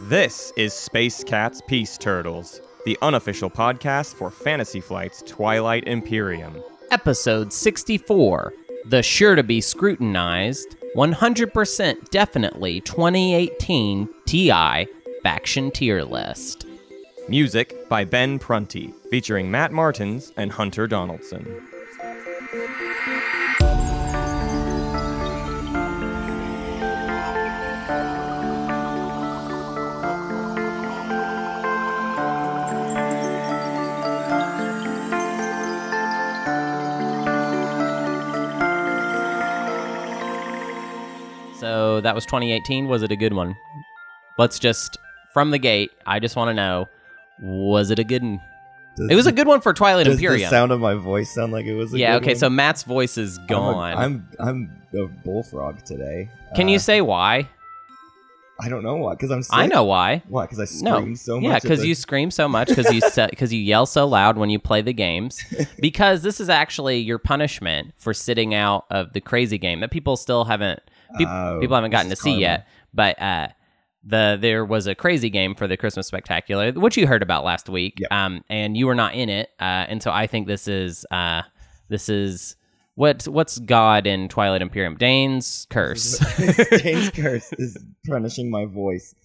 [0.00, 6.62] This is Space Cats Peace Turtles, the unofficial podcast for Fantasy Flight's Twilight Imperium.
[6.90, 8.54] Episode 64
[8.86, 14.86] The Sure to Be Scrutinized 100% Definitely 2018 TI
[15.22, 16.66] Faction Tier List.
[17.28, 21.62] Music by Ben Prunty, featuring Matt Martins and Hunter Donaldson.
[41.94, 42.88] So that was 2018.
[42.88, 43.54] Was it a good one?
[44.36, 44.98] Let's just,
[45.32, 46.86] from the gate, I just want to know
[47.40, 48.40] was it a good one?
[48.96, 50.50] Does It was a good one for Twilight Does the Imperium.
[50.50, 52.36] sound of my voice sound like it was a yeah, okay, one?
[52.36, 53.96] so Matt's voice is I'm a- gone.
[53.96, 56.28] I'm I'm a bullfrog today.
[56.56, 57.48] Can Uh, you say why?
[58.60, 59.42] I don't know why, because I'm.
[59.42, 59.52] Sick.
[59.52, 60.22] I know why.
[60.28, 60.98] why, because I No.
[61.00, 61.48] scream so much.
[61.50, 64.48] yeah, because the- you scream so much, because you because you yell so loud when
[64.50, 65.40] you play the games.
[65.80, 70.16] Because this is actually your punishment for sitting out of the crazy game that people
[70.16, 70.80] still haven't
[71.18, 72.66] peop- Oh, people haven't gotten to see yet.
[72.92, 73.48] But uh,
[74.04, 77.68] the there was a crazy game for the Christmas Spectacular, which you heard about last
[77.68, 77.94] week.
[77.98, 78.12] Yep.
[78.12, 81.42] Um, and you were not in it, uh, and so I think this is uh,
[81.88, 82.56] this is.
[82.96, 84.94] What what's God in Twilight Imperium?
[84.96, 86.16] Dane's curse.
[86.80, 87.76] James Curse is
[88.06, 89.16] punishing my voice.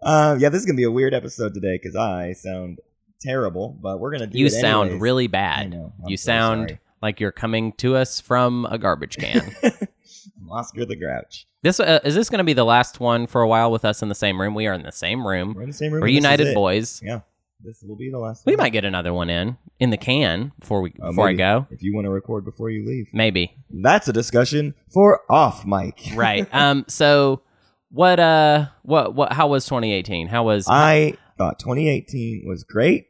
[0.00, 2.78] Uh, yeah, this is gonna be a weird episode today because I sound
[3.20, 5.02] terrible, but we're gonna do you sound anyways.
[5.02, 5.74] really I bad.
[6.06, 6.80] you so sound sorry.
[7.02, 9.54] like you're coming to us from a garbage can.
[10.50, 11.46] Oscar the Grouch.
[11.62, 14.02] this uh, is this going to be the last one for a while with us
[14.02, 14.54] in the same room.
[14.54, 15.54] We are in the same room.
[15.54, 16.00] We're in the same room.
[16.02, 16.54] We're and this is United.
[16.54, 17.00] Boys.
[17.04, 17.20] Yeah,
[17.62, 18.44] this will be the last.
[18.46, 18.64] We one.
[18.64, 21.66] might get another one in in the can before we Uh, before I go.
[21.70, 26.00] If you want to record before you leave, Maybe that's a discussion for off mic.
[26.14, 26.46] right.
[26.54, 26.84] um.
[26.88, 27.42] So
[27.90, 28.18] what?
[28.20, 28.66] Uh.
[28.82, 29.14] What?
[29.14, 29.32] What?
[29.32, 30.28] How was 2018?
[30.28, 33.06] How was I thought 2018 was great.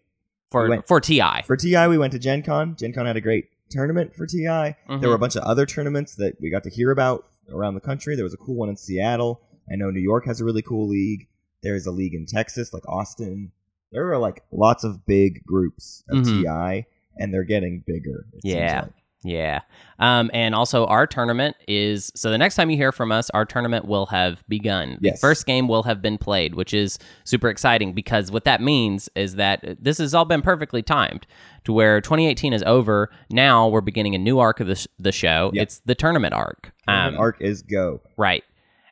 [0.51, 1.43] for we went- for Ti?
[1.47, 2.77] For TI, we went to Gen Con.
[2.77, 4.77] Gen Con had a great tournament for TI.
[4.89, 5.01] Mhm.
[5.01, 7.81] There were a bunch of other tournaments that we got to hear about around the
[7.81, 8.15] country.
[8.17, 9.41] There was a cool one in Seattle.
[9.71, 11.29] I know New York has a really cool league.
[11.63, 13.53] There's a league in Texas, like Austin.
[13.93, 16.43] There are like lots of big groups of Mhm.
[16.43, 16.87] TI,
[17.19, 18.27] and they're getting bigger.
[18.35, 18.81] it seems Yeah.
[18.83, 18.93] like.
[19.23, 19.61] Yeah.
[19.99, 23.45] Um, and also, our tournament is so the next time you hear from us, our
[23.45, 24.97] tournament will have begun.
[25.01, 25.21] The Yes.
[25.21, 29.35] first game will have been played, which is super exciting because what that means is
[29.37, 31.27] that this has all been perfectly timed
[31.65, 33.11] to where 2018 is over.
[33.31, 35.51] Now we're beginning a new arc of the, sh- the show.
[35.53, 35.63] Yep.
[35.65, 36.73] It's the tournament arc.
[36.89, 38.01] Tournament Um, arc is go.
[38.17, 38.43] Right.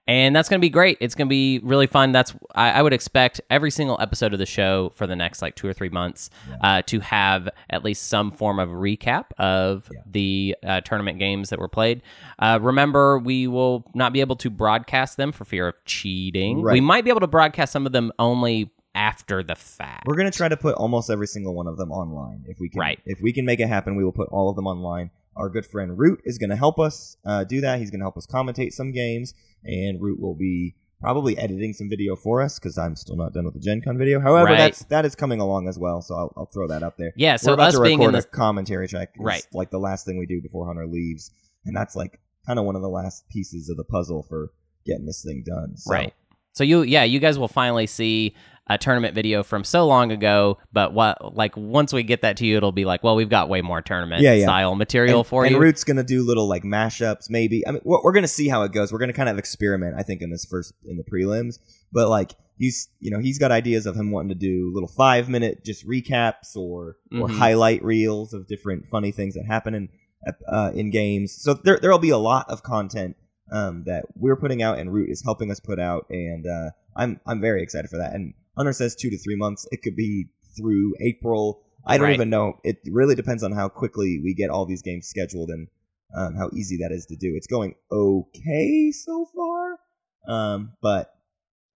[0.08, 0.96] And that's going to be great.
[1.00, 2.12] It's going to be really fun.
[2.12, 5.54] That's I, I would expect every single episode of the show for the next like
[5.54, 6.30] two or three months
[6.62, 11.58] uh, to have at least some form of recap of the uh, tournament games that
[11.58, 12.00] were played.
[12.38, 16.62] Uh, remember, we will not be able to broadcast them for fear of cheating.
[16.62, 16.72] Right.
[16.72, 20.06] We might be able to broadcast some of them only after the fact.
[20.06, 22.80] We're gonna try to put almost every single one of them online if we can.
[22.80, 22.98] Right.
[23.04, 25.10] If we can make it happen, we will put all of them online.
[25.36, 27.78] Our good friend Root is going to help us uh, do that.
[27.78, 31.88] He's going to help us commentate some games, and Root will be probably editing some
[31.88, 34.20] video for us because I'm still not done with the Gen Con video.
[34.20, 34.58] However, Right.
[34.58, 37.12] that's that is coming along as well, so I'll, I'll throw that up there.
[37.16, 39.46] Yeah, so We're about us to being record in a the commentary track, Right.
[39.52, 41.30] Like the last thing we do before Hunter leaves,
[41.64, 44.50] and that's like kind of one of the last pieces of the puzzle for
[44.86, 45.76] getting this thing done.
[45.76, 46.12] So, Right.
[46.52, 48.34] So you yeah, you guys will finally see
[48.68, 52.46] a tournament video from so long ago, but what like once we get that to
[52.46, 54.44] you it'll be like, well, we've got way more tournament Yeah, yeah.
[54.44, 55.56] style material and, for and you.
[55.56, 57.66] And Root's gonna do little like mashups, maybe.
[57.66, 58.92] I mean, we're, we're gonna see how it goes.
[58.92, 61.58] We're gonna kind of experiment, I think, in this first in the prelims.
[61.92, 65.28] But like he's, you know, he's got ideas of him wanting to do little five
[65.28, 67.38] minute just recaps or or Mhm.
[67.38, 69.88] highlight reels of different funny things that happen in
[70.50, 71.32] uh, in games.
[71.40, 73.16] So there there'll be a lot of content
[73.50, 77.20] um, that we're putting out, and Root is helping us put out, and uh, I'm
[77.26, 78.12] I'm very excited for that.
[78.12, 79.66] And Hunter says two to three months.
[79.70, 80.26] It could be
[80.56, 81.62] through April.
[81.86, 82.14] I don't Right.
[82.14, 82.58] even know.
[82.64, 85.68] It really depends on how quickly we get all these games scheduled and
[86.14, 87.32] um, how easy that is to do.
[87.36, 89.78] It's going okay so far,
[90.28, 91.14] um, but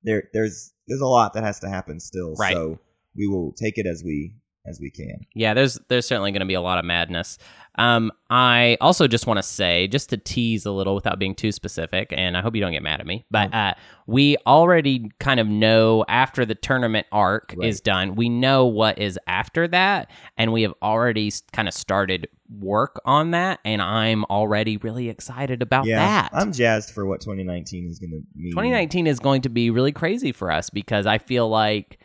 [0.02, 2.34] there there's there's a lot that has to happen still.
[2.34, 2.52] Right.
[2.52, 2.79] So
[3.17, 5.26] we will take it as we as we can.
[5.35, 7.38] Yeah, there's there's certainly going to be a lot of madness.
[7.76, 11.53] Um, I also just want to say, just to tease a little without being too
[11.53, 13.75] specific, and I hope you don't get mad at me, but uh,
[14.06, 17.69] we already kind of know after the tournament arc Right.
[17.69, 22.29] is done, we know what is after that, and we have already kind of started
[22.59, 26.31] work on that, and I'm already really excited about yeah, that.
[26.35, 28.53] I'm jazzed for what 2019 is going to mean.
[28.53, 31.99] 2019 is going to be really crazy for us because I feel like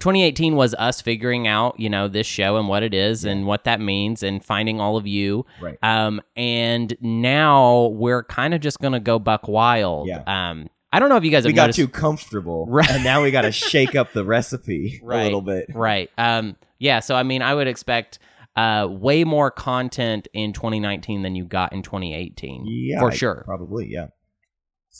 [0.00, 3.64] 2018 was us figuring out, you know, this show and what it is and what
[3.64, 5.46] that means and finding all of you.
[5.60, 5.78] Right.
[5.82, 10.08] Um, and now we're kind of just gonna go buck wild.
[10.08, 10.22] Yeah.
[10.26, 11.78] Um, I don't know if you guys have we got noticed.
[11.78, 12.88] too comfortable, Right.
[12.90, 15.20] and now we got to shake up the recipe Right.
[15.20, 15.66] a little bit.
[15.74, 16.10] Right.
[16.16, 17.00] Um, yeah.
[17.00, 18.18] So I mean, I would expect
[18.54, 22.64] uh, way more content in 2019 than you got in 2018.
[22.66, 23.42] Yeah, for sure.
[23.44, 24.04] Probably, yeah.
[24.04, 24.08] Um,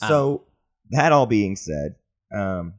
[0.09, 0.43] So
[0.91, 1.95] that all being said,
[2.31, 2.73] um,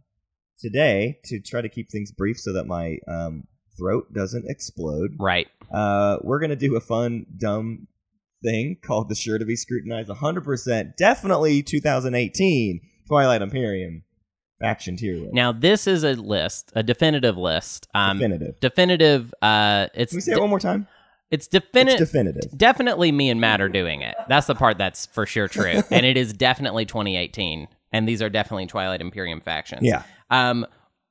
[0.59, 3.45] today to try to keep things brief so that my um,
[3.79, 5.49] throat doesn't explode, Right.
[5.73, 7.87] uh, we're gonna do a fun, dumb
[8.43, 14.05] thing called the sure to be scrutinized 100%, definitely 2018 Twilight Imperium
[14.61, 15.35] faction tier list.
[15.35, 17.89] Now this is a list, a definitive list.
[17.95, 18.61] Um, definitive.
[18.61, 19.35] definitive.
[19.41, 20.87] Uh, it's Can we say it one more time?
[21.31, 22.01] it's definitive.
[22.01, 22.59] It's definitive.
[22.59, 24.15] definitely me and Matt are doing it.
[24.29, 27.69] That's the part that's for sure true, and it is definitely 2018.
[27.93, 29.83] And these are definitely Twilight Imperium factions.
[29.83, 30.03] Yeah.
[30.31, 30.67] Um.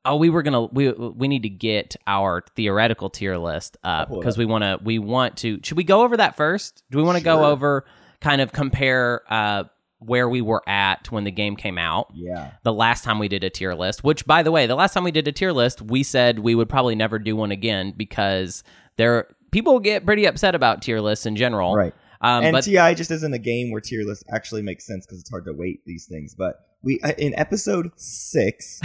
[0.05, 4.37] Oh, we were gonna we we need to get our theoretical tier list up because
[4.37, 5.59] we want to we want to.
[5.63, 6.83] Should we go over that first?
[6.89, 7.85] Do we want to go over
[8.21, 9.65] kind of compare uh
[9.99, 12.09] where we were at when the game came out?
[12.13, 12.51] Yeah.
[12.63, 15.03] The last time we did a tier list, which by the way, the last time
[15.03, 18.63] we did a tier list, we said we would probably never do one again because
[18.97, 21.75] there people get pretty upset about tier lists in general.
[21.75, 21.93] Right.
[22.21, 25.19] Um, and but TI just isn't a game where tier lists actually make sense because
[25.19, 26.33] it's hard to weight these things.
[26.35, 26.55] But
[26.87, 28.79] we uh, in episode six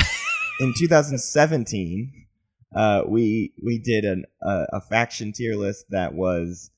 [0.60, 2.26] in 2017,
[2.74, 6.70] uh, we we did an uh, a faction tier list that was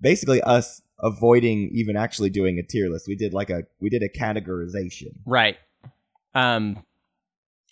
[0.00, 3.06] basically us avoiding even actually doing a tier list.
[3.08, 5.16] We did like a we did a categorization.
[5.26, 5.56] Right.
[6.34, 6.84] Um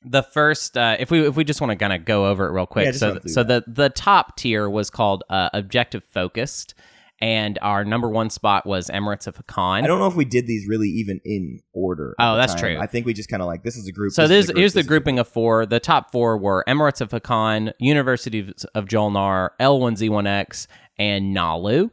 [0.05, 2.52] the first uh if we if we just want to kind of go over it
[2.52, 2.87] real quick.
[2.87, 6.75] Yeah, so so the the top tier was called uh objective focused
[7.21, 9.83] and our number 1 spot was Emirates of Hacan.
[9.83, 12.15] I don't know if we did these really even in order.
[12.19, 12.61] Oh, that's time.
[12.61, 12.79] true.
[12.79, 14.13] I think we just kind of like this is a group.
[14.13, 15.05] so this is there's group, here's the this is group.
[15.05, 15.67] grouping of four.
[15.67, 20.67] The top four were Emirates of Hacan, University of- Jolnar, L1Z1X,
[20.99, 21.91] and Naalu.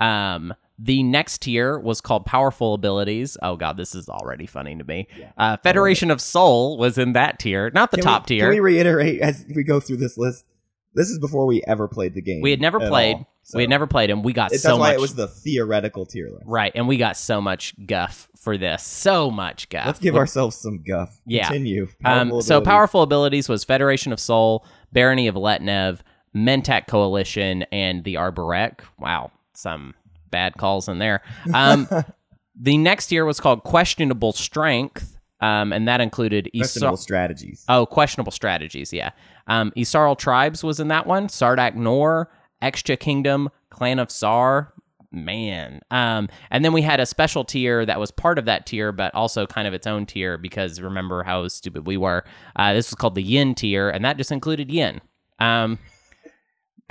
[0.00, 3.36] Um, the next tier was called Powerful Abilities.
[3.42, 5.06] Oh god, this is already funny to me.
[5.36, 8.44] Uh, Federation of Sol was in that tier, not the Can top we, tier.
[8.46, 10.44] Can we reiterate as we go through this list?
[10.94, 12.40] This is before we ever played the game.
[12.42, 13.16] We had never played.
[13.16, 13.28] all.
[13.44, 14.22] So We had never played him.
[14.22, 14.98] We got it- so that's why much.
[14.98, 16.44] it was the theoretical tier list.
[16.46, 18.82] right, and we got so much guff for this.
[18.84, 19.86] So much guff.
[19.86, 21.18] Let's give With- ourselves some guff.
[21.26, 21.48] Yeah.
[21.48, 21.88] Continue.
[22.04, 26.00] Um, so powerful abilities was Federation of Sol, Barony of Letnev,
[26.36, 28.80] Mentak Coalition, and the Arborec.
[28.98, 29.94] Wow, some
[30.30, 31.20] bad calls in there.
[31.52, 31.88] Um,
[32.60, 37.64] the next tier was called Questionable Strength, um, and that included Questionable Isar- strategies.
[37.68, 38.92] oh questionable strategies.
[38.92, 39.10] Yeah,
[39.46, 39.72] um,
[40.16, 41.28] Tribes was in that one.
[41.28, 42.26] Sardakk N'orr,
[42.62, 44.72] Xxcha Kingdom, Clan of Saar.
[45.14, 48.92] Man, um, and then we had a special tier that was part of that tier,
[48.92, 52.24] but also kind of its own tier because remember how stupid we were.
[52.56, 55.02] Uh, this was called the Yin tier, and that just included Yin.
[55.38, 55.78] Um,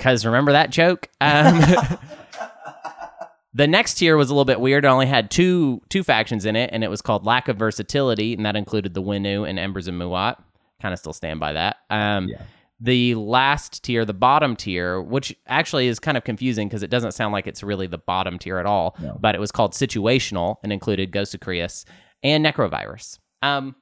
[0.02, 1.08] because remember that joke.
[1.20, 1.60] Um,
[3.54, 4.84] the next tier was a little bit weird.
[4.84, 8.34] It only had two two factions in it, and it was called Lack of Versatility,
[8.34, 10.42] and that included the Winnu and Embers and Muaat.
[10.82, 11.76] Kind of still stand by that.
[11.88, 12.42] Um, Yeah.
[12.84, 17.12] The last tier, the bottom tier, which actually is kind of confusing because it doesn't
[17.12, 19.16] sound like it's really the bottom tier at all, No.
[19.20, 21.84] but it was called Situational and included Ghost of Creuss
[22.24, 23.20] and Nekro Virus.
[23.40, 23.76] Um,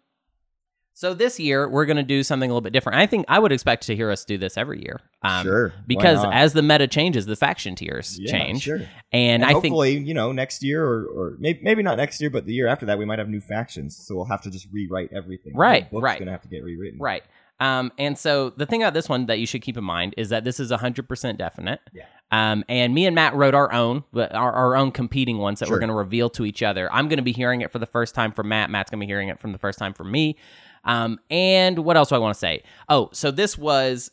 [1.00, 2.98] so this year we're going to do something a little bit different.
[2.98, 5.00] I think I would expect to hear us do this every year.
[5.22, 8.64] Um, Sure, Because as the meta changes, the faction tiers Yeah, change.
[8.64, 8.76] Sure.
[8.76, 12.20] And, And, I think hopefully, you know, next year or, or maybe, maybe not next
[12.20, 13.96] year, but the year after that, we might have new factions.
[13.96, 15.56] So we'll have to just rewrite everything.
[15.56, 16.18] Right, right.
[16.18, 16.98] gonna have to get rewritten.
[17.00, 17.24] Right.
[17.60, 20.28] Um, and so the thing about this one that you should keep in mind is
[20.28, 21.80] that this is 100% definite.
[21.94, 22.04] Yeah.
[22.30, 25.78] Um, and me and Matt wrote our own, our, our own competing ones that we're
[25.78, 26.92] going to reveal to each other.
[26.92, 28.70] I'm going to be hearing it for the first time from Matt.
[28.70, 30.36] Matt's going to be hearing it from the first time from me.
[30.84, 32.62] Um, and what else do I want to say?
[32.88, 34.10] Oh, so this was.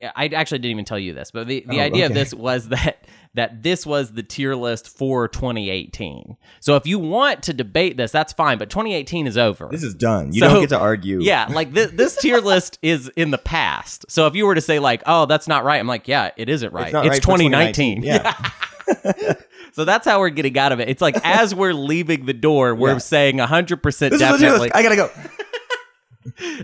[0.00, 2.68] I actually didn't even tell you this, but the, the Oh, idea of this was
[2.70, 6.36] that that this was the tier list for 2018.
[6.60, 8.58] So if you want to debate this, that's fine.
[8.58, 9.68] But 2018 is over.
[9.70, 10.32] This is done.
[10.32, 11.20] You So- don't get to argue.
[11.20, 14.06] Yeah, like this, this tier list is in the past.
[14.08, 16.48] So if you were to say like, "Oh, that's not right," I'm like, "Yeah, it
[16.48, 16.86] isn't right.
[16.86, 18.02] It's, not right 2019." 2019.
[18.04, 19.34] Yeah.
[19.72, 20.88] so that's how we're getting out of it.
[20.88, 22.98] It's like as we're leaving the door, we're Yeah.
[22.98, 24.72] saying 100 percent This is the tier definitely.
[24.72, 25.10] I gotta go.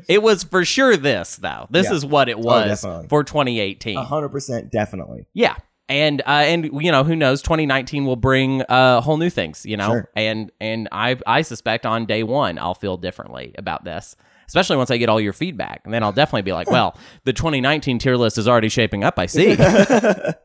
[0.09, 1.67] It was for sure this though.
[1.71, 1.93] This Yeah.
[1.93, 3.09] Oh, is what it was definitely.
[3.09, 3.97] for 2018.
[3.97, 5.27] hundred percent, definitely.
[5.35, 5.57] Yeah.
[5.89, 9.77] And uh, and you know who knows 2019 will bring uh whole new things you
[9.77, 10.11] know Sure.
[10.17, 14.91] and and I I suspect on day one I'll feel differently about this especially once
[14.91, 18.17] I get all your feedback and then I'll definitely be like well the 2019 tier
[18.17, 19.57] list is already shaping up I see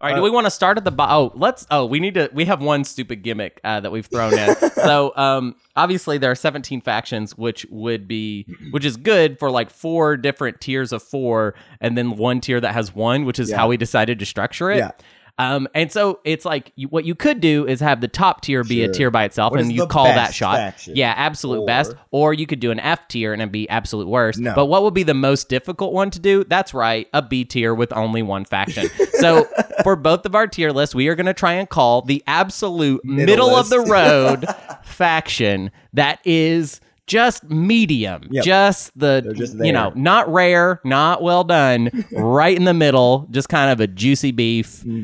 [0.00, 1.14] All right, Uh, do we want to start at the bottom?
[1.16, 1.66] Oh, let's.
[1.70, 2.28] Oh, we need to.
[2.34, 4.54] We have one stupid gimmick uh, that we've thrown in.
[4.74, 9.70] so, um, obviously there are 17 factions, which would be, which is good for like
[9.70, 13.56] four different tiers of four, and then one tier that has one, which is Yeah.
[13.56, 14.78] how we decided to structure it.
[14.78, 14.90] Yeah.
[15.38, 18.64] Um, and so it's like you, what you could do is have the top tier
[18.64, 20.56] be a tier by itself, What and you call that shot.
[20.56, 20.96] faction?
[20.96, 21.94] Yeah, absolute Or- best.
[22.10, 24.38] Or you could do an F tier and it'd be absolute worst.
[24.38, 24.54] No.
[24.54, 26.44] But what would be the most difficult one to do?
[26.44, 28.88] That's right, a B tier with only one faction.
[29.16, 29.46] So
[29.82, 33.02] for both of our tier lists, we are going to try and call the absolute
[33.02, 34.44] Middle middle, of the road
[34.84, 38.44] faction that is just medium, Yep.
[38.44, 43.48] just the just you know not rare, not well done, right in the middle, just
[43.48, 44.84] kind of a juicy beef.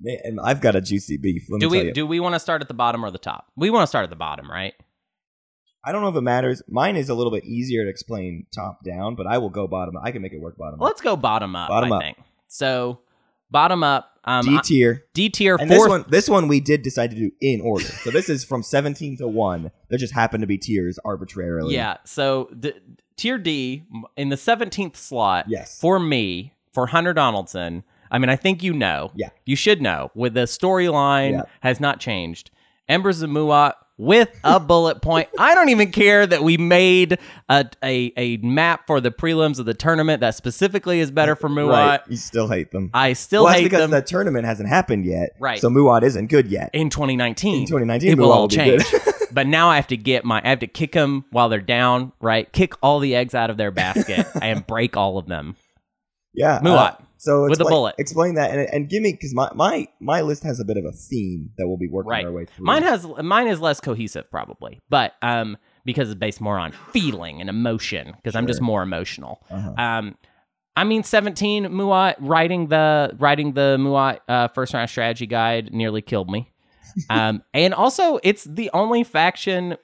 [0.00, 1.46] Man, I've got a juicy beef.
[1.50, 1.92] Let me Do tell we you.
[1.92, 3.46] do we want to start at the bottom or the top?
[3.56, 4.74] We want to start at the bottom, right?
[5.84, 6.62] I don't know if it matters.
[6.68, 9.94] Mine is a little bit easier to explain top down, but I will go bottom.
[10.02, 10.80] I can make it work bottom.
[10.80, 10.84] up.
[10.86, 11.68] Let's go bottom up.
[11.68, 12.02] Bottom I up.
[12.02, 13.00] think so.
[13.50, 14.18] Bottom up.
[14.24, 15.04] Um, D tier.
[15.14, 15.80] D tier And fourth.
[15.80, 17.84] this one, this one we did decide to do in order.
[17.86, 19.70] So this is from 17 to one.
[19.88, 21.74] There just happened to be tiers arbitrarily.
[21.74, 21.96] Yeah.
[22.04, 22.74] So the
[23.16, 23.84] tier D
[24.16, 25.46] in the seventeenth slot.
[25.48, 25.80] Yes.
[25.80, 27.84] For me, for Hunter Donaldson.
[28.10, 29.12] I mean, I think you know.
[29.14, 29.30] Yeah.
[29.46, 30.10] You should know.
[30.14, 31.42] With the storyline Yeah.
[31.60, 32.50] has not changed.
[32.88, 35.28] Embers of Muaat with a bullet point.
[35.38, 37.18] I don't even care that we made
[37.50, 41.48] a, a a map for the prelims of the tournament that specifically is better for
[41.48, 41.68] Muaat.
[41.68, 42.00] Right.
[42.08, 42.90] You still hate them.
[42.94, 45.30] I still well, that's hate because them the tournament hasn't happened yet.
[45.38, 45.60] Right.
[45.60, 46.70] So Muaat isn't good yet.
[46.72, 47.62] in 2019.
[47.62, 48.84] In 2019, it will Muaat all will change.
[49.32, 52.12] but now I have to get my, I have to kick them while they're down,
[52.20, 52.50] right?
[52.52, 55.56] Kick all the eggs out of their basket and break all of them.
[56.34, 56.60] Yeah.
[56.60, 57.00] Muaat.
[57.00, 57.94] uh, so With a explain- bullet.
[57.98, 60.84] Explain that and, and give me because my, my my list has a bit of
[60.84, 62.24] a theme that we'll be working Right.
[62.24, 62.64] our way through.
[62.64, 67.40] Mine has, mine is less cohesive probably, but um, because it's based more on feeling
[67.40, 69.44] and emotion, because I'm just more emotional.
[69.50, 69.74] Uh-huh.
[69.76, 70.16] Um,
[70.76, 76.02] I mean, 17 Muaat writing the writing the Muaat uh, first round strategy guide nearly
[76.02, 76.52] killed me.
[77.10, 79.76] Um, and also, it's the only faction.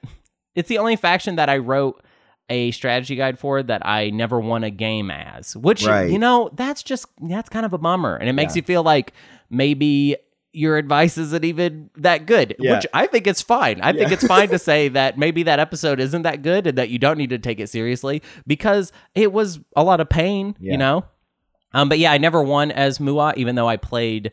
[0.53, 2.03] It's the only faction that I wrote
[2.49, 5.55] a strategy guide for that I never won a game as.
[5.57, 6.11] Which Right.
[6.11, 8.59] you know, that's just that's kind of a bummer, and it makes Yeah.
[8.59, 9.13] you feel like
[9.49, 10.15] maybe
[10.53, 12.55] your advice isn't even that good.
[12.59, 12.75] Yeah.
[12.77, 13.81] Which I think it's fine.
[13.81, 16.87] I think it's fine to say that maybe that episode isn't that good and that
[16.89, 20.71] you don't need to take it seriously because it was a lot of pain, Yeah.
[20.71, 21.03] you know?
[21.73, 24.31] Um, but yeah, I never won as Muaat, even though I played.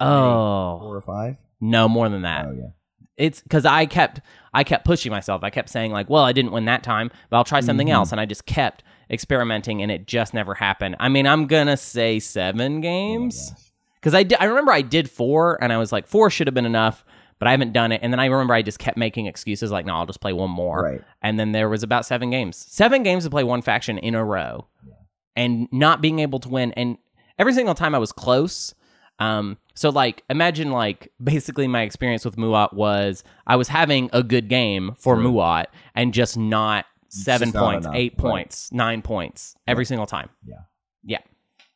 [0.00, 1.36] Oh Four or five.
[1.60, 2.46] no, more than that.
[2.46, 2.68] Oh yeah.
[3.16, 4.20] It's because I kept
[4.52, 5.42] I kept pushing myself.
[5.44, 7.92] I kept saying like, "Well, I didn't win that time, but I'll try something Mhm.
[7.92, 10.96] else," and I just kept experimenting, and it just never happened.
[10.98, 13.58] I mean, I'm gonna say seven games gosh.
[14.00, 16.54] because I did, I remember I did four, and I was like, four should have
[16.54, 17.04] been enough,
[17.38, 18.00] but I haven't done it.
[18.02, 20.50] And then I remember I just kept making excuses like, no, I'll just play one
[20.50, 20.82] more.
[20.82, 21.00] Right.
[21.22, 24.24] And then there was about seven games, seven games to play one faction in a
[24.24, 24.66] row,
[25.36, 26.72] and not being able to win.
[26.72, 26.96] And
[27.38, 28.74] every single time I was close.
[29.18, 34.22] Um, so like imagine like basically my experience with Muaat was I was having a
[34.22, 35.24] good game for Sure.
[35.24, 38.30] Muaat and just not seven just not points, enough, eight right.
[38.30, 40.30] points, nine points every single time.
[40.46, 40.56] Yeah.
[41.04, 41.18] Yeah.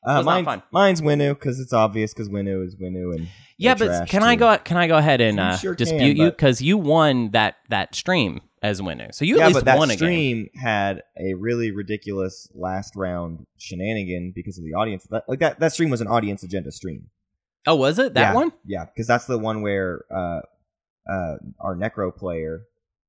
[0.06, 4.08] Uh, not mine's, mine's Winnu because it's obvious because Winnu is Winnu and Yeah, but
[4.08, 4.56] can I go?
[4.58, 7.94] Can I go ahead and uh, sure can, dispute you because you won that that
[7.94, 9.98] stream as Winnu, so you yeah, at least but that won a game.
[9.98, 15.06] stream had a really ridiculous last round shenanigan because of the audience.
[15.10, 17.08] That, like that, that stream was an audience agenda stream.
[17.68, 18.52] Oh, was it that yeah, one?
[18.64, 20.40] Yeah, because that's the one where uh,
[21.08, 22.62] uh, our Nekro player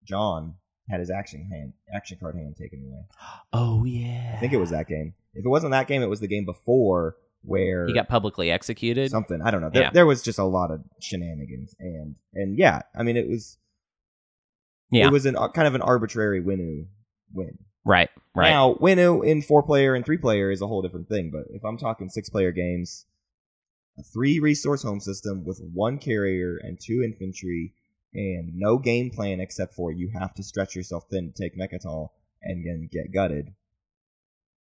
[0.03, 0.55] John
[0.89, 3.03] had his action hand, action card hand taken away.
[3.53, 5.13] Oh yeah, I think it was that game.
[5.33, 9.09] If it wasn't that game, it was the game before where he got publicly executed.
[9.09, 9.41] something.
[9.41, 9.69] I don't know.
[9.69, 9.91] There, Yeah.
[9.91, 13.57] there was just a lot of shenanigans, and and yeah, I mean, it was
[14.91, 16.85] Yeah, it was an uh, kind of an arbitrary Winnu
[17.33, 17.57] win.
[17.85, 18.49] right, right.
[18.49, 21.31] Now, Winnu in four player and three player is a whole different thing.
[21.31, 23.05] But if I'm talking six player games,
[23.99, 27.73] a three resource home system with one carrier and two infantry,
[28.13, 32.09] and no game plan except for you have to stretch yourself thin to take Mecatol
[32.41, 33.53] and then get gutted.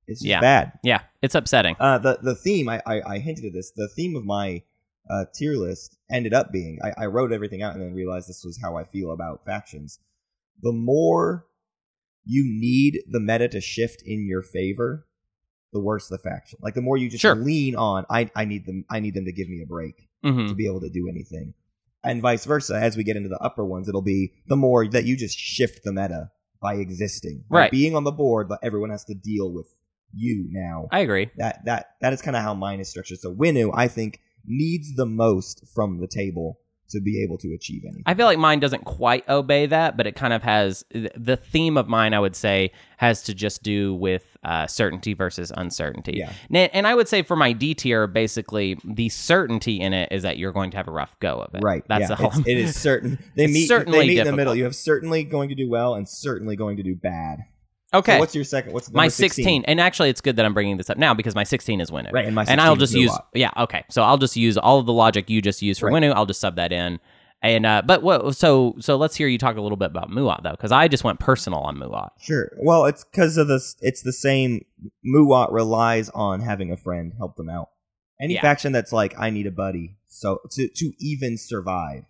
[0.07, 0.41] It's just Yeah.
[0.41, 0.73] bad.
[0.83, 1.75] yeah, it's upsetting.
[1.79, 3.71] Uh, the the theme I, I, I hinted at this.
[3.71, 4.63] The theme of my
[5.09, 8.43] uh, tier list ended up being I, I wrote everything out and then realized this
[8.43, 9.99] was how I feel about factions.
[10.61, 11.47] The more
[12.25, 15.07] you need the meta to shift in your favor,
[15.73, 16.59] the worse the faction.
[16.61, 17.35] Like the more you just Sure.
[17.35, 20.47] lean on I I need them I need them to give me a break hmm
[20.47, 21.53] to be able to do anything.
[22.03, 25.05] And vice versa, as we get into the upper ones, it'll be the more that
[25.05, 27.43] you just shift the meta by existing.
[27.49, 27.71] By Right.
[27.71, 29.67] being on the board, but everyone has to deal with
[30.13, 31.29] you now I agree.
[31.37, 33.19] that that that is kind of how mine is structured.
[33.19, 36.59] So Winnu, I think, needs the most from the table
[36.91, 38.03] to be able to achieve anything.
[38.05, 41.77] I feel like mine doesn't quite obey that, but it kind of has the theme
[41.77, 42.13] of mine.
[42.13, 46.13] I would say has to just do with uh, certainty versus uncertainty.
[46.17, 46.33] Yeah.
[46.49, 50.23] And, and I would say for my D tier, basically the certainty in it is
[50.23, 51.63] that you're going to have a rough go of it.
[51.63, 51.83] Right.
[51.87, 52.07] That's yeah.
[52.07, 52.31] the whole.
[52.45, 53.19] It is certain.
[53.35, 53.67] They meet.
[53.67, 54.53] certainly they meet in the middle.
[54.53, 57.45] You have certainly going to do well and certainly going to do bad.
[57.93, 58.13] Okay.
[58.13, 58.73] So what's your second?
[58.73, 59.63] What's my number 16.
[59.65, 62.11] and actually it's good that i'm bringing this up now because my 16 is winnu
[62.11, 64.85] Right, and my and i'll just use yeah okay so i'll just use all of
[64.85, 66.01] the logic you just used for Right.
[66.01, 66.99] winnu i'll just sub that in
[67.41, 70.43] and uh but what so so let's hear you talk a little bit about muaat
[70.43, 72.51] though because i just went personal on muaat Sure.
[72.61, 73.75] Well, it's because of this.
[73.81, 74.63] It's the same.
[75.05, 77.69] Muaat relies on having a friend help them out.
[78.19, 78.41] Any Yeah.
[78.41, 82.03] faction that's like, I need a buddy, so to to even survive,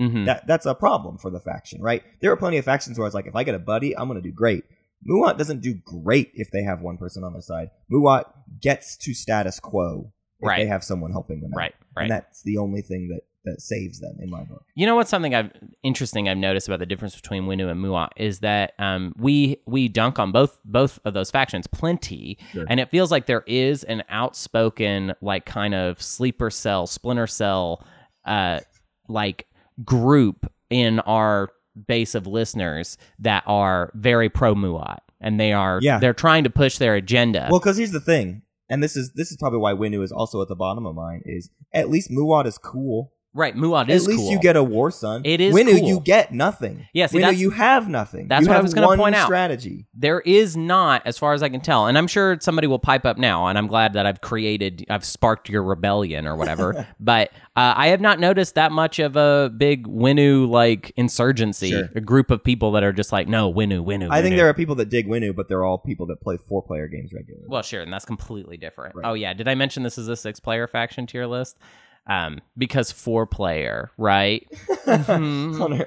[0.00, 2.02] hmm that that's a problem for the faction, right?
[2.20, 4.20] There are plenty of factions where it's like, if I get a buddy, I'm gonna
[4.20, 4.64] do great.
[5.08, 7.70] Muaat doesn't do great if they have one person on their side.
[7.92, 8.24] Muaat
[8.60, 10.62] gets to status quo if Right.
[10.62, 11.58] they have someone helping them out.
[11.58, 14.64] right right And that's the only thing that that saves them in my book.
[14.74, 15.50] You know what's something I've
[15.82, 19.86] interesting I've noticed about the difference between Winnu and Muaat is that um, we we
[19.88, 22.64] dunk on both both of those factions plenty, Sure.
[22.70, 27.84] and it feels like there is an outspoken like kind of sleeper cell, splinter cell,
[28.24, 28.60] uh,
[29.08, 29.46] like
[29.84, 31.50] group in our
[31.86, 35.98] base of listeners that are very pro Muaat, and they are Yeah.
[35.98, 37.48] they're trying to push their agenda.
[37.50, 40.42] Well, because here's the thing, and this is this is probably why Winnu is also
[40.42, 41.22] at the bottom of mine.
[41.24, 43.12] Is at least Muaat is cool.
[43.36, 44.30] Right, Muaat At least cool.
[44.30, 45.22] you get a war sun.
[45.24, 45.80] It is Winnu.
[45.80, 45.88] cool.
[45.88, 46.86] You get nothing.
[46.92, 48.28] Yeah, see, Winnu, you have nothing.
[48.28, 49.24] that's you what I was gonna one point out.
[49.26, 49.86] Strategy.
[49.92, 53.04] there is not as far as i can tell and i'm sure somebody will pipe
[53.04, 57.30] up now and i'm glad that i've created i've sparked your rebellion or whatever but
[57.56, 61.88] uh, i have not noticed that much of a big winnu like insurgency Sure.
[61.94, 64.54] a group of people that are just like no winnu winnu I think there are
[64.54, 67.46] people that dig Winnu, but they're all people that play four player games regularly.
[67.48, 69.06] well sure and that's completely different Right.
[69.08, 71.58] oh yeah did i mention this is a six player faction tier list
[72.06, 74.46] um because four player right
[74.86, 75.58] Mhm.
[75.58, 75.84] Hunter,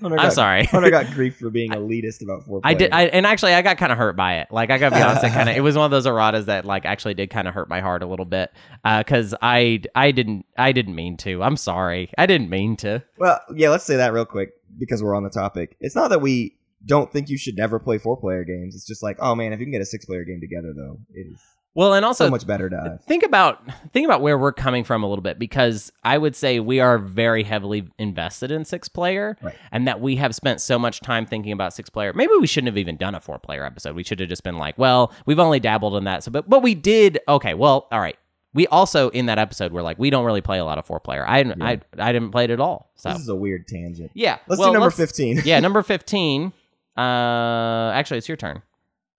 [0.00, 2.60] Hunter i'm got- sorry Hunter got grief for being elitist about four.
[2.64, 2.92] I did.
[2.92, 4.48] I, and actually, I got kind of hurt by it.
[4.50, 6.64] Like, I gotta be honest, it kind of, it was one of those erratas that,
[6.64, 8.50] like, actually did kind of hurt my heart a little bit,
[8.84, 11.42] because I, I didn't, I didn't mean to.
[11.42, 13.02] I'm sorry, I didn't mean to.
[13.18, 15.76] Well, yeah, let's say that real quick because we're on the topic.
[15.80, 18.74] It's not that we don't think you should never play four player games.
[18.74, 20.98] It's just like, oh man, if you can get a six player game together, though,
[21.14, 21.40] it is
[21.74, 23.04] Well, and also so much better to us.
[23.04, 23.62] think about
[23.92, 26.98] think about where we're coming from a little bit because I would say we are
[26.98, 29.54] very heavily invested in six player, Right.
[29.70, 32.12] and that we have spent so much time thinking about six player.
[32.12, 33.94] Maybe we shouldn't have even done a four player episode.
[33.94, 36.60] We should have just been like, well, we've only dabbled in that, so but but
[36.62, 37.20] we did.
[37.28, 38.16] Okay, well, all right.
[38.52, 40.98] We also in that episode were like, we don't really play a lot of four
[40.98, 41.24] player.
[41.24, 42.90] I didn't, I I didn't play it at all.
[42.96, 44.10] So This is a weird tangent.
[44.14, 45.40] yeah, Let's well, do number let's- fifteen.
[45.44, 46.52] yeah, number fifteen.
[46.96, 48.60] Uh, actually, it's your turn.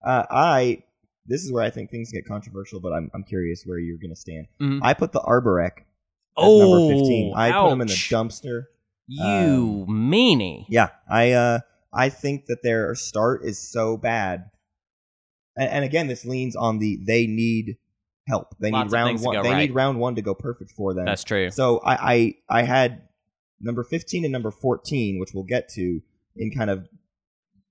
[0.05, 0.83] Uh, I
[1.25, 4.15] this is where I think things get controversial, but I'm I'm curious where you're gonna
[4.15, 4.47] stand.
[4.59, 4.79] Mhm.
[4.81, 5.83] I put the Arborec as
[6.37, 7.33] Oh, number fifteen.
[7.35, 8.65] I put them in the dumpster.
[9.07, 10.65] You meanie.
[10.69, 11.59] Yeah, I uh
[11.93, 14.49] I think that their start is so bad,
[15.57, 17.77] and, and again, this leans on the they need
[18.27, 18.55] help.
[18.59, 19.43] They Lots need round one.
[19.43, 19.57] They right.
[19.57, 21.05] need round one to go perfect for them.
[21.05, 21.51] That's true.
[21.51, 22.13] So I,
[22.49, 23.01] I I had
[23.59, 26.01] number fifteen and number fourteen, which we'll get to,
[26.35, 26.87] in kind of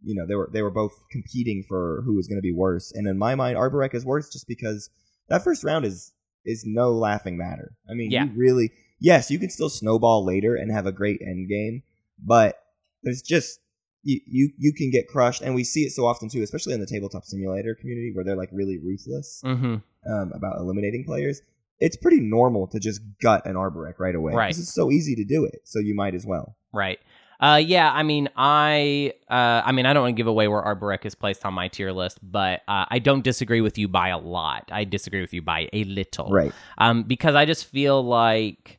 [0.03, 2.93] you know they were they were both competing for who was going to be worse.
[2.93, 4.91] And in my mind, Arborec is worse just because
[5.29, 6.13] that first round is
[6.45, 7.73] is no laughing matter.
[7.89, 8.25] I mean, Yeah.
[8.25, 11.83] you really yes, you can still snowball later and have a great end game,
[12.25, 12.57] but
[13.03, 13.61] there's just
[14.03, 16.81] you, you you can get crushed, and we see it so often too, especially in
[16.81, 19.77] the tabletop simulator community where they're like really ruthless Mm-hmm.
[20.13, 21.43] um, about eliminating players.
[21.81, 24.35] It's pretty normal to just gut an Arborec right away.
[24.35, 24.49] Right.
[24.49, 25.61] Because it's so easy to do it.
[25.65, 26.57] So you might as well.
[26.75, 26.99] Right.
[27.41, 30.63] Uh, yeah, I mean, I, uh, I mean, I don't want to give away where
[30.63, 34.09] Arborec is placed on my tier list, but uh, I don't disagree with you by
[34.11, 34.69] a lot.
[34.71, 36.53] I disagree with you by a little, Right.
[36.77, 38.79] Um, because I just feel like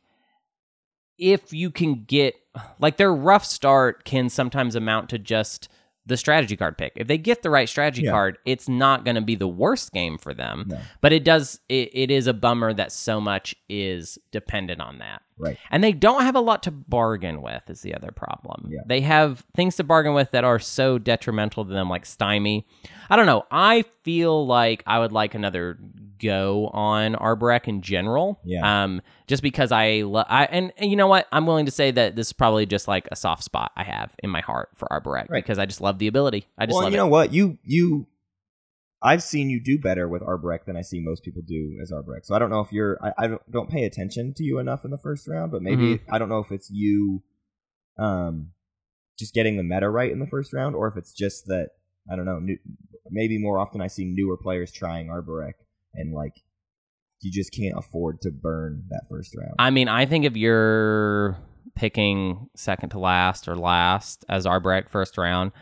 [1.18, 2.34] if you can get
[2.78, 5.68] like their rough start can sometimes amount to just
[6.04, 6.92] the strategy card pick.
[6.96, 8.10] If they get the right strategy Yeah.
[8.10, 10.64] card, it's not going to be the worst game for them.
[10.66, 10.78] No.
[11.00, 11.60] But it does.
[11.68, 15.22] It, it is a bummer that so much is dependent on that.
[15.42, 15.58] Right.
[15.70, 18.68] And they don't have a lot to bargain with, is the other problem.
[18.70, 18.80] Yeah.
[18.86, 22.66] They have things to bargain with that are so detrimental to them, like Stymie.
[23.10, 23.44] I don't know.
[23.50, 25.78] I feel like I would like another
[26.20, 28.40] go on Arborec in general.
[28.44, 28.84] Yeah.
[28.84, 31.26] Um, just because I, lo- I and, and you know what?
[31.32, 34.14] I'm willing to say that this is probably just like a soft spot I have
[34.22, 35.42] in my heart for Arborec Right.
[35.42, 36.46] because I just love the ability.
[36.56, 37.02] I just well, love you it.
[37.02, 37.32] know what?
[37.34, 38.06] You you
[39.02, 42.24] I've seen you do better with Arborec than I see most people do as Arborec.
[42.24, 44.84] So I don't know if you're I, I don't, don't pay attention to you enough
[44.84, 46.14] in the first round, but maybe Mm-hmm.
[46.14, 47.22] I don't know if it's you
[47.98, 48.50] um
[49.18, 51.70] just getting the meta right in the first round or if it's just that
[52.10, 52.58] I don't know, new,
[53.10, 55.54] maybe more often I see newer players trying Arborec
[55.94, 56.34] and like
[57.20, 59.54] you just can't afford to burn that first round.
[59.58, 61.36] I mean, I think if you're
[61.74, 65.52] picking second to last or last as Arborec first round,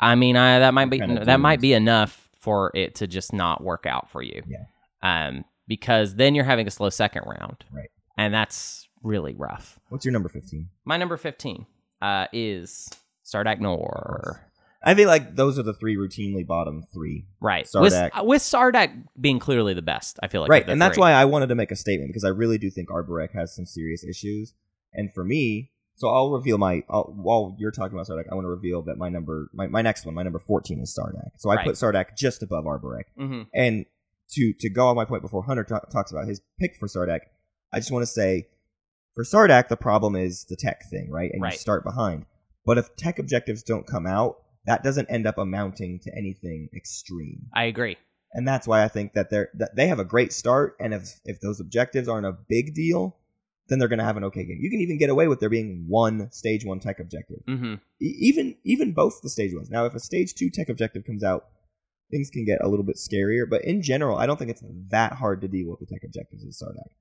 [0.00, 3.64] I mean, I, that might be that might be enough for it to just not
[3.64, 4.42] work out for you.
[4.46, 4.64] Yeah.
[5.02, 7.88] Um, because then you're having a slow second round, Right.
[8.16, 9.80] And that's really rough.
[9.88, 10.68] What's your number 15?
[10.84, 11.66] My number fifteen
[12.00, 12.88] uh, is
[13.24, 14.38] Sardakk N'orr.
[14.86, 17.26] I feel like those are the three routinely bottom three.
[17.40, 17.64] Right.
[17.66, 18.14] Sardakk.
[18.18, 20.50] With, with Sardakk being clearly the best, I feel like.
[20.50, 21.00] right, and that's three.
[21.00, 23.64] why I wanted to make a statement because I really do think Arborec has some
[23.66, 24.52] serious issues.
[24.92, 28.44] And for me, so I'll reveal my I'll, while you're talking about Sardakk, I want
[28.44, 31.30] to reveal that my number my, my next one, my number 14 is Sardakk.
[31.38, 31.66] So I Right.
[31.66, 33.04] put Sardakk just above Arborec.
[33.18, 33.46] Mhm.
[33.54, 33.86] And
[34.30, 37.20] to to go on my point before Hunter ta- talks about his pick for Sardakk,
[37.72, 38.48] I just want to say
[39.14, 41.30] for Sardakk the problem is the tech thing, right?
[41.32, 41.52] And Right.
[41.52, 42.26] you start behind.
[42.66, 47.46] But if tech objectives don't come out, that doesn't end up amounting to anything extreme.
[47.52, 47.98] I agree.
[48.32, 51.20] And that's why I think that they're that they have a great start and if
[51.24, 53.16] if those objectives aren't a big deal,
[53.68, 54.58] then they're going to have an okay game.
[54.60, 58.16] You can even get away with there being one stage 1 tech objective hmm e-
[58.20, 59.70] even even both the stage ones.
[59.70, 61.46] Now, if a stage two tech objective comes out,
[62.10, 63.48] things can get a little bit scarier.
[63.48, 66.44] But in general, I don't think it's that hard to deal with the tech objectives
[66.44, 66.92] as Sardakk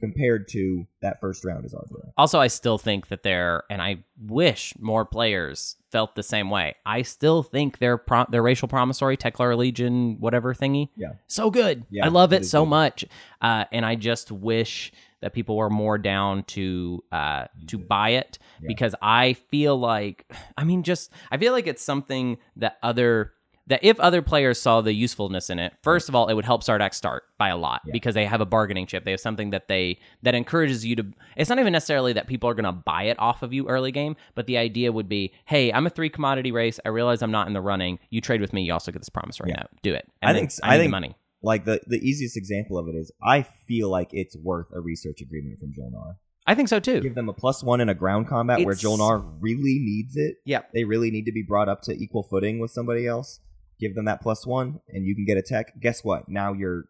[0.00, 2.12] compared to that first round as Arbor.
[2.16, 6.74] Also, I still think that they're, and I wish more players felt the same way.
[6.86, 11.12] I still think their pro- their racial promissory, Tekklar Legion, whatever thingy, Yeah.
[11.26, 11.84] so good.
[11.90, 12.70] Yeah, I love it it is so good.
[12.70, 13.04] much,
[13.42, 18.38] uh, and I just wish that people were more down to uh, to buy it
[18.60, 18.68] Yeah.
[18.68, 23.32] because I feel like, I mean, just I feel like it's something that other.
[23.66, 26.64] That if other players saw the usefulness in it, first of all, it would help
[26.64, 27.92] Sardakk start by a lot Yeah.
[27.92, 29.04] because they have a bargaining chip.
[29.04, 31.06] They have something that they that encourages you to.
[31.36, 33.92] It's not even necessarily that people are going to buy it off of you early
[33.92, 36.80] game, but the idea would be, hey, I'm a three commodity race.
[36.84, 38.00] I realize I'm not in the running.
[38.08, 39.56] You trade with me, you also get this promissory Yeah.
[39.60, 39.66] now.
[39.82, 40.08] Do it.
[40.20, 41.14] I then think- I, I think- money.
[41.42, 45.20] Like the the easiest example of it is I feel like it's worth a research
[45.20, 46.16] agreement from Jolnar.
[46.46, 47.00] I think so too.
[47.00, 50.36] Give them a plus one in a ground combat where It's- Jolnar really needs it.
[50.44, 50.62] Yeah.
[50.74, 53.40] They really need to be brought up to equal footing with somebody else.
[53.78, 55.80] Give them that plus one, and you can get a tech.
[55.80, 56.28] Guess what?
[56.28, 56.84] Now you're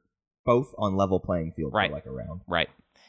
[0.44, 1.88] both on level playing field Right.
[1.90, 2.40] for like a round.
[2.48, 2.68] Right.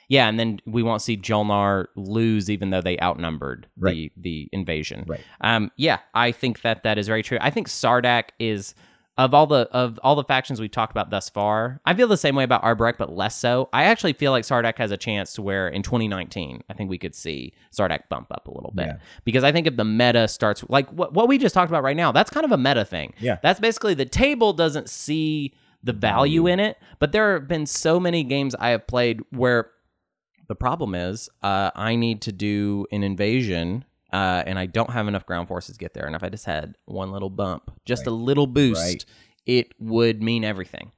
[0.09, 4.11] Yeah, and then we won't see Jolnar lose, even though they outnumbered the Right.
[4.17, 5.05] the invasion.
[5.07, 5.21] Right.
[5.39, 5.71] Um.
[5.77, 7.37] Yeah, I think that that is very true.
[7.41, 8.75] I think Sardakk is
[9.17, 11.81] of all the of all the factions we've talked about thus far.
[11.85, 13.69] I feel the same way about Arborec, but less so.
[13.73, 16.97] I actually feel like Sardakk has a chance to where in 2019, I think we
[16.97, 18.97] could see Sardakk bump up a little bit Yeah.
[19.25, 21.97] because I think if the meta starts like what what we just talked about right
[21.97, 23.13] now, that's kind of a meta thing.
[23.19, 23.37] Yeah.
[23.43, 27.99] That's basically the table doesn't see the value in it, but there have been so
[27.99, 29.71] many games I have played where
[30.47, 33.83] the problem is uh, I need to do an invasion.
[34.11, 36.05] Uh, and I don't have enough ground forces to get there.
[36.05, 39.05] And if I just had one little bump, just a little boost, Right.
[39.45, 40.91] it would mean everything.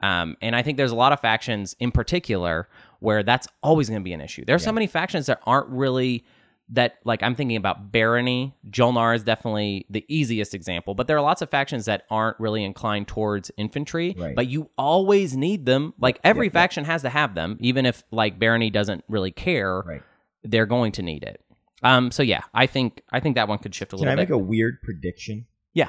[0.00, 2.68] Um, and I think there's a lot of factions in particular
[3.00, 4.44] where that's always going to be an issue.
[4.44, 6.24] There are so many factions that aren't really
[6.68, 8.54] that like I'm thinking about Barony.
[8.70, 12.64] Jolnar is definitely the easiest example, but there are lots of factions that aren't really
[12.64, 14.14] inclined towards infantry.
[14.16, 14.34] Right.
[14.34, 15.94] But you always need them.
[16.00, 16.60] Like every yeah, yeah.
[16.60, 19.80] faction has to have them, even if like Barony doesn't really care.
[19.80, 20.02] Right.
[20.44, 21.40] They're going to need it.
[21.82, 22.10] Um.
[22.10, 24.22] So yeah, I think I think that one could shift a Can little Can I
[24.24, 24.30] bit.
[24.30, 25.46] make a weird prediction?
[25.74, 25.88] Yeah.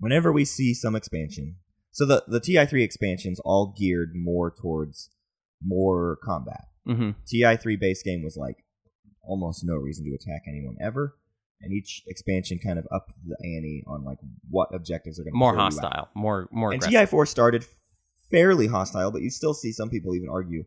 [0.00, 1.56] Whenever we see some expansion,
[1.92, 5.10] so the the TI three expansions all geared more towards
[5.64, 6.64] more combat.
[6.86, 8.56] hmm TI three base game was like
[9.22, 11.14] almost no reason to attack anyone ever,
[11.62, 14.18] and each expansion kind of upped the ante on like
[14.50, 15.38] what objectives are going to.
[15.38, 16.08] More hostile.
[16.14, 16.82] More more And.
[16.82, 17.64] TI four started
[18.30, 20.64] fairly hostile, but you still see some people even argue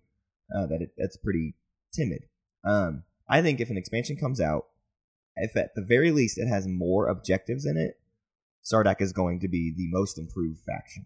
[0.56, 1.54] uh, that it, it's pretty
[1.94, 2.24] timid.
[2.64, 4.66] Um, I think if an expansion comes out,
[5.36, 8.00] if at the very least it has more objectives in it,
[8.64, 11.04] Sardakk is going to be the most improved faction.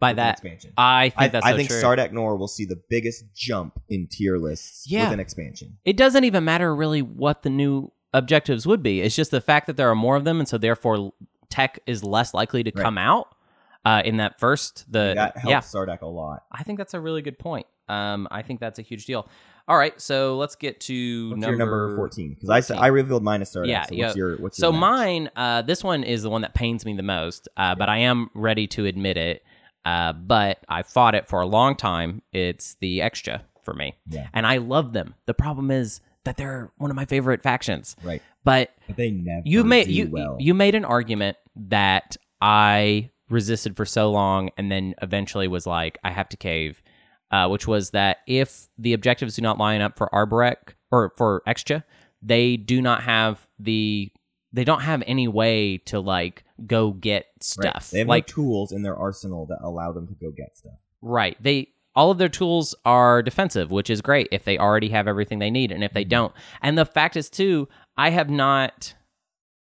[0.00, 0.72] By that, expansion.
[0.76, 1.80] I think I, that's I so think true.
[1.82, 5.04] Sardakk N'orr will see the biggest jump in tier lists Yeah.
[5.04, 5.78] with an expansion.
[5.84, 9.00] it doesn't even matter really what the new objectives would be.
[9.00, 11.12] It's just the fact that there are more of them, and so therefore
[11.50, 12.82] tech is less likely to Right.
[12.82, 13.28] come out
[13.84, 14.90] uh, in that first.
[14.90, 16.44] The that helps yeah, Sardakk a lot.
[16.50, 17.66] I think that's a really good point.
[17.88, 19.28] Um, I think that's a huge deal.
[19.68, 22.30] All right, so let's get to What's number, number fourteen?
[22.34, 23.68] Because I said I revealed mine as Sardakk.
[23.68, 24.06] Yeah, so yeah.
[24.06, 26.94] what's your what's So your mine, uh, this one is the one that pains me
[26.96, 29.44] the most, uh, but I am ready to admit it.
[29.84, 32.22] Uh, but I fought it for a long time.
[32.32, 34.28] It's the Xxcha for me, Yeah.
[34.32, 35.14] and I love them.
[35.26, 37.96] The problem is that they're one of my favorite factions.
[38.04, 40.36] right, But but they never you made you well.
[40.38, 45.98] you made an argument that I resisted for so long, and then eventually was like,
[46.04, 46.82] I have to cave.
[47.32, 51.42] Uh, which was that if the objectives do not line up for Arborec or for
[51.48, 51.82] Xxcha,
[52.20, 54.12] they do not have the
[54.52, 57.42] they don't have any way to like go get Right.
[57.42, 57.90] stuff.
[57.90, 60.74] They have like no tools in their arsenal that allow them to go get stuff.
[61.00, 61.42] Right.
[61.42, 65.38] They all of their tools are defensive, which is great if they already have everything
[65.38, 66.32] they need, and if they don't.
[66.62, 68.94] And the fact is, too, I have not.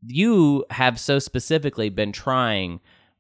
[0.05, 2.79] You have so specifically been trying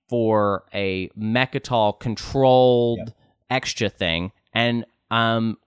[0.09, 2.99] for a Mecatol controlled
[3.49, 3.63] Yep.
[3.63, 5.57] Xxcha thing, and um,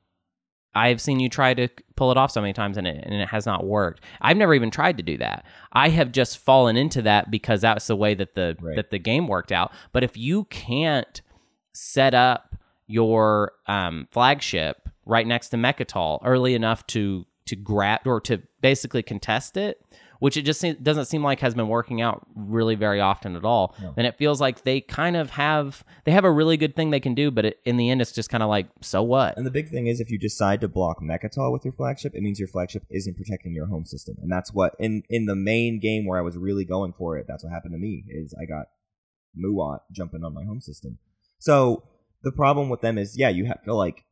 [0.75, 3.29] I've seen you try to pull it off so many times and it, and it
[3.29, 4.05] has not worked.
[4.21, 5.45] I've never even tried to do that.
[5.73, 8.77] I have just fallen into that because that's the way that the Right.
[8.77, 9.73] that the game worked out.
[9.93, 11.21] But if you can't
[11.73, 12.55] set up
[12.87, 19.03] your um, flagship right next to Mecatol early enough to to grab or to basically
[19.03, 19.85] contest it,
[20.21, 23.45] which it just se- doesn't seem like has been working out really very often at
[23.45, 23.75] all.
[23.83, 23.93] No.
[23.97, 27.01] Then it feels like they kind of have they have a really good thing they
[27.01, 29.37] can do, but it, in the end, it's just kind of like so what?
[29.37, 32.23] And the big thing is, if you decide to block Mecatol with your flagship, it
[32.23, 35.81] means your flagship isn't protecting your home system, and that's what in in the main
[35.81, 37.27] game where I was really going for it.
[37.27, 38.05] That's what happened to me.
[38.09, 38.67] Is I got
[39.37, 40.99] Muaat jumping on my home system.
[41.39, 41.85] So
[42.23, 44.05] the problem with them is, yeah, you have to like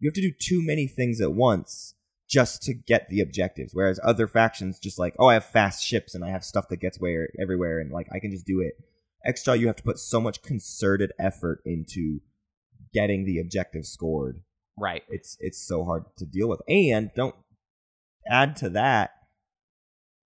[0.00, 1.94] you have to do too many things at once
[2.32, 3.74] just to get the objectives.
[3.74, 6.80] Whereas other factions just like, oh, I have fast ships and I have stuff that
[6.80, 8.74] gets where everywhere, and like I can just do it.
[9.28, 12.20] Xxcha, you have to put so much concerted effort into
[12.92, 14.42] getting the objective scored
[14.78, 15.02] Right.
[15.08, 16.62] it's it's so hard to deal with.
[16.66, 17.34] And don't
[18.26, 19.10] add to that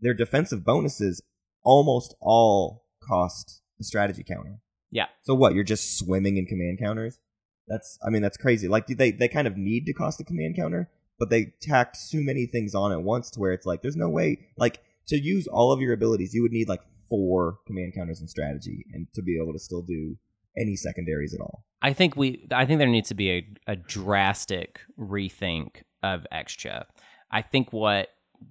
[0.01, 1.21] their defensive bonuses
[1.65, 4.61] almost all cost a strategy counter.
[4.91, 5.07] Yeah.
[5.23, 5.55] So what?
[5.55, 7.19] You're just swimming in command counters?
[7.67, 8.69] That's I mean that's crazy.
[8.69, 12.23] Like they they kind of need to cost a command counter, but they tacked too
[12.23, 15.47] many things on at once to where it's like there's no way like to use
[15.47, 19.23] all of your abilities you would need like four command counters and strategy and to
[19.23, 20.17] be able to still do
[20.57, 21.65] any secondaries at all.
[21.83, 26.85] I think we I think there needs to be a, a drastic rethink of Xxcha.
[27.31, 28.09] I think what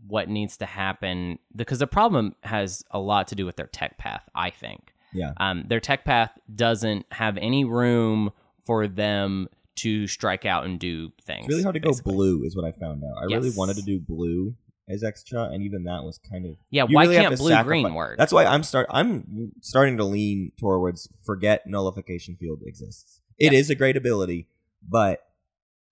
[0.07, 3.97] what needs to happen because the problem has a lot to do with their tech
[3.97, 4.93] path, I think.
[5.13, 5.33] Yeah.
[5.37, 8.31] Um, their tech path doesn't have any room
[8.65, 9.47] for them
[9.77, 11.45] to strike out and do things.
[11.45, 12.11] It's really hard to basically.
[12.11, 13.21] go blue, is what I found out.
[13.21, 14.55] I really wanted to do blue
[14.87, 17.91] as Xxcha, and even that was kind of Yeah, why really can't blue green sacrifice-
[17.95, 18.17] work?
[18.17, 18.87] That's why I'm start.
[18.89, 23.21] I'm starting to lean towards forget nullification field exists.
[23.39, 23.73] It is Yeah.
[23.73, 24.47] a great ability,
[24.87, 25.21] but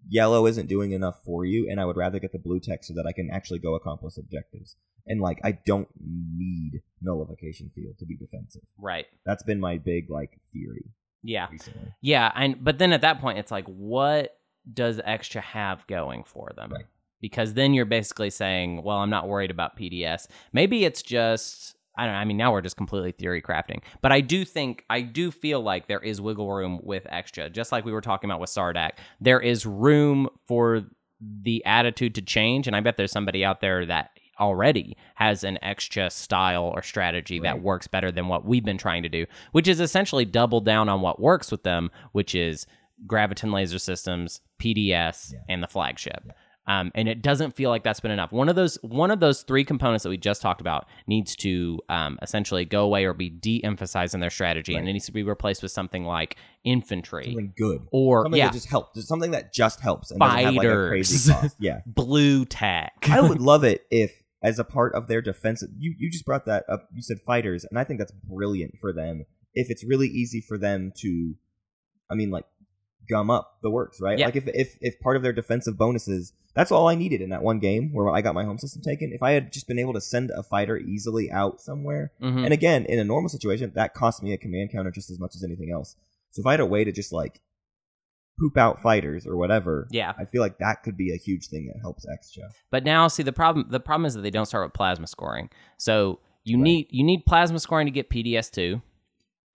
[0.08, 2.94] yellow isn't doing enough for you, and I would rather get the blue tech so
[2.94, 4.76] that I can actually go accomplish objectives.
[5.06, 8.62] And like, I don't need nullification field to be defensive.
[8.78, 9.06] right.
[9.26, 10.86] That's been my big like theory
[11.24, 11.48] Yeah.
[11.52, 11.94] recently.
[12.02, 14.38] Yeah, and but then at that point, it's like, what
[14.72, 16.72] does Xxcha have going for them?
[16.72, 16.86] Right.
[17.22, 20.28] Because then you're basically saying, well, I'm not worried about PDS.
[20.52, 22.20] Maybe it's just I don't know.
[22.20, 23.82] I mean, now we're just completely theory crafting.
[24.02, 27.72] But I do think I do feel like there is wiggle room with Xxcha, just
[27.72, 28.94] like we were talking about with Sardakk.
[29.22, 30.86] There is room for
[31.22, 35.58] the attitude to change, and I bet there's somebody out there that already has an
[35.64, 39.68] Xxcha style or strategy that works better than what we've been trying to do, which
[39.68, 42.66] is essentially double down on what works with them, which is
[43.08, 45.40] graviton laser systems, PDS, Yeah.
[45.50, 46.32] and the flagship.
[46.66, 48.32] Um, and it doesn't feel like that's been enough.
[48.32, 51.78] One of those one of those three components that we just talked about needs to
[51.90, 55.24] um, essentially go away or be de-emphasized in their strategy, and it needs to be
[55.24, 57.86] replaced with something like infantry Something good.
[57.92, 59.06] or Something yeah, that just helps.
[59.06, 61.42] Something that just helps and doesn't have like a crazy Fighters.
[61.42, 61.56] cost.
[61.60, 61.82] Yeah.
[61.86, 62.94] blue tack.
[63.10, 65.64] I would love it if, as a part of their defense.
[65.80, 66.88] you, you just brought that up.
[66.94, 69.26] You said fighters, and I think that's brilliant for them.
[69.54, 71.36] If it's really easy for them to,
[72.12, 72.46] I mean, like
[73.10, 74.18] gum up the works, right?
[74.20, 74.26] Yeah.
[74.26, 77.42] Like if if if part of their defensive bonuses, that's all I needed in that
[77.44, 79.12] one game where I got my home system taken.
[79.14, 82.44] If I had just been able to send a fighter easily out somewhere, Mhm.
[82.46, 85.36] and again, in a normal situation, that cost me a command counter just as much
[85.36, 85.96] as anything else.
[86.32, 87.40] So if I had a way to just like
[88.40, 90.14] poop out fighters or whatever, Yeah.
[90.18, 92.50] I feel like that could be a huge thing that helps Xxcha.
[92.72, 93.68] But now, see the problem.
[93.70, 95.50] The problem is that they don't start with plasma scoring.
[95.78, 96.64] So you Right.
[96.64, 98.82] need you need plasma scoring to get PDS two.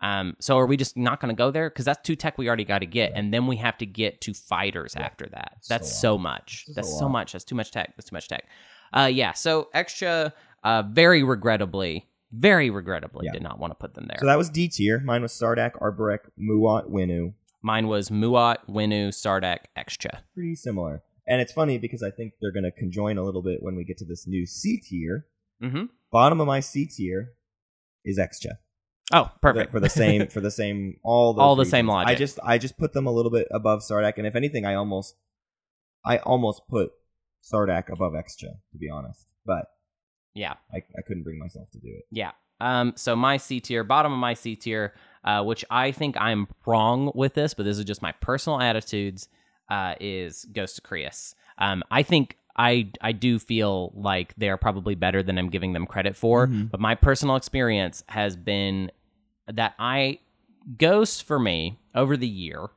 [0.00, 2.46] Um, so are we just not going to go there because that's two tech we
[2.46, 5.04] already got to get, and then we have to get to fighters Yeah.
[5.04, 5.56] after that.
[5.68, 6.00] That's lot.
[6.00, 6.64] so much.
[6.68, 7.32] That's That's so much.
[7.32, 7.94] That's too much tech.
[7.96, 8.44] That's too much tech.
[8.92, 9.32] Uh, yeah.
[9.32, 10.32] So Xxcha.
[10.64, 13.32] Uh, very regrettably, very regrettably, Yeah.
[13.32, 14.18] did not want to put them there.
[14.18, 14.98] So that was D tier.
[15.00, 17.32] Mine was Sardakk, Arborec, Muaat, Winnu.
[17.62, 20.20] Mine was Muaat, Winnu, Sardakk, Xxcha.
[20.34, 21.02] Pretty similar.
[21.26, 23.84] And it's funny because I think they're going to conjoin a little bit when we
[23.84, 25.26] get to this new C tier.
[25.62, 25.86] Mm-hmm.
[26.10, 27.32] Bottom of my C tier
[28.04, 28.58] is Xxcha.
[29.12, 32.08] Oh, perfect For the same, for the same, all All the same logic.
[32.08, 34.74] I just, I just put them a little bit above Sardakk, and if anything, I
[34.74, 35.16] almost,
[36.04, 36.92] I almost put
[37.42, 39.26] Sardakk above Xxcha, to be honest.
[39.44, 39.66] But
[40.34, 40.54] yeah.
[40.72, 42.04] I, I couldn't bring myself to do it.
[42.10, 42.32] Yeah.
[42.60, 46.48] Um, so my C tier, bottom of my C tier, uh, which I think I'm
[46.66, 49.28] wrong with this, but this is just my personal attitudes,
[49.68, 51.34] uh, is Ghost of Creuss.
[51.58, 55.72] Um, I think I I do feel like they are probably better than I'm giving
[55.74, 56.70] them credit for, Mhm.
[56.70, 58.90] but my personal experience has been
[59.46, 60.18] that I
[60.76, 62.68] Ghost for me over the year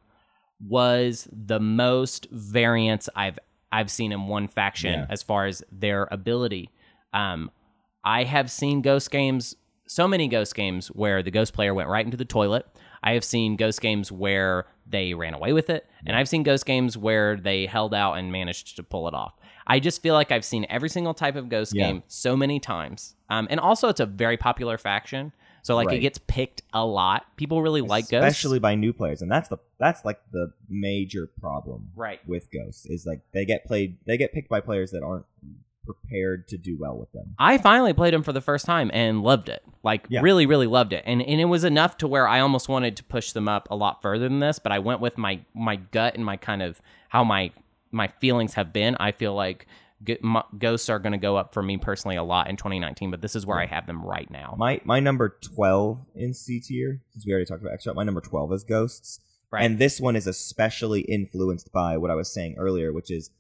[0.66, 3.40] was the most variance I've
[3.72, 5.06] I've seen in one faction Yeah.
[5.10, 6.70] as far as their ability.
[7.14, 7.50] Um,
[8.04, 9.56] I have seen ghost games,
[9.92, 12.66] so many ghost games where the ghost player went right into the toilet.
[13.04, 16.66] I have seen ghost games where they ran away with it, and I've seen ghost
[16.66, 19.34] games where they held out and managed to pull it off.
[19.68, 21.88] I just feel like I've seen every single type of ghost Yeah.
[21.88, 25.34] game so many times, um, and also it's a very popular faction.
[25.64, 27.26] So like it gets picked a lot.
[27.36, 31.28] People really like ghosts, especially by new players, and that's the that's like the major
[31.40, 32.20] problem right?
[32.26, 35.26] with ghosts is like they get played they get picked by players that aren't
[35.86, 37.36] prepared to do well with them.
[37.40, 39.64] I finally played them for the first time and loved it.
[39.84, 40.22] Like Yeah.
[40.22, 41.04] really, really loved it.
[41.06, 43.76] And and it was enough to where I almost wanted to push them up a
[43.76, 46.82] lot further than this, but I went with my my gut and my kind of
[47.10, 47.52] how my
[47.92, 48.96] my feelings have been.
[49.00, 49.68] I feel like
[50.04, 50.18] g-
[50.58, 53.36] ghosts are going to go up for me personally a lot in 2019, but this
[53.36, 54.56] is where I have them right now.
[54.58, 58.22] My my number twelve in C tier, since we already talked about Xxcha, my number
[58.22, 59.20] twelve is ghosts.
[59.52, 59.66] Right.
[59.66, 63.32] And this one is especially influenced by what I was saying earlier, which is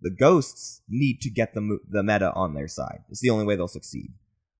[0.00, 3.00] the ghosts need to get the the meta on their side.
[3.10, 4.12] It's the only way they'll succeed.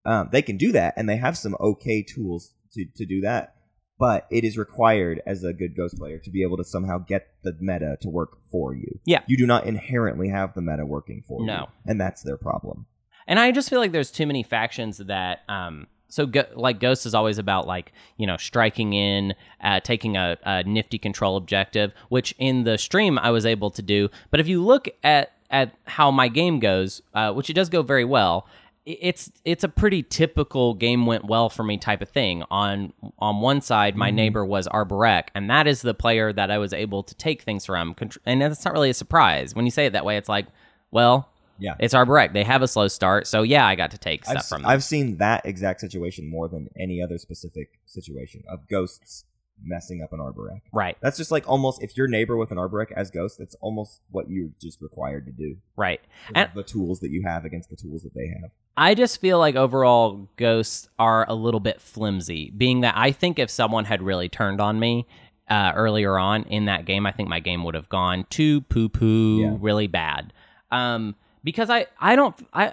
[0.05, 3.55] Um, they can do that, and they have some okay tools to, to do that.
[3.99, 7.27] But it is required as a good ghost player to be able to somehow get
[7.43, 9.01] the meta to work for you.
[9.05, 9.23] Yeah.
[9.27, 11.47] you do not inherently have the meta working for you.
[11.47, 11.67] No.
[11.85, 12.87] and that's their problem.
[13.27, 17.07] And I just feel like there's too many factions that um so go, like Ghost
[17.07, 21.93] is always about like you know striking in, uh, taking a, a nifty control objective,
[22.09, 24.09] which in the stream I was able to do.
[24.31, 27.83] But if you look at at how my game goes, uh, which it does go
[27.83, 28.47] very well,
[28.89, 32.43] it's it's a pretty typical game went well for me type of thing.
[32.51, 36.57] On on one side, my neighbor was Arborec, and that is the player that I
[36.57, 37.95] was able to take things from.
[38.25, 40.17] And that's not really a surprise when you say it that way.
[40.17, 40.47] It's like,
[40.91, 41.75] well, Yeah.
[41.81, 42.33] it's Arborec.
[42.33, 44.71] They have a slow start, so yeah, I got to take I've, stuff from them.
[44.71, 49.25] I've seen that exact situation more than any other specific situation of ghosts
[49.61, 50.61] messing up an arborec.
[50.73, 54.01] right, That's just like almost if you're neighbor with an arborec as ghost, that's almost
[54.11, 55.57] what you're just required to do.
[55.77, 56.01] Right.
[56.33, 58.51] And- the tools that you have against the tools that they have.
[58.77, 63.41] I just feel like overall ghosts are a little bit flimsy, being that I think
[63.41, 65.09] if someone had really turned on me
[65.51, 68.89] uh, earlier on in that game, I think my game would have gone to poo
[68.89, 69.57] poo Yeah.
[69.59, 70.33] really bad.
[70.71, 72.73] Um, because I, I don't, I,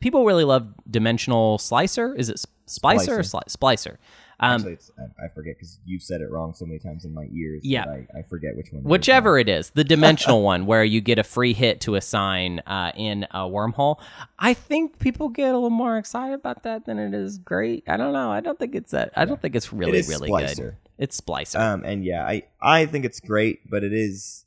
[0.00, 2.14] people really love dimensional slicer.
[2.14, 3.96] Is it splicer or sli- splicer?
[4.40, 7.12] Um, Actually, it's, I, I forget because you've said it wrong so many times in
[7.12, 7.62] my ears.
[7.64, 7.86] Yeah.
[7.86, 8.84] that I, I forget which one.
[8.84, 12.92] Whichever it is, the dimensional one where you get a free hit to assign uh,
[12.94, 13.98] in a wormhole.
[14.38, 17.82] I think people get a little more excited about that than it is great.
[17.88, 18.30] I don't know.
[18.30, 19.10] I don't think it's that.
[19.16, 20.56] I don't think it's really, really Splicer.
[20.56, 20.76] good.
[20.98, 21.58] It's Splicer.
[21.58, 24.44] Um, and yeah, I I think it's great, but it is.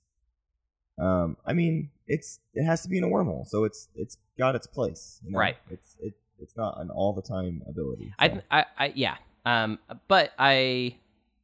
[0.97, 4.55] Um, I mean, it's it has to be in a wormhole, so it's it's got
[4.55, 5.39] its place, you know?
[5.39, 5.57] Right.
[5.69, 8.13] It's it it's not an all the time ability.
[8.19, 8.41] so.
[8.51, 9.15] I, I, I, yeah.
[9.45, 10.95] Um, but I,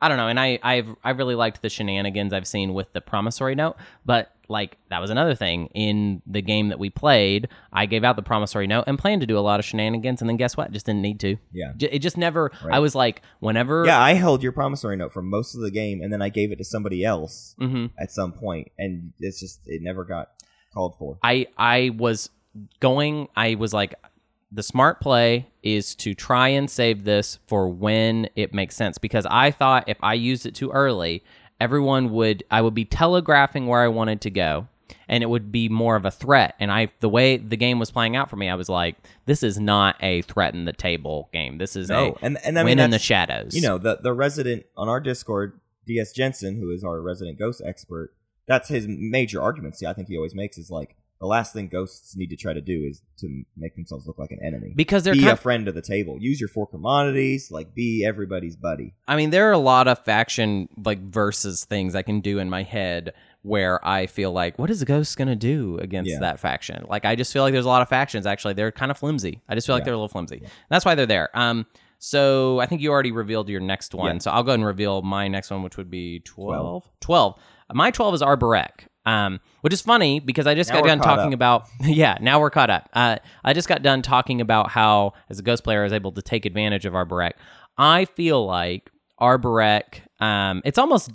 [0.02, 3.02] I don't know, and I, I've, I really liked the shenanigans I've seen with the
[3.02, 3.76] promissory note.
[4.06, 7.48] But like that was another thing in the game that we played.
[7.74, 10.28] I gave out the promissory note and planned to do a lot of shenanigans, and
[10.30, 10.72] then guess what?
[10.72, 11.38] Just didn't need to.
[11.52, 11.74] yeah.
[11.78, 12.52] J- It just never.
[12.72, 13.86] I was like, whenever.
[13.86, 16.52] Yeah, I held your promissory note for most of the game, and then I gave
[16.52, 20.30] it to somebody else hmm at some point, and it's just it never got
[20.74, 21.18] called for.
[21.24, 22.30] I I was
[22.80, 23.94] going I was like
[24.52, 29.26] the smart play is to try and save this for when it makes sense because
[29.30, 31.24] I thought if I used it too early,
[31.60, 34.68] everyone would I would be telegraphing where I wanted to go
[35.10, 37.92] and it would be more of a threat and I the way the game was
[37.92, 41.58] playing out for me I was like this is not a threaten the table game.
[41.58, 43.54] This is No, a and and I win mean in the shadows.
[43.54, 47.62] you know the the resident on our Discord, DS Jensen, who is our resident ghost
[47.66, 48.14] expert.
[48.48, 49.76] That's his major argument.
[49.78, 52.54] See, I think he always makes is like the last thing ghosts need to try
[52.54, 54.74] to do is to make themselves look like an enemy.
[54.76, 56.18] because they're be kind a friend of the table.
[56.20, 57.50] Use your four commodities.
[57.52, 58.94] Like be everybody's buddy.
[59.08, 62.50] I mean, there are a lot of faction like versus things I can do in
[62.50, 66.20] my head where I feel like, what is the ghost gonna do against Yeah.
[66.20, 66.86] that faction?
[66.88, 68.26] Like, I just feel like there's a lot of factions.
[68.28, 69.42] Actually, they're kind of flimsy.
[69.50, 69.86] I just feel like Yeah.
[69.86, 70.44] they're a little flimsy.
[70.70, 71.30] That's why they're there.
[71.34, 71.66] Um,
[72.00, 74.16] so I think you already revealed your next one.
[74.18, 74.20] Yeah.
[74.20, 76.88] So I'll go ahead and reveal my next one, which would be 12.
[77.02, 77.40] 12.
[77.74, 78.70] My 12 is Arborec.
[79.06, 81.34] Um, which is funny because I just Now got done talking up.
[81.34, 82.90] about yeah now we're caught up.
[82.92, 86.12] Uh, I just got done talking about how as a ghost player I was able
[86.12, 87.32] to take advantage of Arborec.
[87.78, 91.12] I feel like Arborec, um, it's almost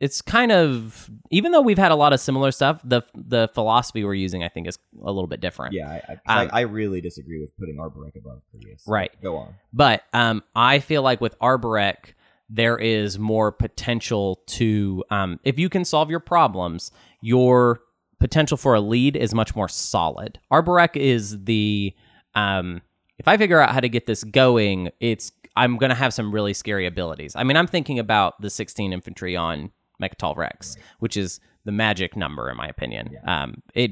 [0.00, 4.04] it's kind of even though we've had a lot of similar stuff, the the philosophy
[4.04, 5.72] we're using I think is a little bit different.
[5.74, 8.84] Yeah, I, I, Um, I really disagree with putting Arborec above Creuss.
[8.86, 9.10] Right.
[9.22, 9.54] Go on.
[9.72, 12.12] But um, I feel like with Arborec,
[12.48, 17.80] there is more potential to, um, if you can solve your problems, your
[18.20, 20.38] potential for a lead is much more solid.
[20.52, 21.94] Arborec is the,
[22.34, 22.80] um,
[23.18, 26.54] if I figure out how to get this going, it's I'm gonna have some really
[26.54, 27.34] scary abilities.
[27.34, 32.16] I mean, I'm thinking about the 16 infantry on Mecatol Rex, which is the magic
[32.16, 33.16] number in my opinion.
[33.26, 33.90] Um, it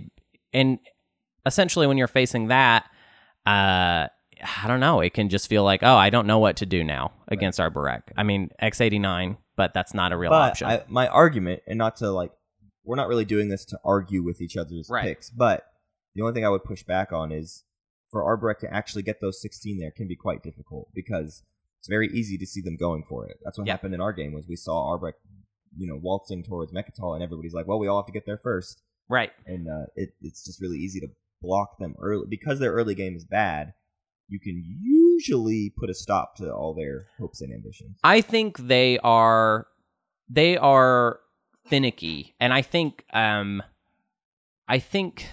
[0.53, 0.79] and
[1.45, 2.89] essentially when you're facing that,
[3.45, 4.07] uh,
[4.67, 4.99] I don't know.
[4.99, 8.03] It can just feel like, oh, I don't know what to do now against Arborec.
[8.17, 10.67] I mean, X89, but that's not a real but option.
[10.67, 12.33] I, my argument, and not to like,
[12.85, 15.05] we're not really doing this to argue with each other's Right.
[15.05, 15.67] picks, but
[16.17, 17.63] the only thing I would push back on is
[18.11, 21.45] for Arborec to actually get those 16 there can be quite difficult because
[21.79, 23.37] it's very easy to see them going for it.
[23.45, 25.13] That's what happened in our game was we saw Arborec,
[25.79, 28.41] you know, waltzing towards Mecatol, and everybody's like, well, we all have to get there
[28.43, 29.31] first, right.
[29.47, 31.09] and uh, it, it's just really easy to
[31.41, 33.75] block them early because their early game is bad.
[34.29, 37.99] You can usually put a stop to all their hopes and ambitions.
[38.03, 39.67] I think they are
[40.29, 41.21] they are
[41.69, 43.63] finicky, and I think um,
[44.69, 45.27] I think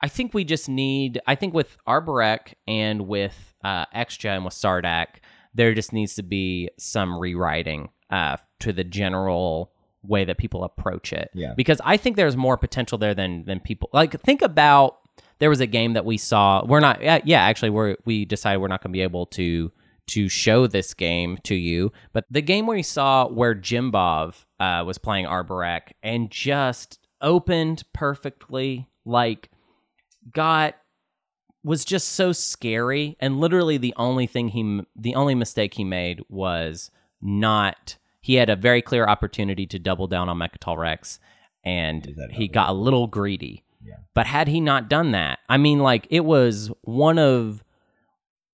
[0.00, 1.20] I think we just need.
[1.26, 5.20] I think with Arborec and with uh, Xxcha and with Sardakk,
[5.54, 9.72] there just needs to be some rewriting uh, to the general
[10.02, 11.30] way that people approach it.
[11.34, 11.54] Yeah.
[11.56, 14.20] Because I think there's more potential there than than people like.
[14.20, 14.98] Think about
[15.42, 16.64] there was a game that we saw.
[16.64, 17.02] We're not.
[17.02, 19.72] Yeah, yeah actually, we're we decided we're not going to be able to
[20.10, 21.90] to show this game to you.
[22.12, 28.86] But the game we saw where Jimbov uh, was playing Arborec and just opened perfectly,
[29.04, 29.50] like
[30.32, 30.76] got
[31.64, 36.20] was just so scary and literally the only thing he the only mistake he made
[36.28, 41.18] was not he had a very clear opportunity to double down on Mecatol Rex
[41.64, 43.64] and he got a little greedy.
[43.84, 43.96] Yeah.
[44.14, 47.62] But had he not done that, I mean like it was one of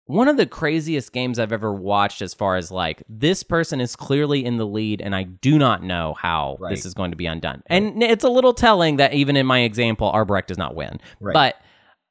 [0.07, 3.95] one of the craziest games I've ever watched as far as like this person is
[3.95, 6.71] clearly in the lead and I do not know how Right.
[6.71, 7.63] this is going to be undone.
[7.67, 10.99] And it's a little telling that even in my example Arborec does not win.
[11.21, 11.35] Right.
[11.35, 11.57] But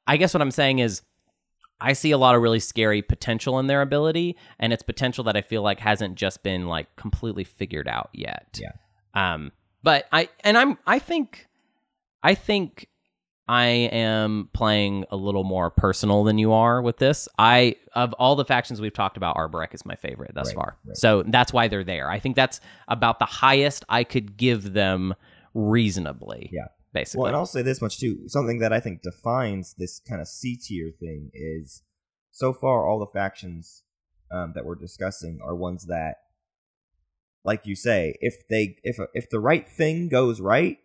[0.06, 1.02] I guess what I'm saying is
[1.80, 5.36] I see a lot of really scary potential in their ability and it's potential that
[5.36, 8.60] I feel like hasn't just been like completely figured out yet.
[8.62, 8.72] Yeah.
[9.14, 9.50] Um
[9.82, 11.48] but I and I'm I think
[12.22, 12.86] I think
[13.48, 17.28] I am playing a little more personal than you are with this.
[17.38, 20.76] I of all the factions we've talked about, Arborec is my favorite thus Right, far.
[20.86, 20.96] right.
[20.96, 22.10] So that's why they're there.
[22.10, 25.14] I think that's about the highest I could give them
[25.54, 26.50] reasonably.
[26.52, 26.66] Yeah.
[26.92, 27.20] Basically.
[27.22, 28.28] Well, and I'll say this much too.
[28.28, 31.82] Something that I think defines this kind of C tier thing is
[32.30, 33.82] so far all the factions
[34.32, 36.16] um, that we're discussing are ones that,
[37.44, 40.78] like you say, if they if if the right thing goes right,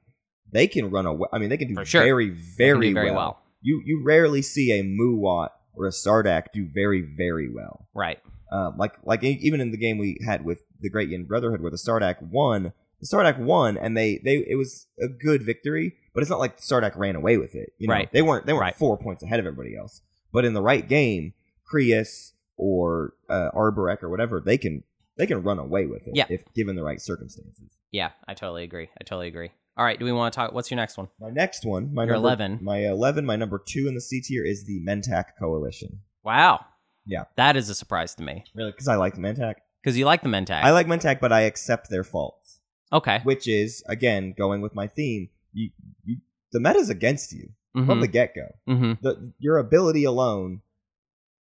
[0.53, 1.27] they can run away.
[1.33, 2.03] I mean, they can do sure.
[2.03, 3.15] very very, do very well.
[3.15, 3.39] well.
[3.61, 7.87] You you rarely see a Muaat or a Sardakk do very very well.
[7.93, 8.19] right.
[8.51, 11.71] Um, like like even in the game we had with the Great Yin Brotherhood, where
[11.71, 16.21] the Sardakk won, the Sardakk won, and they they it was a good victory, but
[16.21, 17.73] it's not like Sardakk ran away with it.
[17.79, 17.95] You know?
[17.95, 18.11] Right.
[18.11, 18.75] They weren't they weren't Right.
[18.75, 20.01] four points ahead of everybody else.
[20.31, 21.33] But in the right game,
[21.65, 24.83] Creuss or uh, Arborec or whatever, they can
[25.17, 26.25] they can run away with it Yeah.
[26.29, 27.71] if given the right circumstances.
[27.91, 28.89] Yeah, I totally agree.
[28.99, 29.49] I totally agree.
[29.75, 31.07] All right, do we want to talk what's your next one?
[31.19, 32.59] My next one, my Your number, 11.
[32.61, 36.01] my eleven, my number two in the C tier is the Mentak Coalition.
[36.23, 36.65] Wow.
[37.05, 37.23] Yeah.
[37.37, 38.43] That is a surprise to me.
[38.53, 39.55] Really, because I like the Mentak.
[39.81, 40.63] Because you like the Mentak.
[40.63, 42.59] I like Mentak, but I accept their faults.
[42.91, 43.19] okay.
[43.23, 45.29] which is again going with my theme.
[45.53, 45.71] You,
[46.05, 46.17] you
[46.51, 48.01] the meta's against you from Mhm.
[48.01, 48.47] the get go.
[48.69, 48.93] mm-hmm.
[49.01, 50.61] The your ability alone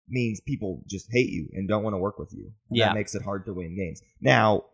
[0.08, 2.52] means people just hate you and don't want to work with you.
[2.70, 2.86] And Yeah.
[2.86, 4.00] that makes it hard to win games.
[4.20, 4.66] Now,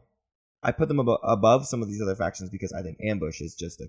[0.63, 3.55] I put them abo- above some of these other factions because I think ambush is
[3.55, 3.89] just a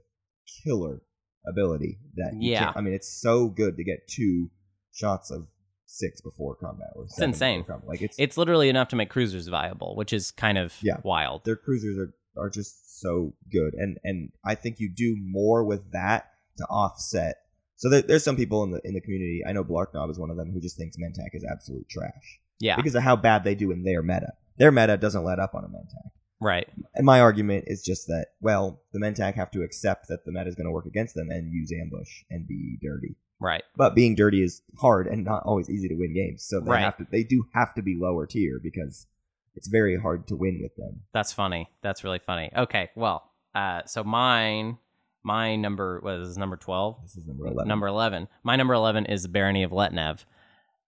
[0.63, 1.01] killer
[1.47, 1.99] ability.
[2.15, 2.73] That Yeah.
[2.75, 4.49] I mean, it's so good to get two
[4.91, 5.47] shots of
[5.85, 7.63] six before combat or seven insane.
[7.63, 7.87] combat.
[7.87, 10.97] Like it's It's literally enough to make cruisers viable, which is kind of Yeah.
[11.03, 11.45] wild.
[11.45, 15.91] their cruisers are, are just so good and and I think you do more with
[15.93, 17.37] that to offset.
[17.77, 19.41] So there, there's some people in the in the community.
[19.47, 22.75] I know Blarknob is one of them who just thinks Mentak is absolute trash Yeah.
[22.75, 24.33] because of how bad they do in their meta.
[24.57, 26.11] Their meta doesn't let up on a Mentak.
[26.41, 26.67] Right.
[26.95, 30.47] And my argument is just that well, the Mentak have to accept that the meta
[30.47, 33.15] is going to work against them and use ambush and be dirty.
[33.41, 33.63] Right.
[33.75, 36.43] But being dirty is hard and not always easy to win games.
[36.43, 36.81] So they Right.
[36.81, 39.07] have to they do have to be lower tier because
[39.55, 41.01] it's very hard to win with them.
[41.13, 41.69] That's funny.
[41.81, 42.51] That's really funny.
[42.55, 42.89] Okay.
[42.95, 43.23] Well,
[43.55, 44.77] uh, so mine,
[45.23, 47.01] my number was number 12.
[47.01, 47.67] This is number eleven.
[47.67, 48.27] Number 11.
[48.43, 50.23] My number 11 is Barony of Letnev,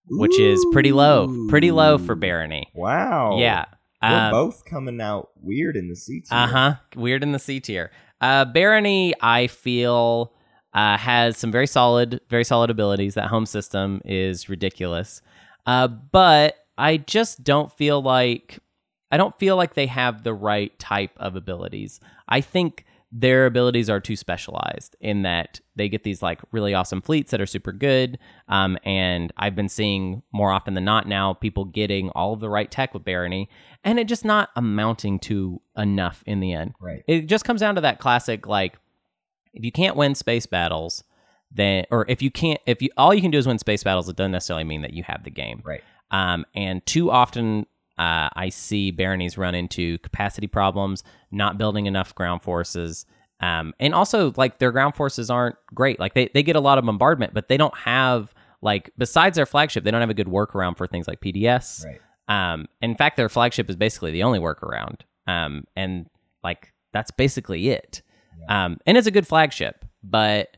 [0.10, 1.48] which is pretty low.
[1.50, 2.68] Pretty low for Barony.
[2.74, 3.38] Wow.
[3.40, 3.66] Yeah.
[4.02, 6.38] We're Um, both coming out weird in the C tier.
[6.38, 6.76] Uh huh.
[6.96, 7.92] Weird in the C tier.
[8.20, 10.34] Uh, Barony, I feel,
[10.74, 13.14] uh, has some very solid, very solid abilities.
[13.16, 15.22] That home system is ridiculous.
[15.66, 18.60] Uh, but I just don't feel like
[19.12, 22.00] I don't feel like they have the right type of abilities.
[22.30, 27.02] I think their abilities are too specialized in that they get these like really awesome
[27.02, 28.18] fleets that are super good.
[28.48, 32.50] Um, and I've been seeing more often than not now people getting all of the
[32.50, 33.50] right tech with Barony,
[33.84, 36.74] and it just not amounting to enough in the end.
[36.80, 37.04] Right.
[37.08, 38.78] It just comes down to that classic like
[39.54, 41.04] if you can't win space battles,
[41.52, 44.08] then or if you can't if you all you can do is win space battles,
[44.08, 45.62] it doesn't necessarily mean that you have the game.
[45.66, 45.84] Right.
[46.12, 47.66] Um, and too often
[48.02, 53.06] uh, I see baronies run into capacity problems, not building enough ground forces.
[53.42, 56.00] Um, and also like their ground forces aren't great.
[56.00, 58.34] Like they, they get a lot of bombardment, but they don't have
[58.64, 61.86] like besides their flagship, they don't have a good workaround for things like PDS.
[61.86, 62.02] Right.
[62.28, 65.02] Um, in fact, their flagship is basically the only workaround.
[65.28, 66.08] Um, and
[66.44, 68.02] like that's basically it.
[68.50, 70.58] Um, and it's a good flagship, but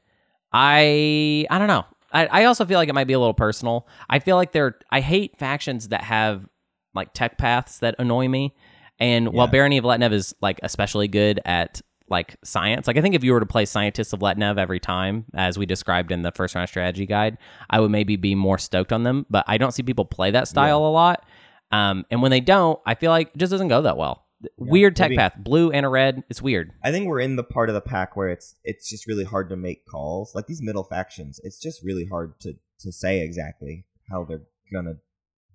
[0.54, 1.84] I I don't know.
[2.14, 3.86] I, I also feel like it might be a little personal.
[4.10, 6.48] I feel like they're I hate factions that have
[6.94, 8.56] like tech paths that annoy me.
[9.00, 9.52] And while Yeah.
[9.52, 13.34] Barony of Letnev is like especially good at like science, like I think if you
[13.34, 16.70] were to play Scientists of Letnev every time, as we described in the first round
[16.70, 17.38] strategy guide,
[17.70, 19.26] I would maybe be more stoked on them.
[19.30, 21.26] But I don't see people play that style a lot.
[21.72, 24.26] Um, and when they don't, I feel like it just doesn't go that well.
[24.58, 26.22] Weird tech maybe- path, blue and a red.
[26.30, 26.72] It's weird.
[26.84, 29.50] I think we're in the part of the pack where it's it's just really hard
[29.50, 30.36] to make calls.
[30.36, 34.96] Like these middle factions, it's just really hard to to say exactly how they're gonna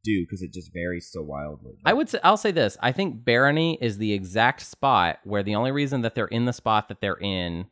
[0.02, 1.78] do because it just varies so wildly.
[1.84, 2.76] I would say I'll say this.
[2.80, 6.52] I think Barony is the exact spot where the only reason that they're in the
[6.52, 7.66] spot that they're in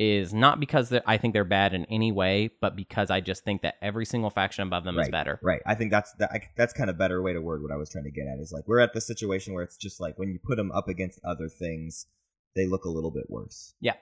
[0.00, 3.60] is not because I think they're bad in any way, but because I just think
[3.62, 5.38] that every single faction above them is better.
[5.42, 5.60] Right.
[5.66, 7.90] I think that's that, I, that's kind of better way to word what I was
[7.90, 8.38] trying to get at.
[8.38, 10.88] Is like we're at the situation where it's just like when you put them up
[10.88, 12.06] against other things,
[12.56, 13.74] they look a little bit worse.
[13.78, 13.92] Yeah.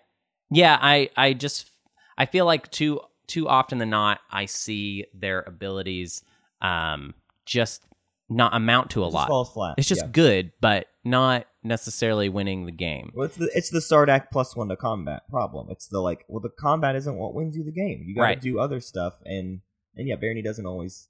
[0.50, 1.68] Yeah, I I just
[2.16, 6.22] I feel like too too often than not I see their abilities
[6.62, 7.12] um
[7.48, 7.82] just
[8.30, 9.28] not amount to a It lot.
[9.28, 9.74] falls flat.
[9.78, 10.08] It's just Yeah.
[10.12, 13.10] good, but not necessarily winning the game.
[13.14, 15.68] Well, it's the it's the Sardakk plus one to combat problem.
[15.70, 18.02] It's the like, well, the combat isn't what wins you the game.
[18.06, 18.40] You got to Right.
[18.40, 19.60] do other stuff, and
[19.96, 21.08] and yeah, Barony doesn't always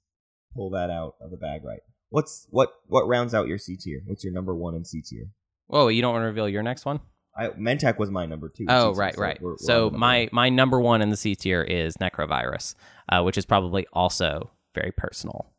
[0.55, 1.81] pull that out of the bag right.
[2.09, 4.01] What's what what rounds out your C tier?
[4.05, 5.25] What's your number one in C tier?
[5.69, 7.01] Oh, you don't want to reveal your next one?
[7.37, 8.63] I Mentak was my number two.
[8.63, 9.41] in Oh, C tier, right, right.
[9.41, 12.75] we're- we're so my number my number one in the C tier is Nekro Virus,
[13.09, 15.53] uh, which is probably also very personal.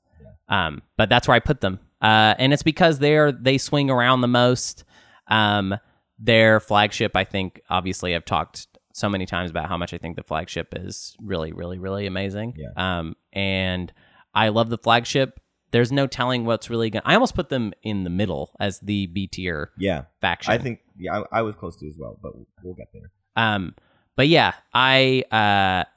[0.51, 4.20] Um, but that's where I put them, uh, and it's because they're they swing around
[4.20, 4.84] the most.
[5.28, 5.78] Um,
[6.20, 10.16] their flagship, I think, obviously, I've talked so many times about how much I think
[10.16, 12.55] the flagship is really, really, really amazing.
[12.57, 12.98] Yeah.
[12.98, 13.92] Um, and
[14.34, 15.40] I love the flagship.
[15.70, 17.03] There's no telling what's really going.
[17.07, 20.53] I almost put them in the middle as the B tier Yeah, faction.
[20.53, 22.32] I think yeah, I, I was close to as well, but
[22.62, 23.11] we'll get there.
[23.36, 23.74] Um,
[24.16, 25.88] but yeah, I uh,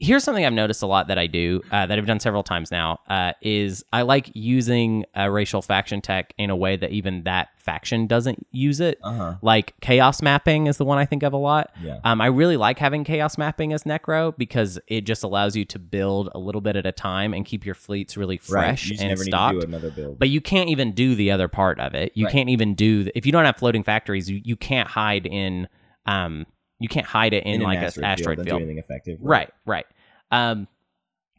[0.00, 2.70] here's something I've noticed a lot that I do uh, that I've done several times
[2.70, 7.22] now uh, is I like using a racial faction tech in a way that even
[7.22, 8.98] that faction doesn't use it.
[9.02, 9.34] Uh huh.
[9.40, 11.70] Like chaos mapping is the one I think of a lot.
[11.82, 12.00] Yeah.
[12.04, 15.78] Um, I really like having chaos mapping as Nekro because it just allows you to
[15.78, 18.66] build a little bit at a time and keep your fleets really right.
[18.66, 19.54] fresh You and stocked.
[19.54, 20.18] need to do another build.
[20.18, 22.12] But you can't even do the other part of it.
[22.14, 22.32] You Right.
[22.32, 24.28] can't even do if you don't have floating factories.
[24.28, 25.68] You, you can't hide in
[26.06, 26.44] um
[26.84, 28.58] you can't hide it in, an like asteroid a asteroid don't field.
[28.58, 29.18] do anything effective.
[29.22, 29.86] Right, right.
[30.30, 30.68] Um,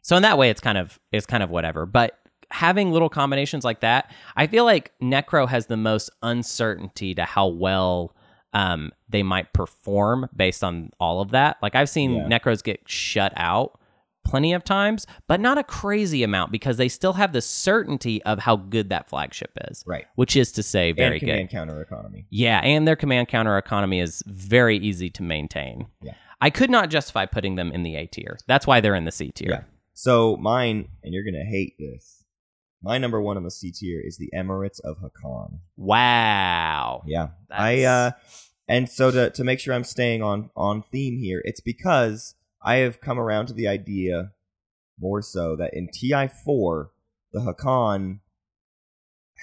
[0.02, 1.86] so in that way, it's kind of it's kind of whatever.
[1.86, 2.18] But
[2.50, 7.46] having little combinations like that, I feel like Nekro has the most uncertainty to how
[7.46, 8.12] well
[8.52, 11.58] um they might perform based on all of that.
[11.62, 12.26] Like I've seen Yeah.
[12.28, 13.78] Necros get shut out
[14.26, 18.40] plenty of times, but not a crazy amount because they still have the certainty of
[18.40, 19.84] how good that flagship is.
[19.86, 20.06] Right.
[20.16, 21.56] Which is to say, very and command good.
[21.56, 22.26] counter economy.
[22.28, 25.86] Yeah, and their command counter economy is very easy to maintain.
[26.02, 26.14] Yeah.
[26.40, 28.38] I could not justify putting them in the A tier.
[28.48, 29.50] That's why they're in the C tier.
[29.50, 29.62] Yeah.
[29.94, 32.24] So mine, and you're gonna hate this.
[32.82, 35.60] My number one on the C tier is the Emirates of Hacan.
[35.76, 37.04] Wow.
[37.06, 38.10] Yeah, I uh,
[38.68, 42.34] and so to to make sure I'm staying on on theme here, it's because
[42.66, 44.32] I have come around to the idea
[44.98, 46.90] more so that in TI four,
[47.32, 48.18] the Hacan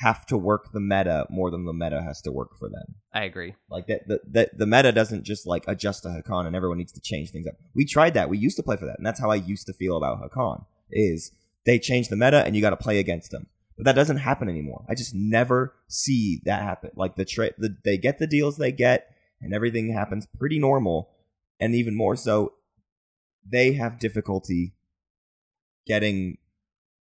[0.02, 2.96] have to work the meta more than the meta has to work for them.
[3.14, 3.56] I agree.
[3.70, 6.92] Like that, the, the the meta doesn't just like adjust to Hacan, and everyone needs
[6.92, 7.54] to change things up.
[7.74, 8.30] We tried that.
[8.30, 10.66] We used to play for that, and that's how I used to feel about Hacan.
[10.92, 11.32] Is
[11.66, 13.48] they change the meta, and you got to play against them.
[13.78, 14.86] But that doesn't happen anymore.
[14.90, 16.92] I just never see that happen.
[16.96, 21.10] Like the trade, the, they get the deals they get, and everything happens pretty normal.
[21.60, 22.54] And even more so,
[23.50, 24.74] they have difficulty
[25.86, 26.38] getting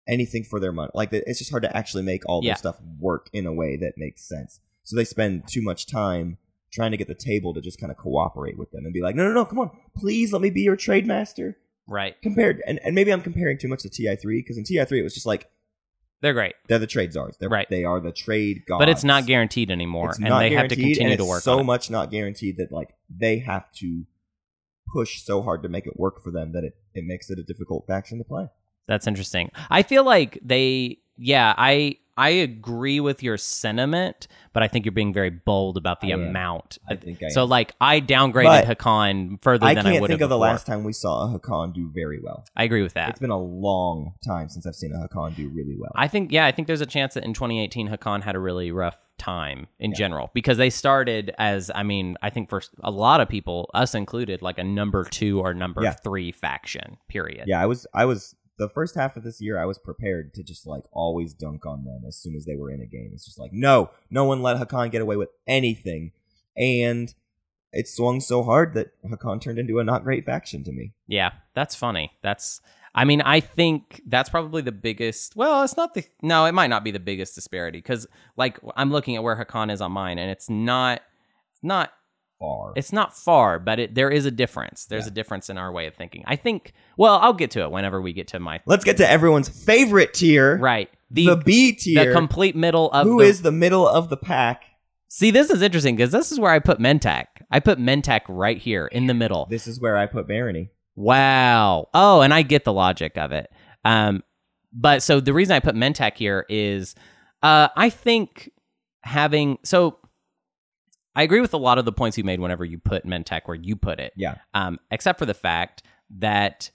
[0.07, 0.91] anything for their money.
[0.93, 2.51] Like it's just hard to actually make all Yeah.
[2.51, 4.59] their stuff work in a way that makes sense.
[4.83, 6.37] So they spend too much time
[6.71, 9.15] trying to get the table to just kind of cooperate with them and be like,
[9.15, 11.57] no, no, no, come on, please let me be your trade master.
[11.87, 12.19] Right.
[12.21, 15.13] Compared, and, and maybe I'm comparing too much to TI3 because in TI3 it was
[15.15, 15.49] just like,
[16.21, 17.37] They're great, They're the trade czars.
[17.39, 17.67] They're, Right.
[17.69, 18.79] They are the trade gods.
[18.79, 21.89] but it's not guaranteed anymore, It's and they have to continue to work so much
[21.89, 24.05] not guaranteed that like they have to
[24.91, 27.43] push so hard to make it work for them that it, it makes it a
[27.43, 28.47] difficult faction to play.
[28.87, 29.51] That's interesting.
[29.69, 34.91] I feel like they, yeah, I I agree with your sentiment, but I think you're
[34.91, 36.27] being very bold about the I am.
[36.27, 36.77] amount.
[36.89, 37.49] I think I so, am.
[37.49, 40.37] like, I downgraded But Hacan further I than I can't would think have of the
[40.37, 42.43] last time we saw a Hacan do very well.
[42.57, 43.11] I agree with that.
[43.11, 45.93] It's been a long time since I've seen a Hacan do really well.
[45.95, 48.69] I think, yeah, I think there's a chance that in 2018 Hacan had a really
[48.73, 53.21] rough time in general because they started as, I mean, I think for a lot
[53.21, 55.91] of people, us included, like a number two or number Yeah.
[55.93, 56.97] three faction.
[57.07, 57.43] Period.
[57.47, 60.43] yeah, I was I was the first half of this year I was prepared to
[60.43, 63.11] just like always dunk on them as soon as they were in a game.
[63.13, 66.11] It's just like, no, no one let Hacan get away with anything.
[66.57, 67.13] And
[67.71, 70.93] it swung so hard that Hacan turned into a not great faction to me.
[71.07, 72.11] Yeah, that's funny.
[72.21, 72.61] That's
[72.95, 75.35] I mean, I think that's probably the biggest.
[75.35, 78.91] Well, it's not the no, it might not be the biggest disparity because like I'm
[78.91, 81.01] looking at where Hacan is on mine, and it's not,
[81.53, 81.91] it's not,
[82.39, 82.73] Far.
[82.75, 84.85] it's not far, but it there is a difference.
[84.85, 85.11] There's Yeah.
[85.11, 86.23] a difference in our way of thinking.
[86.25, 86.73] I think.
[86.97, 90.13] Well, I'll get to it whenever we get to my Let's get to everyone's favorite
[90.13, 90.57] tier.
[90.57, 92.05] right The, the B tier.
[92.07, 94.63] the complete middle of Who the, is the middle of the pack?
[95.09, 97.25] See, this is interesting because this is where I put Mentak.
[97.51, 99.47] I put Mentak right here in the middle.
[99.49, 100.69] This is where I put Barony.
[100.99, 101.87] Wow.
[101.93, 103.49] Oh, and I get the logic of it.
[103.85, 104.21] Um,
[104.73, 106.93] but so the reason I put Mentak here is
[107.41, 108.51] uh, I think
[109.03, 109.97] having so
[111.15, 113.55] I agree with a lot of the points you made whenever you put Mentak where
[113.55, 114.11] you put it.
[114.17, 114.35] Yeah.
[114.53, 115.83] Um, except for the fact
[116.17, 116.69] that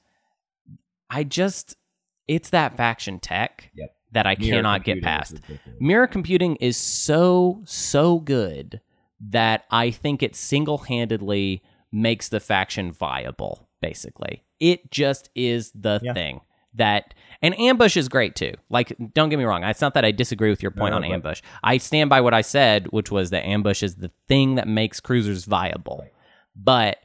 [1.10, 1.76] I just
[2.26, 3.94] it's that faction tech Yep.
[4.12, 5.38] that I Mirror cannot get past.
[5.80, 8.80] Mirror computing is so so good
[9.20, 11.62] that I think it single-handedly
[11.92, 14.42] makes the faction viable basically.
[14.60, 16.14] It just is the Yeah.
[16.14, 16.40] thing
[16.74, 18.54] that and ambush is great too.
[18.70, 21.04] Like don't get me wrong, it's not that I disagree with your point No, on
[21.04, 21.42] ambush.
[21.62, 25.00] I stand by what I said, which was that ambush is the thing that makes
[25.00, 26.04] cruisers viable.
[26.56, 26.98] But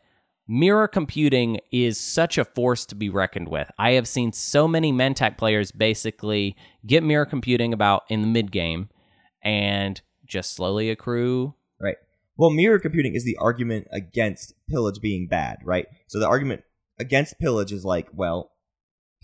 [0.47, 3.69] mirror computing is such a force to be reckoned with.
[3.77, 6.55] I have seen so many Mentak players basically
[6.85, 8.89] get mirror computing about in the mid game
[9.43, 11.53] and just slowly accrue.
[11.79, 11.95] Right.
[12.37, 15.87] Well, mirror computing is the argument against pillage being bad, right?
[16.07, 16.63] So the argument
[16.99, 18.51] against pillage is like, well,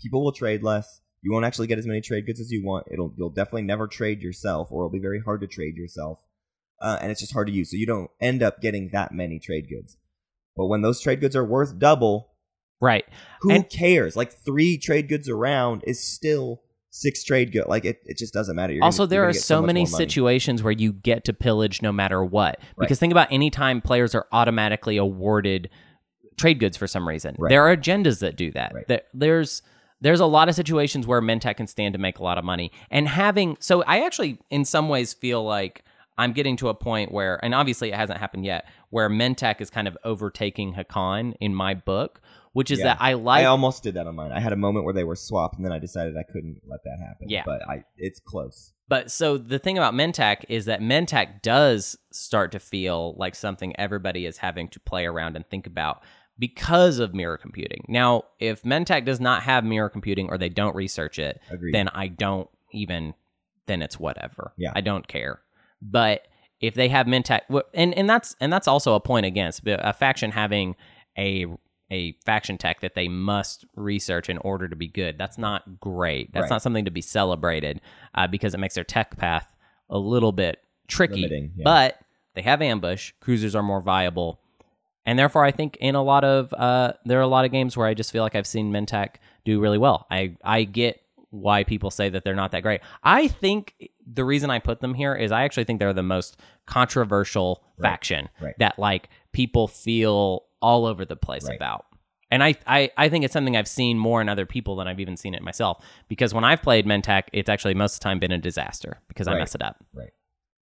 [0.00, 1.00] people will trade less.
[1.22, 2.86] You won't actually get as many trade goods as you want.
[2.90, 6.20] It'll you'll definitely never trade yourself, or it'll be very hard to trade yourself,
[6.80, 7.70] uh, and it's just hard to use.
[7.70, 9.96] So you don't end up getting that many trade goods.
[10.56, 12.32] But when those trade goods are worth double,
[12.80, 13.04] Right.
[13.40, 14.16] who And- cares?
[14.16, 17.66] Like three trade goods around is still six trade good.
[17.66, 18.72] Like it, it just doesn't matter.
[18.72, 21.92] You're also, gonna, there are gonna so, many situations where you get to pillage no
[21.92, 22.58] matter what.
[22.60, 22.86] Right.
[22.86, 25.68] Because think about any time players are automatically awarded
[26.36, 27.34] trade goods for some reason.
[27.38, 27.48] Right.
[27.50, 28.74] There are agendas that do that.
[28.74, 28.86] Right.
[28.88, 29.62] There- there's
[30.02, 32.70] there's a lot of situations where Mentak can stand to make a lot of money.
[32.90, 35.84] And having so I actually in some ways feel like
[36.18, 39.70] I'm getting to a point where and obviously it hasn't happened yet, where Mentak is
[39.70, 42.20] kind of overtaking Hacan in my book,
[42.52, 42.84] which is Yeah.
[42.88, 44.32] that I like I almost did that on mine.
[44.32, 46.80] I had a moment where they were swapped, and then I decided I couldn't let
[46.84, 47.28] that happen.
[47.30, 47.42] Yeah.
[47.46, 48.72] but I it's close.
[48.88, 53.74] But so the thing about Mentak is that Mentak does start to feel like something
[53.80, 56.02] everybody is having to play around and think about
[56.38, 57.84] because of mirror computing.
[57.88, 61.74] Now, if Mentak does not have mirror computing or they don't research it, Agreed.
[61.74, 63.14] then I don't even
[63.66, 64.52] then it's whatever.
[64.56, 64.72] Yeah.
[64.74, 65.40] I don't care.
[65.82, 66.26] But
[66.60, 69.92] if they have Mentak wh- and and that's and that's also a point against a
[69.92, 70.76] faction having
[71.18, 71.46] a
[71.90, 75.16] a faction tech that they must research in order to be good.
[75.18, 76.32] That's not great.
[76.32, 76.50] That's Right.
[76.50, 77.80] not something to be celebrated
[78.14, 79.54] uh, because it makes their tech path
[79.88, 80.58] a little bit
[80.88, 81.14] tricky.
[81.22, 81.62] Limiting, yeah.
[81.64, 81.98] But
[82.34, 83.12] they have ambush.
[83.20, 84.40] Cruisers are more viable,
[85.06, 87.76] and therefore I think in a lot of uh, there are a lot of games
[87.76, 89.14] where I just feel like I've seen Mentak
[89.46, 90.06] do really well.
[90.10, 91.00] I I get
[91.30, 92.80] why people say that they're not that great.
[93.02, 96.36] I think the reason I put them here is I actually think they're the most
[96.66, 98.54] controversial Right, faction right.
[98.58, 101.56] that like people feel all over the place Right.
[101.56, 101.84] about.
[102.30, 104.98] And I, I, I think it's something I've seen more in other people than I've
[104.98, 105.84] even seen it myself.
[106.08, 109.28] Because when I've played Mentak, it's actually most of the time been a disaster because
[109.28, 109.76] I mess it up.
[109.94, 110.10] Right.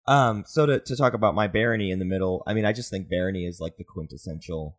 [0.06, 0.44] Um.
[0.46, 3.08] So to to talk about my barony in the middle, I mean, I just think
[3.08, 4.76] barony is like the quintessential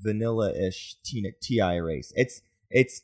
[0.00, 2.12] vanilla-ish Ti Ti race.
[2.16, 3.02] It's it's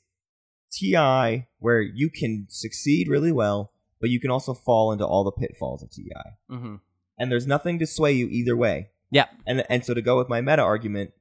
[0.73, 5.33] Ti where you can succeed really well, but you can also fall into all the
[5.33, 6.11] pitfalls of Ti,
[6.51, 6.77] Mm-hmm.
[7.19, 8.91] and there's nothing to sway you either way.
[9.11, 9.27] Yeah.
[9.47, 11.13] And and so to go with my meta argument,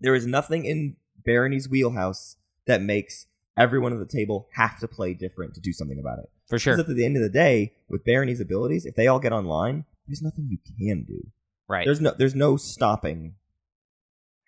[0.00, 3.26] there is nothing in Barony's wheelhouse that makes
[3.56, 6.30] everyone at the table have to play different to do something about it.
[6.48, 6.76] For sure.
[6.76, 9.84] Because at the end of the day, with Barony's abilities, if they all get online,
[10.06, 11.26] there's nothing you can do.
[11.68, 11.84] Right.
[11.84, 13.34] There's no there's no stopping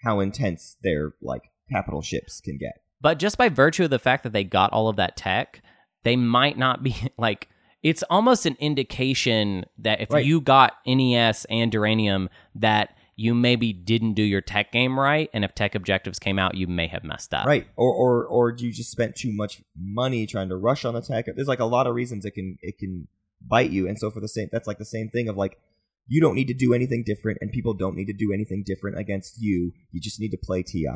[0.02, 2.80] how intense their like capital ships can get.
[3.02, 5.62] But just by virtue of the fact that they got all of that tech,
[6.02, 7.48] they might not be like
[7.82, 10.24] it's almost an indication that if Right.
[10.24, 15.44] you got NES and Duranium that you maybe didn't do your tech game right and
[15.44, 17.46] if tech objectives came out you may have messed up.
[17.46, 21.02] right or or or you just spent too much money trying to rush on the
[21.02, 23.06] tech there's like a lot of reasons it can it can
[23.46, 25.58] bite you and so for the same that's like the same thing of like
[26.06, 28.98] you don't need to do anything different and people don't need to do anything different
[28.98, 30.86] against you you just need to play ti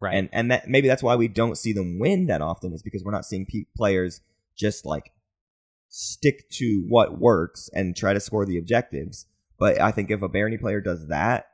[0.00, 0.14] Right.
[0.14, 3.02] and and that maybe that's why we don't see them win that often is because
[3.04, 4.20] we're not seeing pe- players
[4.56, 5.10] just like
[5.88, 9.26] stick to what works and try to score the objectives
[9.58, 11.46] but i think if a barony player does that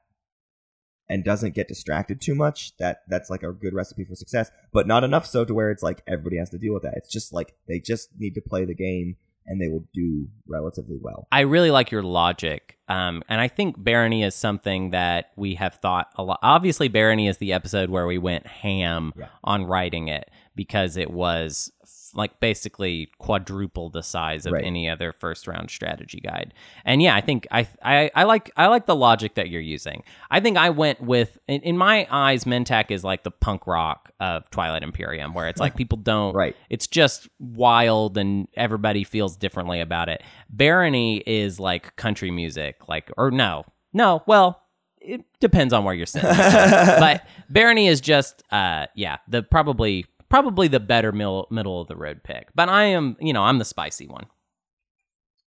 [1.08, 4.86] and doesn't get distracted too much that that's like a good recipe for success but
[4.86, 7.32] not enough so to where it's like everybody has to deal with that it's just
[7.32, 11.40] like they just need to play the game and they will do relatively well I
[11.40, 12.78] really like your logic.
[12.88, 16.38] Um, and I think Barony is something that we have thought a lot.
[16.42, 19.26] Obviously, Barony is the episode where we went ham Yeah.
[19.42, 21.70] on writing it because it was
[22.14, 24.64] like basically quadruple the size of Right.
[24.64, 26.54] any other first round strategy guide.
[26.84, 30.02] And yeah, I think I, I I like I like the logic that you're using.
[30.30, 34.10] I think I went with in, in my eyes, Mentak is like the punk rock
[34.20, 39.36] of Twilight Imperium, where it's like people don't right it's just wild and everybody feels
[39.36, 40.22] differently about it.
[40.50, 44.22] Barony is like country music, like or no, no.
[44.26, 44.60] Well,
[45.00, 46.30] it depends on where you're sitting.
[46.30, 51.96] but Barony is just, uh, yeah, the probably probably the better middle middle of the
[51.96, 52.48] road pick.
[52.54, 54.26] But I am, you know, I'm the spicy one.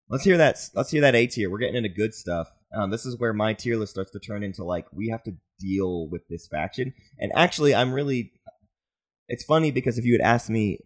[0.10, 1.50] let's hear that let's hear that a tier.
[1.50, 2.50] We're getting into good stuff.
[2.76, 5.36] Um, this is where my tier list starts to turn into like we have to
[5.60, 6.94] deal with this faction.
[7.20, 8.32] And actually i'm really
[9.28, 10.80] it's funny because if you had asked me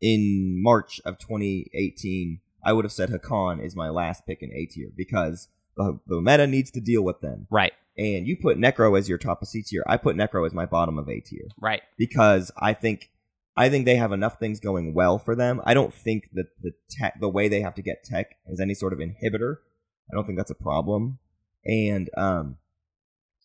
[0.00, 4.66] in march of 2018 i would have said hacan is my last pick in a
[4.66, 7.46] tier because the, the meta needs to deal with them.
[7.50, 10.52] Right, and you put nekro as your top of c tier i put nekro as
[10.54, 11.48] my bottom of a tier.
[11.60, 13.10] Right, because I think
[13.56, 15.60] I think they have enough things going well for them.
[15.64, 18.74] I don't think that the tech, the way they have to get tech, is any
[18.74, 19.56] sort of inhibitor.
[20.10, 21.18] I don't think that's a problem,
[21.64, 22.56] and um,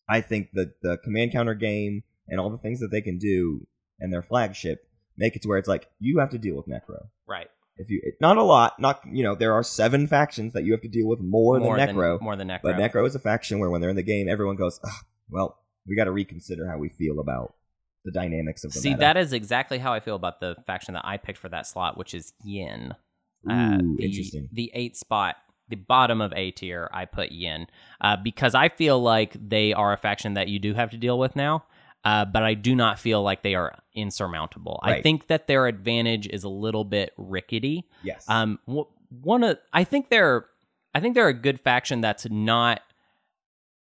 [0.10, 3.68] I think that the command counter game and all the things that they can do
[4.00, 4.88] and their flagship
[5.18, 7.08] make it to where it's like you have to deal with Nekro.
[7.26, 7.50] right.
[7.80, 10.82] If you, not a lot, not you know, there are seven factions that you have
[10.82, 12.20] to deal with more, than Nekro.
[12.20, 12.64] more than Nekro.
[12.64, 14.80] But Nekro is a faction where when they're in the game, everyone goes,
[15.30, 17.54] well, we got to reconsider how we feel about
[18.08, 19.02] the dynamics of the See, meta.
[19.02, 21.98] that is exactly how I feel about the faction that I picked for that slot,
[21.98, 22.94] which is Yin.
[23.48, 24.48] Uh, the, interesting.
[24.54, 25.36] The eight spot,
[25.68, 27.68] the bottom of A tier, I put Yin
[28.00, 31.20] uh, because I feel like they are a faction that you do have to deal
[31.20, 31.66] with now.
[32.06, 34.80] Uh, but I do not feel like they are insurmountable.
[34.82, 37.90] I think that their advantage is a little bit rickety.
[38.02, 38.24] Yes.
[38.30, 38.60] Um,
[39.10, 40.46] one of I think they're
[40.96, 42.80] I think they're a good faction that's not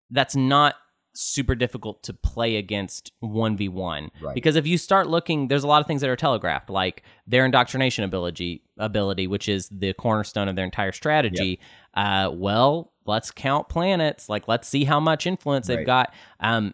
[0.09, 0.76] that's not
[1.14, 4.34] super difficult to play against 1v1 Right.
[4.36, 7.45] because if you start looking there's a lot of things that are telegraphed like their
[7.45, 11.59] indoctrination ability ability which is the cornerstone of their entire strategy.
[11.93, 14.30] Uh well let's count planets.
[14.30, 16.14] Like let's see how much influence they've got.
[16.39, 16.74] Um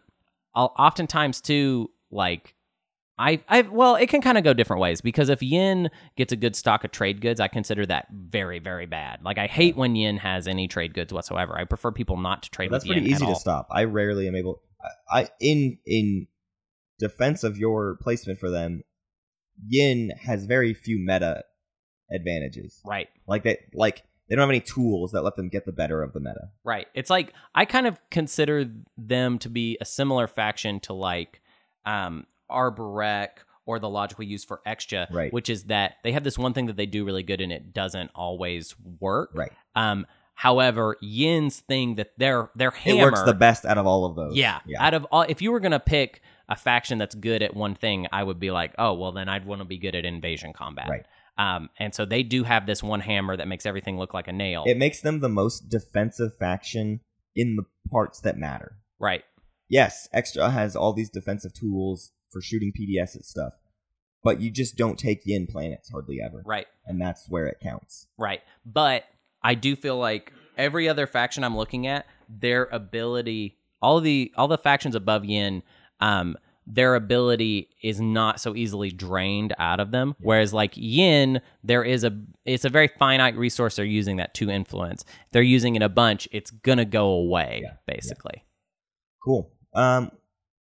[0.56, 2.56] I'll, oftentimes too like
[3.20, 6.38] I, I well, it can kind of go different ways because if Yin gets a
[6.38, 9.22] good stock of trade goods, I consider that very, very bad.
[9.22, 11.58] Like I hate when Yin has any trade goods whatsoever.
[11.58, 13.68] I prefer people not to trade that's with pretty easy to stop.
[13.72, 14.62] I rarely am able.
[15.12, 16.28] I, I in in
[16.98, 18.84] defense of your placement for them,
[19.68, 21.44] Yin has very few meta
[22.10, 22.82] advantages.
[22.86, 26.02] Right, Like that, like they don't have any tools that let them get the better
[26.02, 26.52] of the meta.
[26.64, 26.88] right.
[26.94, 28.66] It's like I kind of consider
[28.98, 31.42] them to be a similar faction to like
[31.86, 33.30] um Arborec
[33.66, 35.32] or the logic we use for Xxcha, Right.
[35.32, 37.74] which is that they have this one thing that they do really good and it
[37.74, 39.30] doesn't always work.
[39.36, 39.52] Right.
[39.76, 44.06] Um, however, Yin's thing that their their It hammer works the best out of all
[44.06, 44.36] of those.
[44.36, 44.60] Yeah.
[44.66, 44.84] Yeah.
[44.84, 48.08] Out of all, if you were gonna pick a faction that's good at one thing,
[48.12, 50.90] I would be like, oh, well, then I'd want to be good at invasion combat.
[50.90, 51.06] Right.
[51.38, 54.34] Um, and so they do have this one hammer that makes everything look like a
[54.34, 54.64] nail.
[54.66, 57.02] It makes them the most defensive faction
[57.36, 58.78] in the parts that matter.
[58.98, 59.24] right.
[59.72, 63.54] Yes, Xxcha has all these defensive tools for shooting PDS and stuff,
[64.24, 66.68] but you just don't take Yin planets hardly ever, Right.
[66.86, 68.08] and that's where it counts.
[68.18, 68.42] Right.
[68.66, 69.06] But
[69.42, 74.48] I do feel like every other faction I'm looking at, their ability, all the all
[74.48, 75.64] the factions above Yin,
[76.02, 80.16] um, their ability is not so easily drained out of them.
[80.20, 82.16] Whereas like Yin, there is a
[82.46, 85.04] it's a very finite resource they're using that to influence.
[85.08, 87.74] If they're using it a bunch, it's gonna go away, Yeah.
[87.88, 88.44] basically.
[89.24, 89.52] Cool.
[89.74, 90.12] Um,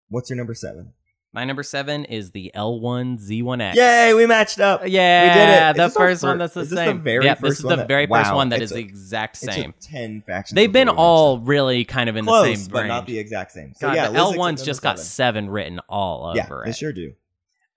[0.08, 0.94] what's your number seven?
[1.32, 3.74] My number seven is the L1Z1X.
[3.76, 4.82] Yay, we matched up.
[4.86, 5.38] Yeah, We
[5.76, 5.82] did it.
[5.84, 7.02] the first one that's the is this the same.
[7.02, 9.36] very yeah, this is the that- very first wow, one that is a- the exact
[9.36, 9.74] It same.
[9.80, 10.56] ten factions.
[10.56, 12.88] They've been before we matched all really kind of in close, the same but range.
[12.88, 13.74] not the exact same.
[13.76, 15.44] So God, yeah, the Liz L is at one's number just got seven.
[15.44, 17.12] seven written all Yeah, over they sure do.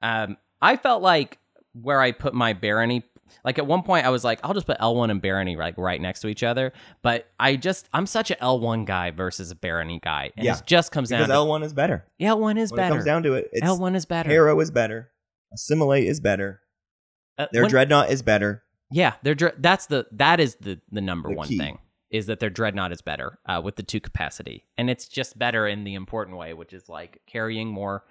[0.01, 1.37] Um, I felt like
[1.79, 3.03] where I put my barony
[3.45, 5.99] like at one point I was like, I'll just put L1 and Barony like right
[6.01, 6.73] next to each other.
[7.01, 10.57] But I just I'm such a L1 guy versus a Barony guy, and Yeah.
[10.57, 11.27] it just comes down to it.
[11.27, 11.45] because down.
[11.45, 12.05] L one is better.
[12.19, 12.87] to, L1 is When better.
[12.93, 14.29] it comes down to it, it's L1 is better.
[14.29, 15.09] Hero is better.
[15.53, 16.61] Assimilate is better.
[17.37, 18.63] Uh, Their when- dreadnought is better.
[18.91, 21.57] Yeah, their dre- that's the that is the the number The one key.
[21.57, 21.79] thing
[22.11, 25.67] is that their dreadnought is better uh, with the two capacity, and it's just better
[25.67, 28.03] in the important way, which is like carrying more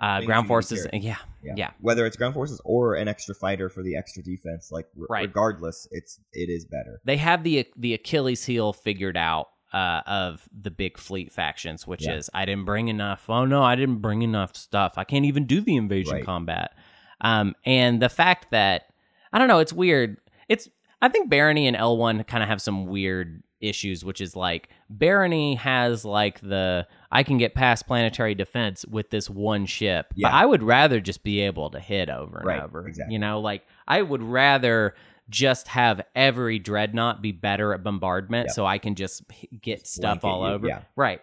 [0.00, 0.86] uh, ground you need to forces.
[0.90, 1.02] carry.
[1.02, 1.16] Yeah,
[1.56, 5.22] yeah, Whether it's ground forces or an extra fighter for the extra defense, like Right.
[5.22, 7.00] regardless, it's it is better.
[7.04, 12.04] they have the the Achilles heel figured out uh, of the big fleet factions, which
[12.06, 12.14] Yeah.
[12.14, 13.28] is I didn't bring enough.
[13.28, 14.94] Oh no, I didn't bring enough stuff.
[14.96, 16.24] I can't even do the invasion Right.
[16.24, 16.72] combat.
[17.20, 18.84] Um, and the fact that
[19.32, 20.18] I don't know, it's weird.
[20.48, 20.68] It's
[21.02, 24.68] I think Barony and L one kind of have some weird issues, which is like
[24.90, 30.06] Barony has like the I can get past planetary defense with this one ship.
[30.14, 30.28] Yeah.
[30.28, 32.86] But I would rather just be able to hit over and Right, over.
[32.86, 33.12] exactly.
[33.12, 34.94] You know, like I would rather
[35.30, 38.54] just have every dreadnought be better at bombardment Yep.
[38.54, 39.22] so I can just
[39.62, 40.66] get stuff all over.
[40.66, 40.82] yeah.
[40.96, 41.20] Right.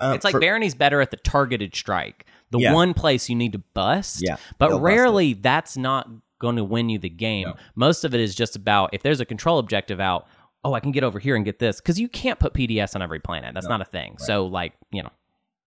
[0.00, 2.74] Um, it's like for- Barony's better at the targeted strike, the Yeah.
[2.74, 4.20] one place you need to bust.
[4.22, 6.08] Yeah, But rarely that's not
[6.40, 7.46] going to win you the game.
[7.48, 7.54] No.
[7.76, 10.26] Most of it is just about if there's a control objective out,
[10.64, 11.80] oh, I can get over here and get this.
[11.80, 13.52] Because you can't put PDS on every planet.
[13.54, 13.70] That's No.
[13.76, 14.16] not a thing.
[14.18, 15.10] So, like, you know,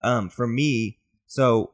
[0.01, 1.71] Um, for me, so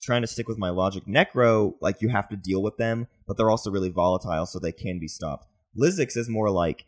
[0.00, 3.36] trying to stick with my logic, Nekro, like you have to deal with them, but
[3.36, 5.46] they're also really volatile, so they can be stopped.
[5.78, 6.86] Lizix is more like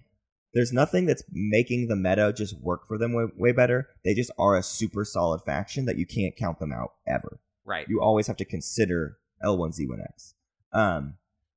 [0.55, 3.89] there's nothing that's making the meta just work for them way, way better.
[4.05, 7.41] They just are a super solid faction that you can't count them out ever.
[7.65, 7.87] right.
[7.89, 10.35] You always have to consider L1Z1X.
[10.73, 11.15] Um,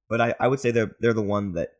[0.09, 1.73] but I, I would say they're they're the one that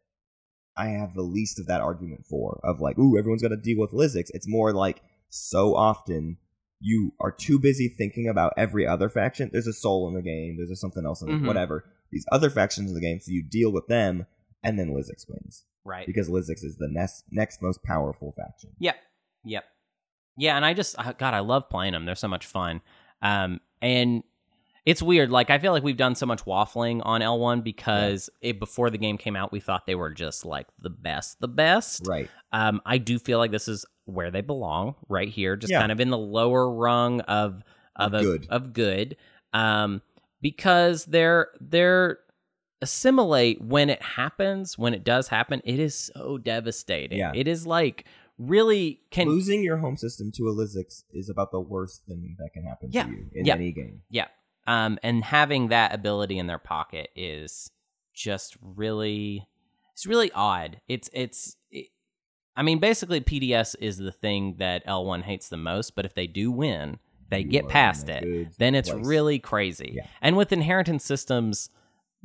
[0.78, 3.80] I have the least of that argument for of like, ooh, everyone's got to deal
[3.80, 4.28] with Lizix.
[4.34, 6.38] It's more like so often
[6.80, 9.50] you are too busy thinking about every other faction.
[9.52, 10.56] There's a soul in the game.
[10.58, 11.48] There's a something else in the Mhm.
[11.48, 11.84] whatever.
[12.12, 14.26] These other factions in the game, so you deal with them,
[14.64, 16.08] and then Lizix wins right.
[16.08, 18.72] because Lizix is the next next most powerful faction.
[18.80, 18.96] Yep.
[19.44, 19.66] Yep.
[20.38, 22.06] Yeah, and I just God, I love playing them.
[22.06, 22.82] They're so much fun.
[23.22, 24.24] Um, and
[24.86, 25.30] it's weird.
[25.32, 28.98] Like I feel like we've done so much waffling on L1 because it, before the
[28.98, 32.08] game came out, we thought they were just like the best, the best.
[32.08, 32.30] Right.
[32.52, 35.80] Um, I do feel like this is where they belong, right here, just Yeah.
[35.80, 37.64] kind of in the lower rung of
[37.96, 38.48] of, Of a, good.
[38.50, 39.18] of good.
[39.54, 40.02] Um,
[40.42, 42.20] because they're they're
[42.82, 47.18] assimilate when it happens, when it does happen, it is so devastating.
[47.20, 47.32] Yeah.
[47.36, 48.06] It is like
[48.38, 52.52] really can Losing your home system to a Lizix is about the worst thing that
[52.54, 53.04] can happen Yeah.
[53.04, 53.56] to you in Yeah.
[53.56, 54.02] any game.
[54.10, 54.28] Yeah.
[54.70, 57.72] Um, and having that ability in their pocket is
[58.14, 59.48] just really,
[59.94, 60.80] it's really odd.
[60.88, 61.88] It's, it's, it,
[62.56, 66.28] I mean, basically, PDS is the thing that L1 hates the most, but if they
[66.28, 67.00] do win,
[67.32, 69.06] they You get past it, then it's place.
[69.06, 69.94] really crazy.
[69.96, 70.08] Yeah.
[70.22, 71.70] And with inheritance systems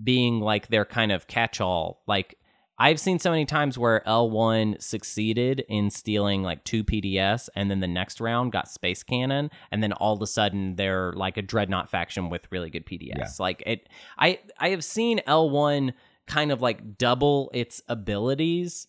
[0.03, 2.37] being like their kind of catch all, like,
[2.79, 7.81] I've seen so many times where L1 succeeded in stealing like two PDS, and then
[7.81, 11.43] the next round got Space Cannon, and then all of a sudden they're like a
[11.43, 13.17] Dreadnought faction with really good PDS.
[13.17, 13.29] Yeah.
[13.39, 15.93] Like it, I I have seen L1
[16.27, 18.87] kind of like double its abilities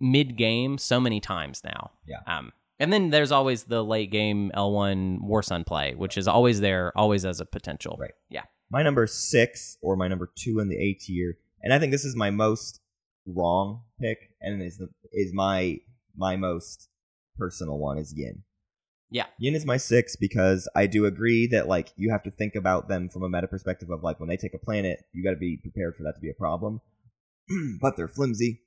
[0.00, 1.90] mid game so many times now.
[2.06, 2.20] Yeah.
[2.26, 6.92] Um, and then there's always the late game L1 Warsun play, which is always there,
[6.96, 7.96] always as a potential.
[7.98, 8.12] Right.
[8.28, 8.42] Yeah.
[8.70, 12.04] My number six or my number two in the A tier, and I think this
[12.04, 12.80] is my most
[13.26, 15.78] wrong pick, and is the is my
[16.16, 16.88] my most
[17.38, 18.42] personal one is Yin.
[19.10, 19.26] Yeah.
[19.38, 22.88] Yin is my six because I do agree that like you have to think about
[22.88, 25.36] them from a meta perspective of like when they take a planet, you got to
[25.36, 26.80] be prepared for that to be a problem.
[27.80, 28.62] but they're flimsy.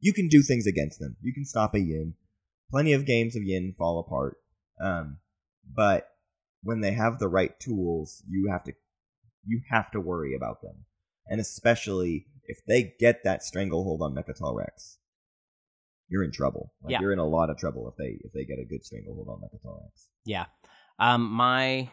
[0.00, 1.16] You can do things against them.
[1.22, 2.14] You can stop a Yin.
[2.70, 4.38] Plenty of games of Yin fall apart.
[4.82, 5.18] Um,
[5.74, 6.08] but
[6.62, 8.72] when they have the right tools, you have to
[9.46, 10.86] you have to worry about them,
[11.26, 14.98] and especially if they get that stranglehold on Mecatol Rex,
[16.08, 16.72] you're in trouble.
[16.82, 17.00] Like, Yeah.
[17.00, 19.40] you're in a lot of trouble if they if they get a good stranglehold on
[19.40, 20.08] Mecatol Rex.
[20.24, 20.46] Yeah.
[20.98, 21.90] Um, my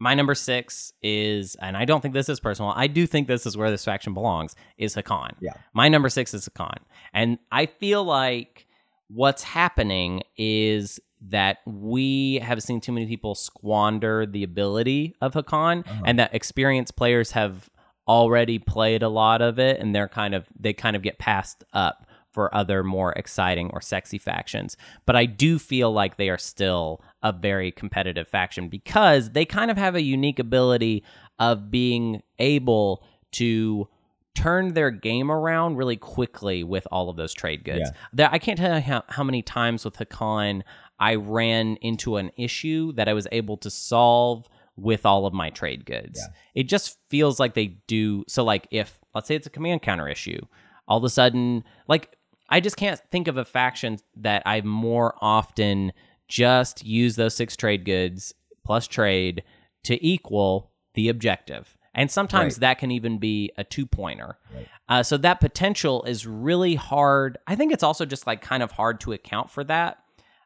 [0.00, 2.72] my number six is, and I don't think this is personal.
[2.76, 4.54] I do think this is where this faction belongs.
[4.76, 5.34] Is Hacan.
[5.40, 5.54] Yeah.
[5.74, 6.78] My number six is Hacan,
[7.12, 8.66] and I feel like
[9.08, 15.80] what's happening is that we have seen too many people squander the ability of Hacan,
[15.84, 16.02] Uh-huh.
[16.06, 17.68] and that experienced players have
[18.08, 21.62] already played a lot of it, and they're kind of they kind of get passed
[21.72, 24.76] up for other more exciting or sexy factions.
[25.06, 29.70] But I do feel like they are still a very competitive faction because they kind
[29.70, 31.04] of have a unique ability
[31.38, 33.02] of being able
[33.32, 33.88] to
[34.34, 37.90] turn their game around really quickly with all of those trade goods.
[37.90, 37.98] Yeah.
[38.12, 40.62] There, I can't tell you how, how many times with Hacan
[41.00, 44.48] I ran into an issue that I was able to solve
[44.78, 46.18] with all of my trade goods.
[46.22, 46.34] Yeah.
[46.54, 48.24] It just feels like they do.
[48.28, 50.40] So, like, if let's say it's a command counter issue,
[50.86, 52.16] all of a sudden, like,
[52.48, 55.92] I just can't think of a faction that I more often
[56.28, 59.42] just use those six trade goods plus trade
[59.84, 61.76] to equal the objective.
[61.94, 62.60] And sometimes Right.
[62.60, 64.38] that can even be a two pointer.
[64.54, 64.68] Right.
[64.88, 67.38] Uh, so that potential is really hard.
[67.46, 69.98] I think it's also just like kind of hard to account for that.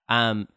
[0.09, 0.49] Um,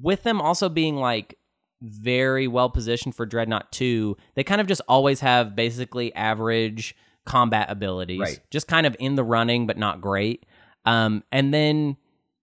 [0.00, 1.36] with them also being like
[1.82, 7.70] very well positioned for Dreadnought 2, they kind of just always have basically average combat
[7.70, 8.20] abilities.
[8.20, 8.40] Right.
[8.50, 10.44] Just kind of in the running, but not great.
[10.84, 11.96] Um, and then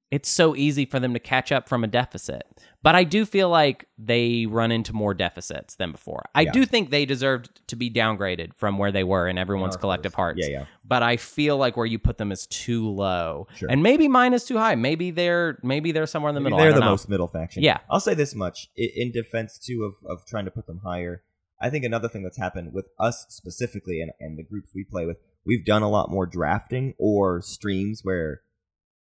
[0.09, 2.43] it's so easy for them to catch up from a deficit.
[2.81, 6.23] But I do feel like they run into more deficits than before.
[6.33, 6.51] I Yeah.
[6.53, 10.39] do think they deserved to be downgraded from where they were in everyone's collective hearts.
[10.41, 10.65] Yeah, yeah.
[10.85, 13.47] But I feel like where you put them is too low.
[13.55, 13.67] Sure.
[13.69, 14.75] And maybe mine is too high.
[14.75, 16.63] Maybe they're maybe they're somewhere in the Maybe middle.
[16.65, 16.91] They're the know.
[16.91, 17.63] most middle faction.
[17.63, 17.79] Yeah.
[17.91, 21.23] I'll say this much in defense too of of trying to put them higher.
[21.59, 25.05] I think another thing that's happened with us specifically and, and the groups we play
[25.05, 28.41] with, we've done a lot more drafting or streams where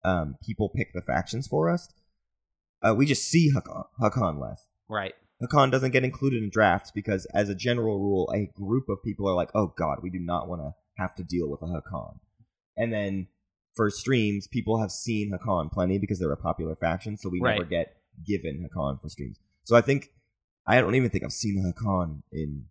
[0.05, 1.89] um, people pick the factions for us.
[2.81, 4.67] Uh, we just see Hacan, Hacan less.
[4.87, 5.13] Right.
[5.41, 9.27] Hacan doesn't get included in drafts because, as a general rule, a group of people
[9.27, 12.19] are like, "Oh God, we do not want to have to deal with a Hacan."
[12.77, 13.27] And then
[13.75, 17.65] for streams, people have seen Hacan plenty because they're a popular faction, so we never
[17.65, 19.37] get given Hacan for streams.
[19.63, 20.11] So I think
[20.67, 22.65] I don't even think I've seen a Hacan in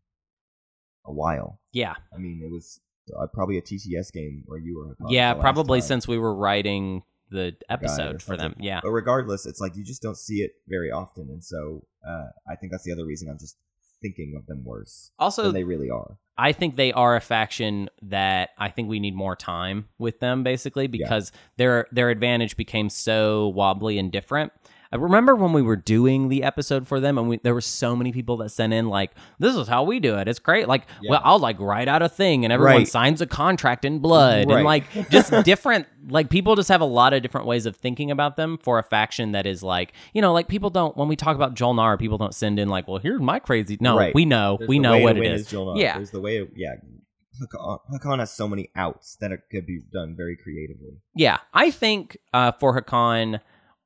[1.04, 1.60] a while.
[1.72, 1.94] Yeah.
[2.14, 2.80] I mean, it was
[3.18, 5.10] uh, probably a TCS game where you were Hacan.
[5.10, 5.88] yeah, probably time.
[5.88, 7.02] since we were writing
[7.34, 8.54] the episode or for them.
[8.58, 8.80] Yeah.
[8.82, 12.56] But regardless, it's like you just don't see it very often, and so uh, I
[12.56, 13.56] think that's the other reason I'm just
[14.00, 16.18] thinking of them worse Also, than they really are.
[16.36, 20.42] I think they are a faction that I think we need more time with them,
[20.42, 24.52] basically, because their their advantage became so wobbly and different.
[24.94, 27.96] I remember when we were doing the episode for them, and we, there were so
[27.96, 30.28] many people that sent in like, "This is how we do it.
[30.28, 31.10] It's great." Like, Yeah.
[31.10, 32.88] well, I'll like write out a thing, and everyone Right.
[32.88, 34.56] signs a contract in blood, Right.
[34.58, 35.86] and like just different.
[36.08, 38.84] Like people just have a lot of different ways of thinking about them for a
[38.84, 42.16] faction that is like, you know, like people don't when we talk about Jolnar, people
[42.18, 44.14] don't send in like, "Well, here's my crazy." No, Right.
[44.14, 45.48] we know, There's we know way what to it win is.
[45.50, 45.76] Jolnar.
[45.76, 45.96] Yeah.
[45.96, 46.74] There's the way, yeah.
[47.42, 50.98] Hacan, Hacan has so many outs that it could be done very creatively.
[51.16, 53.40] Yeah, I think uh, for Hacan,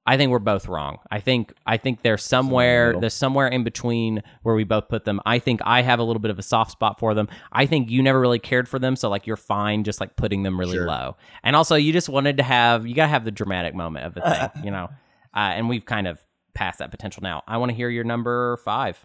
[0.08, 1.00] I think we're both wrong.
[1.10, 5.20] I think I think they're somewhere there's somewhere in between where we both put them.
[5.26, 7.28] I think I have a little bit of a soft spot for them.
[7.52, 10.44] I think you never really cared for them, so like you're fine just like putting
[10.44, 10.86] them really Sure.
[10.86, 11.16] low.
[11.42, 14.22] And also you just wanted to have you gotta have the dramatic moment of the
[14.22, 14.88] thing, you know.
[15.36, 17.42] Uh, and we've kind of passed that potential now.
[17.46, 19.04] I want to hear your number five.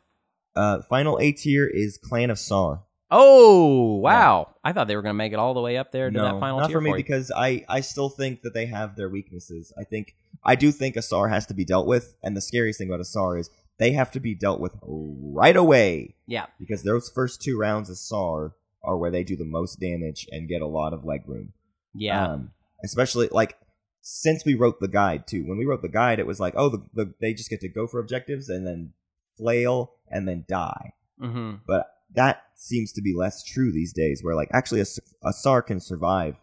[0.56, 2.84] Uh, final A tier is Clan of Saar.
[3.16, 4.56] Oh wow!
[4.64, 6.40] I thought they were gonna make it all the way up there to no, that
[6.40, 6.96] final not for me you.
[6.96, 9.72] because I, I still think that they have their weaknesses.
[9.78, 12.80] I think I do think a Saar has to be dealt with, and the scariest
[12.80, 16.82] thing about a Saar is they have to be dealt with right away yeah, because
[16.82, 20.62] those first two rounds of Saar are where they do the most damage and get
[20.64, 21.54] a lot of leg room.
[21.94, 22.52] yeah, Um,
[22.84, 23.58] especially like
[24.02, 25.46] since we wrote the guide too.
[25.46, 27.70] When we wrote the guide, it was like, oh, the, the, they just get to
[27.70, 28.94] go for objectives and then
[29.38, 30.94] flail and then die.
[31.20, 34.86] hmm But that seems to be less true these days, where like actually a,
[35.24, 36.36] a Saar can survive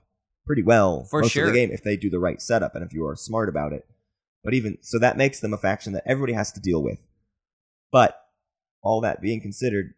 [0.47, 1.47] pretty well For most sure.
[1.47, 3.73] of the game if they do the right setup and if you are smart about
[3.73, 3.87] it.
[4.43, 6.99] But even so, that makes them a faction that everybody has to deal with.
[7.93, 8.18] But
[8.83, 9.95] all that being considered,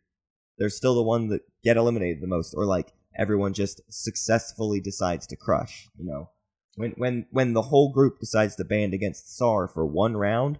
[0.58, 5.26] they're still the one that get eliminated the most, or like everyone just successfully decides
[5.28, 5.88] to crush.
[5.96, 6.30] You know,
[6.76, 10.58] when when when the whole group decides to band against Saar for one round,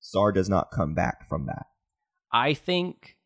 [0.00, 1.66] Saar does not come back from that.
[2.32, 3.16] I think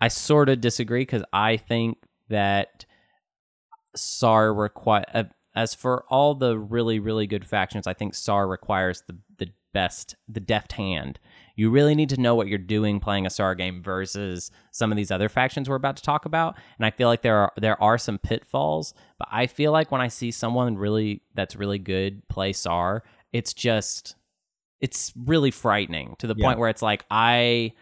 [0.00, 1.98] I sort of disagree because I think
[2.28, 2.86] that
[3.96, 5.24] Saar require uh,
[5.54, 10.14] as for all the really really good factions, I think Saar requires the the best
[10.28, 11.18] the deft hand.
[11.56, 14.96] You really need to know what you're doing playing a Saar game versus some of
[14.96, 16.56] these other factions we're about to talk about.
[16.78, 20.00] And I feel like there are there are some pitfalls, but I feel like when
[20.00, 24.14] I see someone really that's really good play Saar, it's just
[24.80, 26.46] it's really frightening to the Yeah.
[26.46, 27.72] point where it's like I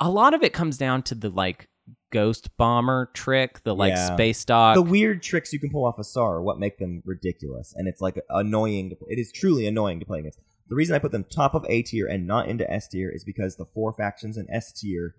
[0.00, 1.68] a lot of it comes down to the like
[2.10, 4.14] ghost bomber trick, the like Yeah.
[4.14, 4.76] space dog.
[4.76, 7.88] the weird tricks you can pull off of Saar are what make them ridiculous, and
[7.88, 8.90] it's like annoying.
[8.90, 10.38] To, it is truly annoying to play against.
[10.68, 13.24] The reason I put them top of A tier and not into S tier is
[13.24, 15.14] because the four factions in S tier,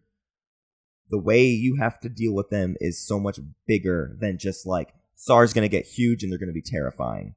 [1.10, 4.94] the way you have to deal with them is so much bigger than just like
[5.16, 7.34] Saar's going to get huge and they're going to be terrifying.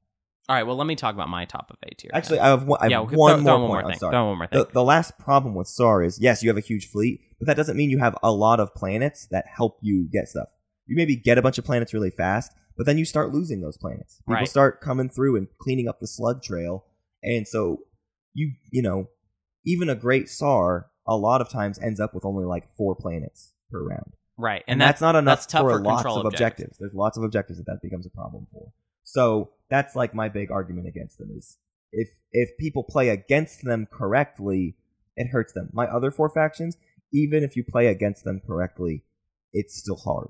[0.49, 2.11] All right, well, let me talk about my top of A tier.
[2.13, 3.99] Actually, I have one, I have yeah, one throw- more throw point more thing.
[3.99, 4.59] Throw one more thing.
[4.59, 7.57] The, the last problem with Saar is yes, you have a huge fleet, but that
[7.57, 10.49] doesn't mean you have a lot of planets that help you get stuff.
[10.87, 13.77] You maybe get a bunch of planets really fast, but then you start losing those
[13.79, 14.17] planets.
[14.27, 14.49] People Right.
[14.49, 16.85] start coming through and cleaning up the slug trail,
[17.23, 17.85] and so
[18.35, 19.09] you you know
[19.65, 23.53] even a great Saar a lot of times ends up with only like four planets
[23.71, 24.13] per round.
[24.37, 26.35] Right, And, that's, not enough that's tough for, for lots of objectives.
[26.35, 26.79] objectives.
[26.79, 28.73] There's lots of objectives that that becomes a problem for.
[29.05, 31.59] So that's like my big argument against them is
[31.93, 34.77] if if people play against them correctly,
[35.17, 35.71] it hurts them.
[35.73, 36.77] My other four factions,
[37.13, 39.05] even if you play against them correctly,
[39.53, 40.29] it's still hard.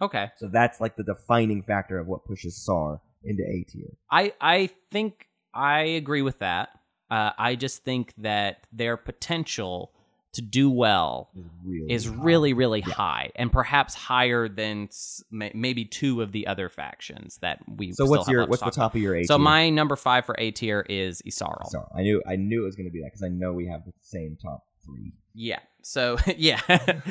[0.00, 0.30] Okay.
[0.36, 3.96] So that's like the defining factor of what pushes Saar into A tier.
[4.10, 6.70] I I think I agree with that.
[7.10, 9.92] Uh, I just think that their potential
[10.34, 14.88] to do well Is really is really really high, and perhaps higher than
[15.30, 17.92] maybe two of the other factions that we.
[17.92, 19.28] So still what's have your what's the top of your A about.
[19.28, 21.66] So my number five for A tier is Yssaril.
[21.68, 23.66] Sorry, I knew I knew it was going to be that because I know we
[23.68, 25.12] have the same top three.
[25.34, 25.58] Yeah.
[25.82, 26.60] So yeah.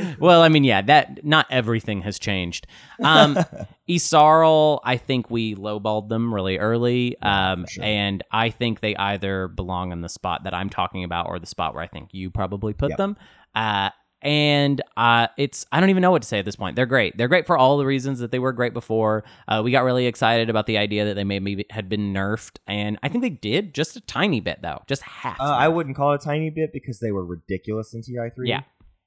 [0.19, 0.81] well, I mean, yeah.
[0.81, 2.67] That not everything has changed.
[3.03, 3.37] Um,
[3.89, 7.83] Yssaril, I think we lowballed them really early, um, sure.
[7.83, 11.45] and I think they either belong in the spot that I'm talking about or the
[11.45, 12.97] spot where I think you probably put Yep.
[12.97, 13.17] them.
[13.53, 13.89] Uh,
[14.23, 16.75] and uh, it's I don't even know what to say at this point.
[16.75, 17.17] They're great.
[17.17, 19.23] They're great for all the reasons that they were great before.
[19.47, 22.97] Uh, we got really excited about the idea that they maybe had been nerfed, and
[23.03, 25.39] I think they did just a tiny bit though, just half.
[25.39, 28.49] Uh, I wouldn't call it a tiny bit because they were ridiculous in TI three.
[28.49, 28.61] Yeah.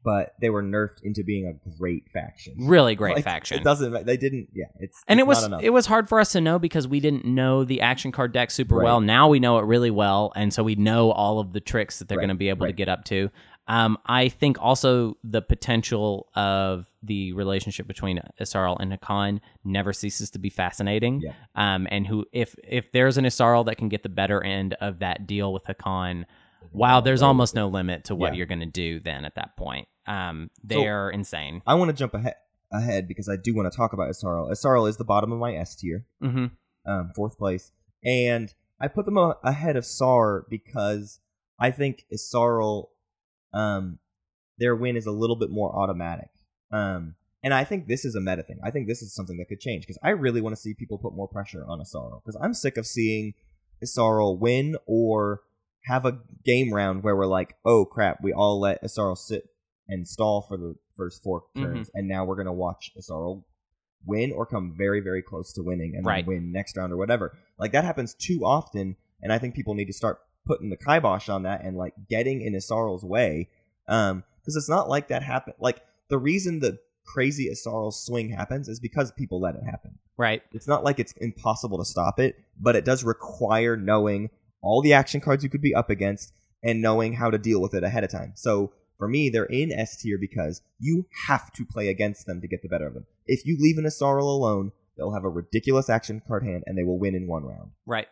[0.05, 2.55] but they were nerfed into being a great faction.
[2.61, 3.59] really great Like, faction.
[3.59, 4.07] It doesn't.
[4.07, 4.51] They didn't.
[4.55, 7.01] Yeah, it's and it's it was it was hard for us to know because we
[7.01, 8.85] didn't know the action card deck super Right.
[8.85, 9.01] well.
[9.01, 12.07] Now we know it really well, and so we know all of the tricks that
[12.09, 13.31] they're Right, going to be able to get up to.
[13.69, 20.31] Um, I think also the potential of the relationship between Yssaril and Hacan never ceases
[20.31, 21.21] to be fascinating.
[21.21, 21.33] Yeah.
[21.55, 25.01] Um, and who if if there's an Yssaril that can get the better end of
[25.01, 26.25] that deal with Hacan,
[26.73, 28.39] wow, there's almost no limit to what Yeah.
[28.39, 29.89] you're going to do then at that point.
[30.07, 31.63] Um, they're insane.
[31.67, 32.35] I want to jump ahead
[32.73, 34.51] ahead because I do want to talk about Yssaril.
[34.53, 36.47] Yssaril is the bottom of my S tier, hmm
[36.87, 37.73] um, fourth place,
[38.05, 41.19] and I put them a- ahead of Saar because
[41.59, 42.89] I think Yssaril,
[43.53, 43.99] um,
[44.59, 46.29] their win is a little bit more automatic.
[46.73, 48.59] Um, and I think this is a meta thing.
[48.65, 50.99] I think this is something that could change because I really want to see people
[50.99, 53.35] put more pressure on Yssaril because I'm sick of seeing
[53.85, 55.43] Yssaril win or
[55.85, 59.45] have a game round where we're like, oh crap, we all let Yssaril sit
[59.89, 61.63] and stall for the first four Mhm.
[61.63, 63.45] turns, and now we're gonna watch Yssaril
[64.05, 66.25] win or come very very close to winning and Right.
[66.25, 67.37] then win next round or whatever.
[67.59, 71.29] Like that happens too often, and I think people need to start putting the kibosh
[71.29, 73.49] on that and like getting in Yssaril's way,
[73.89, 75.57] um, because it's not like that happened.
[75.59, 79.99] Like the reason the crazy Yssaril swing happens is because people let it happen.
[80.17, 80.43] Right.
[80.53, 84.31] It's not like it's impossible to stop it, but it does require knowing
[84.63, 86.33] all the action cards you could be up against
[86.63, 88.33] and knowing how to deal with it ahead of time.
[88.35, 92.49] So for me, they're in S tier because you have to play against them to
[92.49, 93.07] get the better of them.
[93.27, 96.83] If you leave an Yssaril alone, they'll have a ridiculous action card hand and they
[96.83, 97.73] will win in one round.
[97.85, 98.09] Right.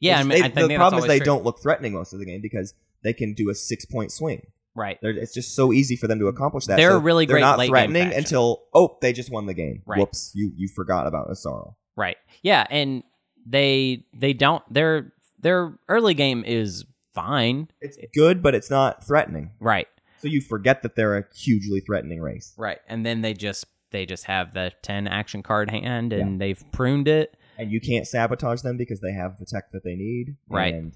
[0.00, 1.26] Yeah, I mean, they- I the problem is they true.
[1.26, 4.42] don't look threatening most of the game because they can do a six point swing.
[4.74, 4.98] Right.
[5.02, 6.76] They're, it's just so easy for them to accomplish that.
[6.76, 9.82] They're So really they're great not late-game threatening until oh they just won the game.
[9.84, 9.98] Right.
[9.98, 11.74] Whoops, you you forgot about Yssaril.
[11.96, 12.16] Right.
[12.42, 13.02] Yeah, and
[13.46, 16.84] they they don't their their early game is
[17.14, 17.68] fine.
[17.80, 19.50] It's good, but it's not threatening.
[19.60, 19.88] Right.
[20.20, 22.54] So you forget that they're a hugely threatening race.
[22.56, 22.78] Right.
[22.88, 27.08] And then they just they just have the 10 action card hand and they've pruned
[27.08, 27.36] it.
[27.60, 30.36] And you can't sabotage them because they have the tech that they need.
[30.48, 30.74] Right.
[30.74, 30.92] And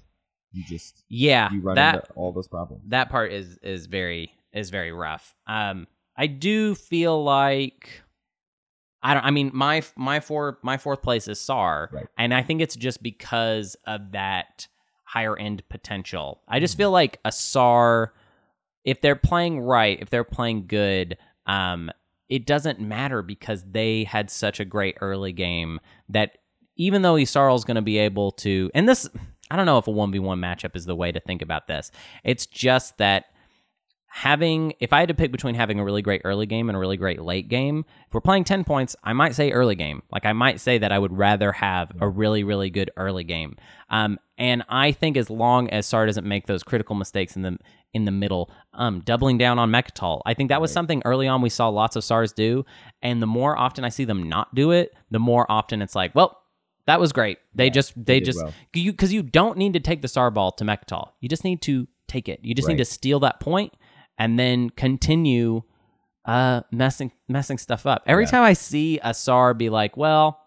[0.51, 1.51] you just Yeah.
[1.51, 2.83] you run that into all those problems.
[2.87, 5.35] that part is is very is very rough.
[5.47, 5.87] Um
[6.17, 8.01] I do feel like
[9.03, 12.07] I don't I mean my my four my fourth place is Saar Right.
[12.17, 14.67] and I think it's just because of that
[15.03, 16.41] higher end potential.
[16.47, 16.63] I Mm-hmm.
[16.63, 18.13] just feel like a Saar
[18.83, 21.91] if they're playing right, if they're playing good, um
[22.27, 26.37] it doesn't matter because they had such a great early game that
[26.75, 29.09] even though Yssaril's going to be able to, and this,
[29.49, 31.91] I don't know if a 1v1 matchup is the way to think about this.
[32.23, 33.25] It's just that
[34.07, 36.79] having, if I had to pick between having a really great early game and a
[36.79, 40.03] really great late game, if we're playing 10 points, I might say early game.
[40.11, 43.57] Like I might say that I would rather have a really, really good early game.
[43.89, 47.57] Um, and I think as long as Saar doesn't make those critical mistakes in the
[47.93, 50.19] in the middle, um, doubling down on Mecatol.
[50.25, 50.73] I think that was Right.
[50.73, 52.65] something early on we saw lots of Saars do.
[53.01, 56.13] And the more often I see them not do it, the more often it's like,
[56.13, 56.41] well,
[56.87, 57.39] that was great.
[57.53, 58.53] They Yeah, just they they just well.
[58.73, 61.09] you because you don't need to take the Saar ball to Mecatol.
[61.21, 62.39] You just need to take it.
[62.43, 63.73] You just need to steal that point
[64.19, 65.63] and then continue
[66.25, 68.03] uh messing messing stuff up.
[68.07, 68.29] Every Yeah.
[68.31, 70.39] time I see a Saar be like, well,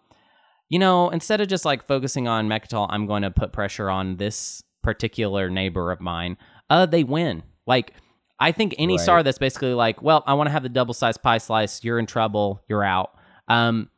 [0.69, 4.17] you know, instead of just like focusing on Mecatol, I'm going to put pressure on
[4.17, 6.37] this particular neighbor of mine.
[6.69, 7.43] Uh, they win.
[7.65, 7.93] Like,
[8.39, 8.99] I think any Right.
[9.05, 11.83] Saar that's basically like, well, I want to have the double sized pie slice.
[11.83, 12.61] You're in trouble.
[12.69, 13.11] You're out.
[13.47, 13.89] Um,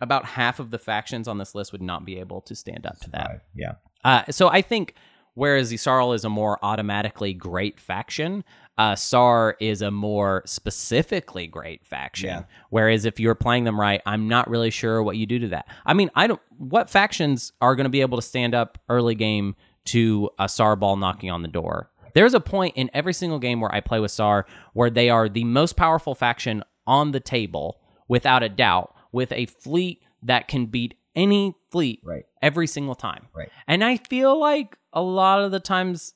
[0.00, 2.98] about half of the factions on this list would not be able to stand up
[3.00, 3.42] to that.
[3.54, 3.72] Yeah.
[4.04, 4.94] Uh, so I think
[5.34, 8.44] whereas Yssaril is a more automatically great faction,
[8.78, 12.28] uh, Saar is a more specifically great faction.
[12.28, 12.42] Yeah.
[12.70, 15.66] Whereas if you're playing them right, I'm not really sure what you do to that.
[15.86, 16.40] I mean, I don't.
[16.58, 19.56] What factions are going to be able to stand up early game
[19.86, 21.90] to a Saar ball knocking on the door?
[22.14, 25.28] There's a point in every single game where I play with Saar where they are
[25.28, 27.78] the most powerful faction on the table,
[28.08, 32.24] without a doubt, with a fleet that can beat any fleet Right.
[32.42, 33.26] every single time.
[33.34, 33.48] Right.
[33.66, 36.12] And I feel like a lot of the times,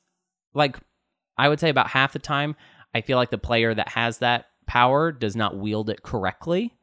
[0.54, 0.76] like
[1.38, 2.54] I would say about half the time,
[2.94, 6.76] I feel like the player that has that power does not wield it correctly.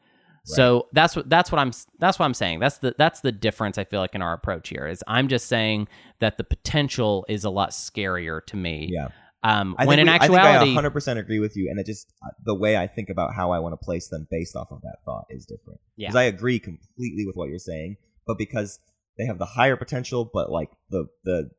[0.50, 2.60] So that's what that's what I'm that's what I'm saying.
[2.62, 5.48] That's the that's the difference I feel like in our approach here is I'm just
[5.48, 5.90] saying
[6.20, 8.88] that the potential is a lot scarier to me.
[8.90, 9.10] Yeah.
[9.50, 11.86] Um, I when in we- actuality, I think I 100% agree with you, and it
[11.86, 14.68] just uh, the way I think about how I want to place them based off
[14.72, 15.80] of that thought is different.
[15.96, 16.08] Yeah.
[16.10, 18.80] Because I agree completely with what you're saying, but because
[19.18, 21.50] they have the higher potential, but like the the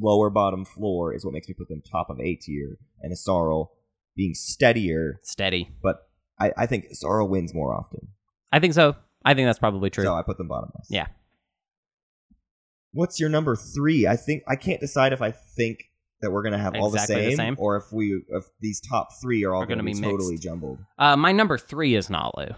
[0.00, 3.16] lower bottom floor is what makes me put them top of A tier, and a
[3.16, 3.68] Yssaril
[4.16, 5.68] being steadier, steady.
[5.82, 5.96] but
[6.38, 8.08] I, I think Yssaril wins more often,
[8.52, 8.96] I think so.
[9.24, 10.04] I think that's probably true.
[10.04, 10.70] so I put them bottom.
[10.78, 10.90] list.
[10.90, 11.06] Yeah.
[12.92, 14.06] What's your number three?
[14.06, 15.89] I think I can't decide if I think
[16.22, 17.56] that we're gonna have all the Exactly the same, same.
[17.58, 20.78] or if we if these top three are all gonna, gonna be, be totally jumbled.
[20.98, 22.54] Uh, my number three is Naalu.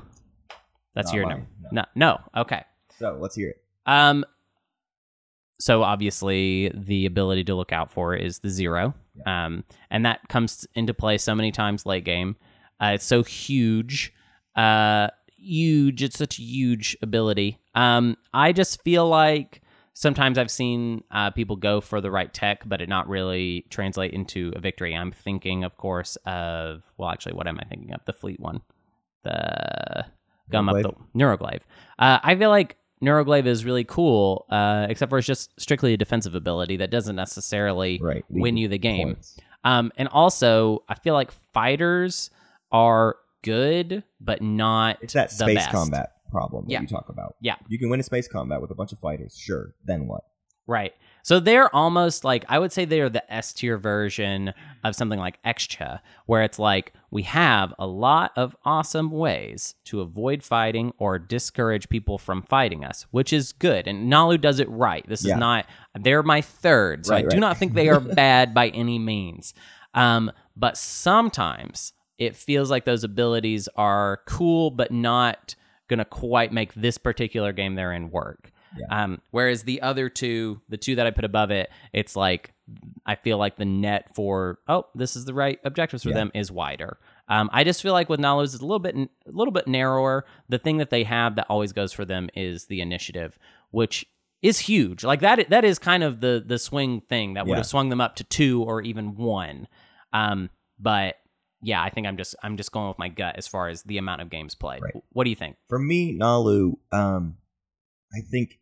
[0.94, 1.88] That's Not your mine, number.
[1.94, 2.18] No.
[2.34, 2.40] no.
[2.42, 2.62] Okay.
[2.98, 3.56] So let's hear it.
[3.86, 4.24] Um.
[5.60, 8.94] So obviously, the ability to look out for is the zero,
[9.26, 12.34] um, and that comes into play so many times late game.
[12.80, 14.12] Uh, it's so huge,
[14.56, 15.06] uh,
[15.36, 16.02] huge.
[16.02, 17.60] It's such a huge ability.
[17.76, 19.61] Um, I just feel like
[19.94, 24.12] sometimes I've seen uh, people go for the right tech, but it not really translate
[24.12, 24.94] into a victory.
[24.96, 28.04] I'm thinking, of course, of well, actually, what am I thinking of?
[28.04, 28.62] The fleet one,
[29.22, 30.06] the
[30.50, 31.38] gum up the Neuroglaive?
[31.38, 31.60] Neuroglaive.
[31.98, 35.96] Uh, I feel like Neuroglaive is really cool, uh, except for it's just strictly a
[35.96, 38.24] defensive ability that doesn't necessarily Right.
[38.28, 39.16] win you the game.
[39.64, 42.30] Um, and also, I feel like fighters
[42.70, 45.70] are good, but not It's that the space best.
[45.70, 46.80] combat problem that Yeah.
[46.80, 47.36] you talk about.
[47.40, 47.56] Yeah.
[47.68, 49.74] You can win a space combat with a bunch of fighters, sure.
[49.84, 50.24] Then what?
[50.66, 50.94] Right.
[51.24, 54.54] So they're almost like I would say they are the S tier version
[54.84, 60.00] of something like Xxcha, where it's like we have a lot of awesome ways to
[60.00, 63.86] avoid fighting or discourage people from fighting us, which is good.
[63.88, 65.04] And Naalu does it right.
[65.08, 65.34] This Yeah.
[65.34, 65.66] is not
[66.00, 69.54] they're my third, so I Right, do not think they are bad by any means.
[69.94, 75.54] Um, but sometimes it feels like those abilities are cool, but not
[75.96, 78.50] gonna quite make this particular game they're in work.
[78.90, 82.54] Um, whereas the other two, the two that I put above it, it's like
[83.04, 86.14] I feel like the net for oh, this is the right objectives for Yeah.
[86.14, 86.96] them is wider.
[87.28, 90.24] Um, I just feel like with Naalu's is a little bit a little bit narrower.
[90.48, 93.38] The thing that they have that always goes for them is the initiative,
[93.72, 94.06] which
[94.40, 95.04] is huge.
[95.04, 97.56] Like that that is kind of the the swing thing that would Yeah.
[97.58, 99.68] have swung them up to two or even one.
[100.14, 100.48] Um,
[100.78, 101.16] but
[101.62, 103.98] yeah, I think I'm just I'm just going with my gut as far as the
[103.98, 104.82] amount of games played.
[104.82, 104.94] Right.
[105.12, 105.56] What do you think?
[105.68, 107.36] For me, Naalu, um,
[108.12, 108.58] I think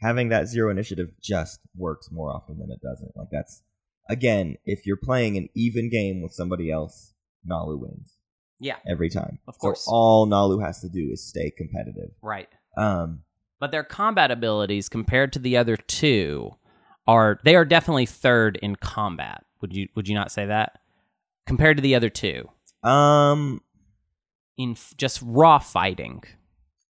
[0.00, 3.16] having that zero initiative just works more often than it doesn't.
[3.16, 3.62] Like that's
[4.08, 7.12] again, if you're playing an even game with somebody else,
[7.48, 8.14] Naalu wins
[8.58, 9.38] Yeah, every time.
[9.46, 9.84] Of course.
[9.84, 12.10] So all Naalu has to do is stay competitive.
[12.22, 12.48] right.
[12.76, 13.22] Um,
[13.60, 16.54] but their combat abilities compared to the other two
[17.08, 19.44] are they are definitely third in combat.
[19.60, 20.78] Would you would you not say that?
[21.48, 22.48] Compared to the other two
[22.84, 23.60] um,
[24.56, 26.22] in f- just raw fighting.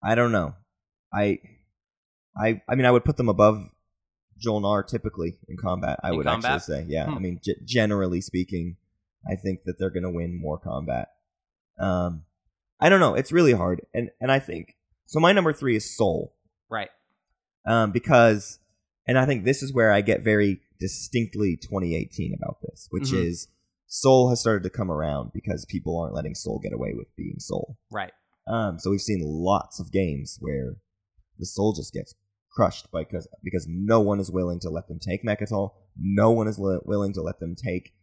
[0.03, 0.55] I don't know.
[1.13, 1.39] I,
[2.35, 3.69] I, I mean, I would put them above
[4.43, 5.99] Jolnar typically in combat.
[6.03, 6.51] I In would combat?
[6.51, 7.05] actually say, yeah.
[7.05, 7.13] Hmm.
[7.15, 8.77] I mean, g- generally speaking,
[9.29, 11.09] I think that they're going to win more combat.
[11.79, 12.23] Um,
[12.79, 13.13] I don't know.
[13.15, 14.75] It's really hard, and and I think
[15.05, 15.19] so.
[15.19, 16.33] My number three is Sol,
[16.69, 16.89] Right.
[17.65, 18.59] um, because,
[19.07, 23.25] and I think this is where I get very distinctly 2018 about this, which Mhm.
[23.25, 23.47] is
[23.87, 27.35] Sol has started to come around because people aren't letting Sol get away with being
[27.39, 27.77] Sol.
[27.91, 28.11] Right.
[28.47, 30.75] Um, so we've seen lots of games where
[31.39, 32.13] the Sol just gets
[32.51, 36.57] crushed because because no one is willing to let them take Mecatol, no one is
[36.57, 37.93] li- willing to let them take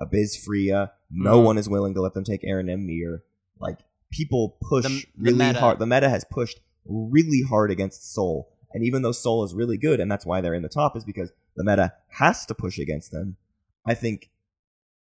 [0.00, 1.44] Abyz Fria, no Mhm.
[1.44, 3.24] one is willing to let them take Arinam Meer.
[3.58, 3.78] Like
[4.10, 5.60] people push The- really meta.
[5.60, 5.78] hard.
[5.78, 10.00] The meta has pushed really hard against Sol, and even though Sol is really good,
[10.00, 13.10] and that's why they're in the top, is because the meta has to push against
[13.10, 13.36] them.
[13.84, 14.30] I think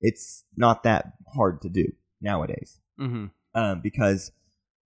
[0.02, 1.86] it's not that hard to do
[2.22, 3.26] nowadays Mm-hmm.
[3.56, 4.32] um, because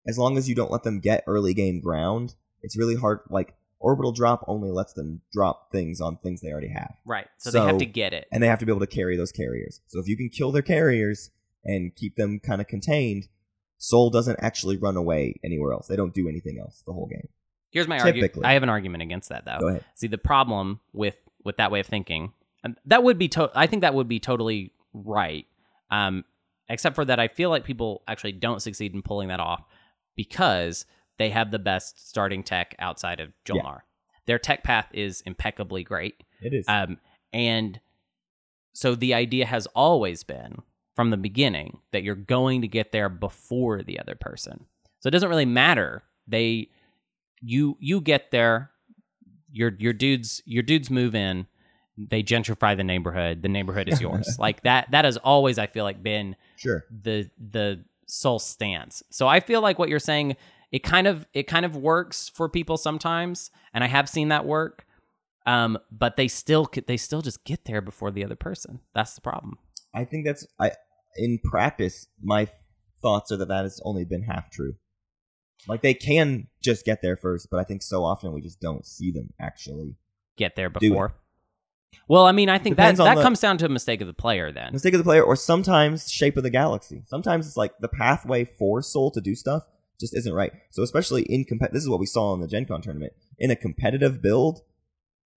[0.08, 2.34] as long as you don't let them get early game ground,
[2.64, 3.20] it's really hard.
[3.30, 7.28] Like orbital drop only lets them drop things on things they already have, Right.
[7.38, 8.28] So, they have to get it.
[8.32, 9.82] and they have to be able to carry those carriers.
[9.88, 11.30] So if you can kill their carriers
[11.64, 13.28] and keep them kind of contained,
[13.78, 15.88] Sol doesn't actually run away anywhere else.
[15.88, 17.28] They don't do anything else the whole game.
[17.72, 18.34] Here's my argument.
[18.44, 19.60] I have an argument against that though.
[19.60, 19.86] Go ahead.
[19.96, 22.34] See, the problem with with that way of thinking,
[22.64, 25.46] And that would be to- I think that would be totally right.
[25.90, 26.24] Um,
[26.70, 29.64] except for that, I feel like people actually don't succeed in pulling that off
[30.16, 30.86] because
[31.18, 33.80] they have the best starting tech outside of Yeah.
[34.28, 36.24] Their tech path is impeccably great.
[36.42, 36.66] It is.
[36.68, 36.98] Um,
[37.34, 37.80] and
[38.74, 40.62] so the idea has always been
[40.96, 44.66] from the beginning that you're going to get there before the other person.
[45.00, 46.04] So it doesn't really matter.
[46.28, 46.70] They
[47.42, 48.72] you you get there,
[49.52, 51.48] your your dudes your dudes move in,
[51.98, 54.36] they gentrify the neighborhood, the neighborhood is yours.
[54.40, 56.86] like that that has always I feel like been sure.
[56.90, 59.04] the the Sol stance.
[59.10, 60.36] So I feel like what you're saying
[60.72, 64.46] it kind of it kind of works for people sometimes, and I have seen that
[64.46, 64.86] work.
[65.46, 68.80] Um, but they still they still just get there before the other person.
[68.94, 69.58] That's the problem.
[69.94, 70.72] I think that's I
[71.18, 72.48] in practice my
[73.02, 74.76] thoughts are that that has only been half true.
[75.68, 78.86] Like they can just get there first, but I think so often we just don't
[78.86, 79.96] see them actually.
[80.38, 81.16] Get there before.
[82.08, 84.02] Well, I mean, I think that Depends on that the- comes down to a mistake
[84.02, 84.52] of the player.
[84.52, 87.04] Then Mistake of the player, or sometimes shape of the galaxy.
[87.06, 89.64] Sometimes it's like the pathway for Sol to do stuff
[90.00, 90.52] just isn't right.
[90.72, 93.14] So especially in compet, this is what we saw in the Gen Con tournament.
[93.38, 94.62] In a competitive build,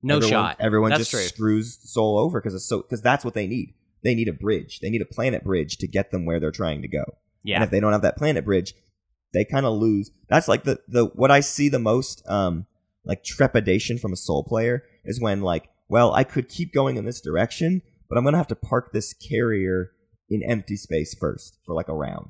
[0.02, 0.58] no everyone, shot.
[0.60, 1.22] Everyone That's just true.
[1.22, 3.74] screws Sol over because it's so because that's what they need.
[4.04, 4.80] They need a bridge.
[4.80, 7.04] They need a planet bridge to get them where they're trying to go.
[7.44, 7.56] Yeah.
[7.56, 8.74] And if they don't have that planet bridge,
[9.34, 10.12] they kind of lose.
[10.28, 12.66] That's like the the what I see the most um
[13.06, 17.06] like trepidation from a Sol player is when like, well, I could keep going in
[17.06, 19.92] this direction, but I'm gonna have to park this carrier
[20.30, 22.30] in empty space first for like a round.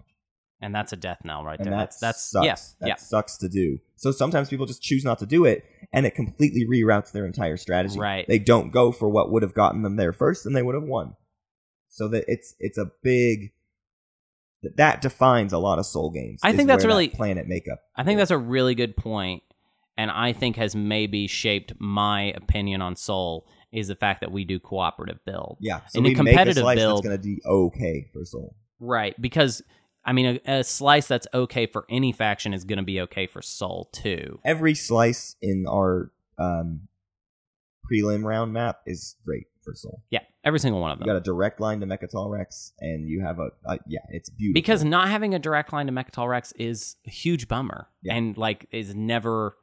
[0.61, 1.73] and that's a death knell right And there.
[1.73, 2.45] that That's that's sucks.
[2.45, 3.79] yeah that yeah sucks to do.
[3.95, 5.63] So sometimes people just choose not to do it,
[5.93, 7.99] and it completely reroutes their entire strategy.
[7.99, 8.25] Right.
[8.27, 10.83] They don't go for what would have gotten them there first, and they would have
[10.97, 11.15] won.
[11.89, 13.51] So that it's it's a big
[14.63, 16.39] that that defines a lot of Sol games.
[16.43, 17.79] I think that's that really- planet makeup.
[17.95, 19.43] I think that's a really good point,
[19.97, 24.43] and I think has maybe shaped my opinion on Sol is the fact that we
[24.45, 25.57] do cooperative build.
[25.61, 25.81] yeah.
[25.89, 28.55] So in a competitive a slice build- that's going to be okay for Sol.
[28.79, 29.61] Right, because
[30.05, 33.25] I mean, a, a slice that's okay for any faction is going to be okay
[33.27, 34.39] for Sol too.
[34.43, 36.87] Every slice in our um,
[37.89, 40.01] prelim round map is great for Sol.
[40.09, 41.07] Yeah, every single one of them.
[41.07, 44.29] You got a direct line to Mecatol Rex, and you have a, a yeah, it's
[44.29, 44.53] beautiful.
[44.55, 48.15] Because not having a direct line to Mecatol Rex is a huge bummer, Yeah.
[48.15, 49.55] and like is never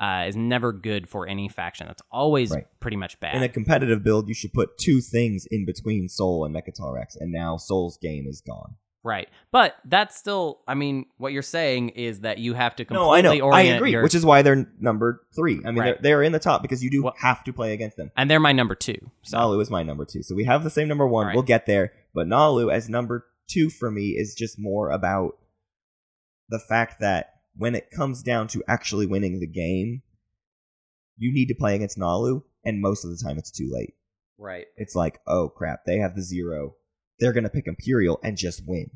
[0.00, 1.86] uh, is never good for any faction.
[1.86, 2.66] That's always Right.
[2.80, 3.34] pretty much bad.
[3.34, 7.16] in a competitive build, you should put two things in between Sol and Mecatol Rex,
[7.16, 8.76] and now Sol's game is gone.
[9.04, 10.60] right, but that's still.
[10.68, 13.40] I mean, what you're saying is that you have to completely No, I know, I
[13.40, 14.02] orient agree, your.
[14.02, 15.60] which is why they're number three.
[15.64, 15.84] I mean, Right.
[16.02, 18.10] they're, they're in the top because you do Well- have to play against them.
[18.16, 18.98] and they're my number two.
[19.22, 21.26] So Naalu is my number two, so we have the same number one.
[21.28, 21.34] Right.
[21.34, 25.38] We'll get there, but Naalu as number two for me is just more about
[26.50, 30.02] the fact that when it comes down to actually winning the game,
[31.16, 33.94] you need to play against Naalu, and most of the time it's too late.
[34.38, 36.74] right, It's like, oh crap, they have the zero.
[37.18, 38.90] They're gonna pick Imperial and just win.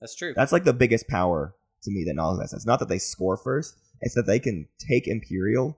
[0.00, 0.32] that's true.
[0.36, 2.52] That's like the biggest power to me that Naalu has.
[2.52, 5.76] It's not that they score first; it's that they can take Imperial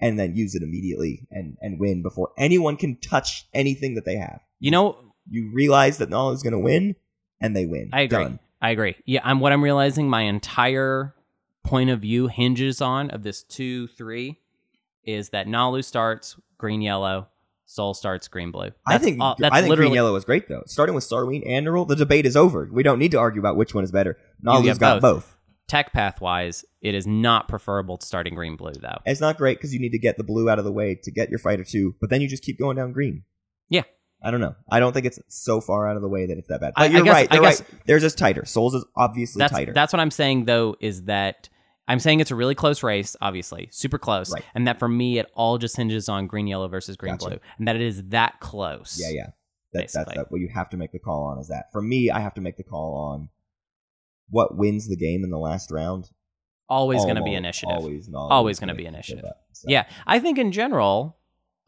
[0.00, 4.16] and then use it immediately and and win before anyone can touch anything that they
[4.16, 4.40] have.
[4.60, 4.96] you know,
[5.30, 6.94] You realize that Naalu is gonna win,
[7.40, 7.88] and they win.
[7.94, 8.24] I agree.
[8.24, 8.38] Done.
[8.60, 8.96] I agree.
[9.06, 11.14] Yeah, I'm what I'm realizing my entire
[11.64, 14.38] point of view hinges on of this two three
[15.04, 17.28] is that Naalu starts green yellow,
[17.66, 18.70] Sol starts green blue.
[18.86, 20.62] I think all- that's I think Green Yellow is great though.
[20.66, 22.68] Starting with Sarween and Neural, the debate is over.
[22.72, 24.16] We don't need to argue about which one is better.
[24.42, 25.14] Naalu's got both.
[25.26, 25.36] both.
[25.66, 26.64] tech path wise.
[26.80, 28.98] It is not preferable to starting green blue though.
[29.04, 31.10] It's not great because you need to get the blue out of the way to
[31.10, 33.24] get your fighter two, but then you just keep going down green.
[33.68, 33.82] Yeah.
[34.22, 34.56] I don't know.
[34.70, 36.72] I don't think it's so far out of the way that it's that bad.
[36.76, 37.28] But I- I you're guess- right.
[37.30, 37.80] I They're guess- right.
[37.86, 38.44] They're just tighter.
[38.44, 39.72] Sol's is obviously That's tighter.
[39.72, 41.48] that's what I'm saying though is that
[41.86, 44.44] I'm saying it's a really close race, obviously, super close, Right.
[44.54, 47.28] and that for me it all just hinges on green yellow versus green Gotcha.
[47.28, 48.98] blue, and that it is that close.
[49.00, 49.26] yeah, yeah.
[49.72, 50.14] That, that's Basically.
[50.16, 51.38] that, what you have to make the call on.
[51.38, 52.10] Is that for me?
[52.10, 53.28] I have to make the call on
[54.30, 56.10] what wins the game in the last round.
[56.70, 57.76] Always going to be initiative.
[57.76, 59.24] Always, Always gonna be initiative.
[59.66, 61.17] Yeah, I think in general,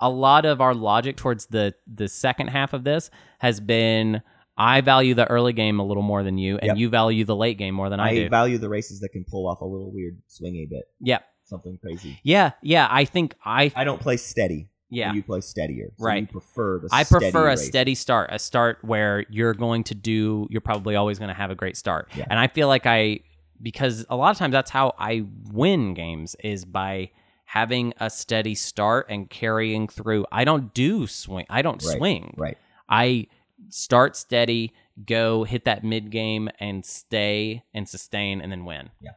[0.00, 4.22] a lot of our logic towards the the second half of this has been
[4.56, 6.76] I value the early game a little more than you, and Yep.
[6.76, 8.28] you value the late game more than I, I do.
[8.28, 12.18] value the races that can pull off a little weird swingy bit, yeah, something crazy.
[12.22, 12.86] yeah, yeah.
[12.90, 14.68] I think I I don't play steady.
[14.90, 15.12] yeah.
[15.14, 15.92] you play steadier.
[15.96, 16.22] So Right.
[16.22, 16.88] You prefer the.
[16.92, 17.66] I prefer a race.
[17.66, 21.50] steady start, a start where you're going to do, you're probably always going to have
[21.50, 22.08] a great start.
[22.14, 22.26] Yeah.
[22.28, 23.20] And I feel like I,
[23.62, 27.10] because a lot of times that's how I win games is by
[27.52, 30.24] having a steady start and carrying through.
[30.30, 32.34] I don't do swing, I don't Right, swing.
[32.36, 32.56] Right.
[32.88, 33.26] I
[33.70, 34.72] start steady,
[35.04, 38.90] go hit that mid game and stay and sustain and then win.
[39.00, 39.10] Yeah.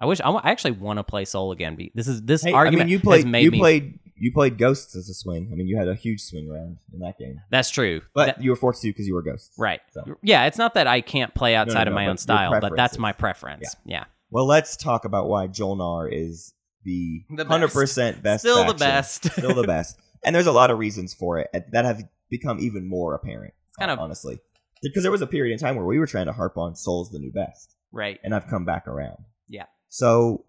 [0.00, 1.76] I wish I, I actually want to play Sol again.
[1.76, 3.26] Be- This is this Hey, I argument mean, you played.
[3.26, 5.48] made You me played you played Ghosts as a swing.
[5.52, 8.00] I mean, you had a huge swing round in that game, That's true.
[8.14, 9.54] but That- you were forced to because you were Ghosts.
[9.56, 9.80] right.
[9.92, 10.16] So.
[10.22, 12.98] Yeah, it's not that I can't play outside no, of my own style, but that's
[12.98, 13.76] my preference.
[13.84, 14.06] Yeah.
[14.30, 16.52] Well, let's talk about why Jolnar is
[16.88, 18.42] the hundred percent best.
[18.42, 19.24] Still the best.
[19.32, 19.98] Still the best.
[20.24, 23.54] And there's a lot of reasons for it that have become even more apparent.
[23.78, 24.38] kind of- honestly,
[24.82, 27.10] because there was a period in time where we were trying to harp on Sol's
[27.10, 28.18] the new best, right.
[28.24, 29.18] and I've come back around.
[29.48, 29.66] Yeah.
[29.88, 30.44] So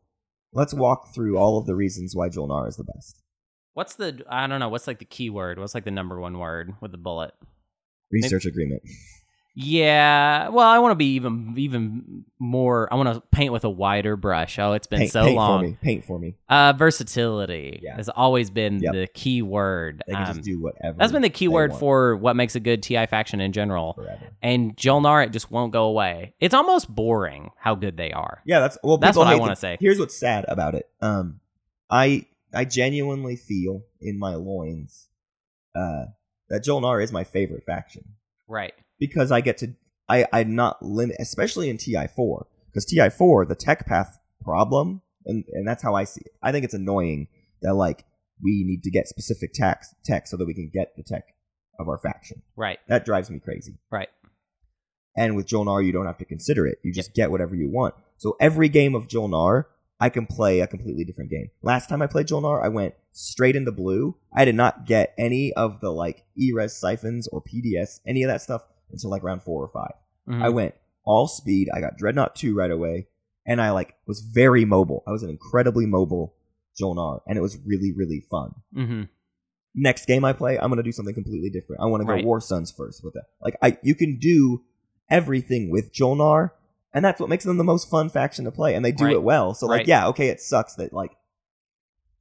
[0.53, 3.21] let's walk through all of the reasons why Jolnar is the best.
[3.73, 5.59] What's the I don't know, what's like the key word?
[5.59, 7.33] What's like the number one word with the bullet?
[8.11, 8.81] Research agreement.
[9.61, 10.47] Yeah.
[10.49, 14.15] Well, I want to be even even more I want to paint with a wider
[14.15, 14.57] brush.
[14.57, 15.59] Oh, it's been paint, so paint long.
[15.61, 15.77] for me.
[15.81, 16.35] Paint for me.
[16.47, 17.97] Uh versatility Yeah.
[17.97, 18.93] has always been Yep.
[18.93, 20.01] the key word.
[20.07, 20.97] They can Um, just do whatever.
[20.97, 23.93] that's been the key word want for what makes a good TI faction in general.
[23.93, 24.29] forever.
[24.41, 26.33] And Jolnar it just won't go away.
[26.39, 28.41] It's almost boring how good they are.
[28.45, 28.97] Yeah, that's well.
[28.97, 29.77] That's what I wanna say.
[29.81, 30.87] Here's what's sad about it.
[31.01, 31.41] Um,
[31.89, 35.09] I I genuinely feel in my loins,
[35.75, 36.05] uh,
[36.49, 38.05] that Jolnar is my favorite faction
[38.47, 38.73] Right.
[38.99, 39.73] Because I get to
[40.07, 45.01] I I'm not limit, especially in Ti four because Ti four the tech path problem
[45.25, 46.31] and and that's how I see it.
[46.41, 47.27] I think it's annoying
[47.61, 48.05] that like
[48.43, 51.23] we need to get specific tech tech so that we can get the tech
[51.79, 52.41] of our faction.
[52.55, 52.79] Right.
[52.87, 53.79] That drives me crazy.
[53.91, 54.09] Right.
[55.17, 56.79] And with Jolnar, you don't have to consider it.
[56.83, 57.95] You just get whatever you want.
[58.17, 59.65] So every game of Jolnar,
[59.99, 61.49] I can play a completely different game.
[61.61, 64.15] Last time I played Jolnar, I went straight into blue.
[64.33, 68.41] I did not get any of the like ERES siphons or PDS, any of that
[68.41, 69.91] stuff until like round four or 5
[70.27, 70.41] Mhm.
[70.43, 70.75] I went
[71.05, 71.69] all speed.
[71.73, 73.07] I got Dreadnought 2 right away.
[73.45, 75.03] And I like was very mobile.
[75.07, 76.35] I was an incredibly mobile
[76.79, 77.21] Jolnar.
[77.27, 79.09] And it was really, really fun Mhm.
[79.75, 81.81] next game I play, I'm gonna do something completely different.
[81.81, 82.25] I want to go Right.
[82.25, 83.25] War Suns first with that.
[83.41, 84.63] Like I, you can do
[85.09, 86.51] everything with Jolnar,
[86.93, 89.13] and that's what makes them the most fun faction to play, and they do Right.
[89.13, 89.53] it well.
[89.55, 89.87] So like, Right.
[89.87, 91.11] yeah, okay, it sucks that like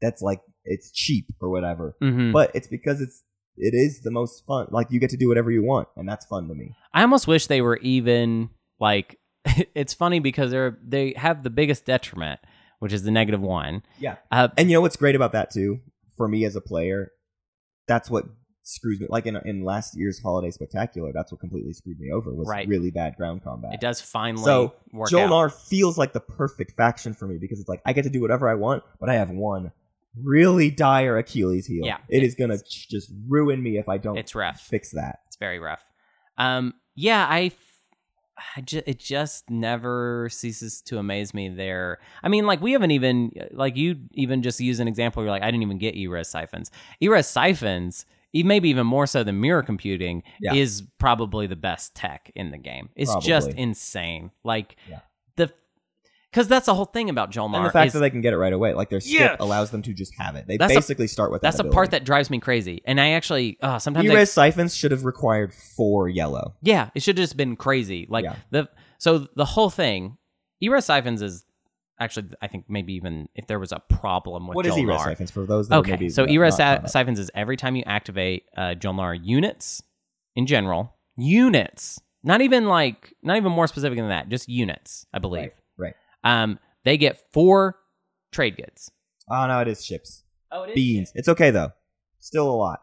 [0.00, 2.32] that's like it's cheap or whatever, Mhm.
[2.32, 3.22] but it's because it's
[3.60, 4.68] it is the most fun.
[4.70, 6.74] Like you get to do whatever you want, and that's fun to me.
[6.94, 9.18] I almost wish they were even like
[9.74, 12.40] it's funny because they're they have the biggest detriment,
[12.78, 13.82] which is the negative one.
[13.98, 14.16] Yeah.
[14.30, 15.80] Uh, And you know what's great about that too,
[16.16, 17.12] for me as a player,
[17.86, 18.24] that's what
[18.62, 19.06] screws me.
[19.08, 22.68] Like in in last year's holiday spectacular, that's what completely screwed me over was Right.
[22.68, 23.72] really bad ground combat.
[23.74, 25.30] it does finally So work out.
[25.30, 28.20] Jolnar feels like the perfect faction for me because it's like I get to do
[28.20, 29.72] whatever I want, but I have one
[30.22, 31.84] really dire Achilles heel.
[31.84, 31.98] Yeah.
[32.08, 34.60] it is gonna just ruin me if I don't It's rough.
[34.60, 35.20] fix that.
[35.26, 35.84] It's very rough.
[36.36, 37.52] Um, yeah, I,
[38.56, 41.48] I ju- it just never ceases to amaze me.
[41.48, 45.22] There, I mean, like we haven't even like you even just use an example.
[45.22, 46.70] You're like, I didn't even get ERES siphons.
[47.00, 50.54] ERES siphons, maybe even more so than mirror computing, Yeah.
[50.54, 52.90] is probably the best tech in the game.
[52.94, 54.30] It's just insane.
[54.44, 55.00] Like Yeah.
[55.36, 55.52] the,
[56.30, 57.56] because that's the whole thing about Jolnar.
[57.56, 59.36] And the fact is- that they can get it right away, like their skip Yeah.
[59.40, 60.46] allows them to just have it.
[60.46, 62.82] They That's a- basically start with that's that the part that drives me crazy.
[62.84, 66.54] And I actually, uh, sometimes I- E-Res siphons should have required four yellow.
[66.62, 68.06] Yeah, it should have just been crazy.
[68.10, 68.36] Like Yeah.
[68.50, 68.68] the
[68.98, 70.18] so the whole thing,
[70.60, 71.44] ERES siphons is
[72.00, 74.78] actually I think maybe even if there was a problem with What is Jolnar.
[74.82, 75.68] E-Res siphons for those?
[75.68, 76.90] That are Okay, maybe so not- ERES not caught up?
[76.90, 79.82] siphons is every time you activate uh, Jolnar units
[80.36, 85.18] in general, units, not even like not even more specific than that, just units, I
[85.18, 85.40] believe.
[85.42, 85.57] Right, right.
[86.28, 87.76] Um, they get four
[88.32, 88.90] trade goods.
[89.30, 90.24] Oh no, it is ships.
[90.50, 91.12] Oh, it Beans.
[91.14, 91.70] It's okay though.
[92.20, 92.80] Still a lot.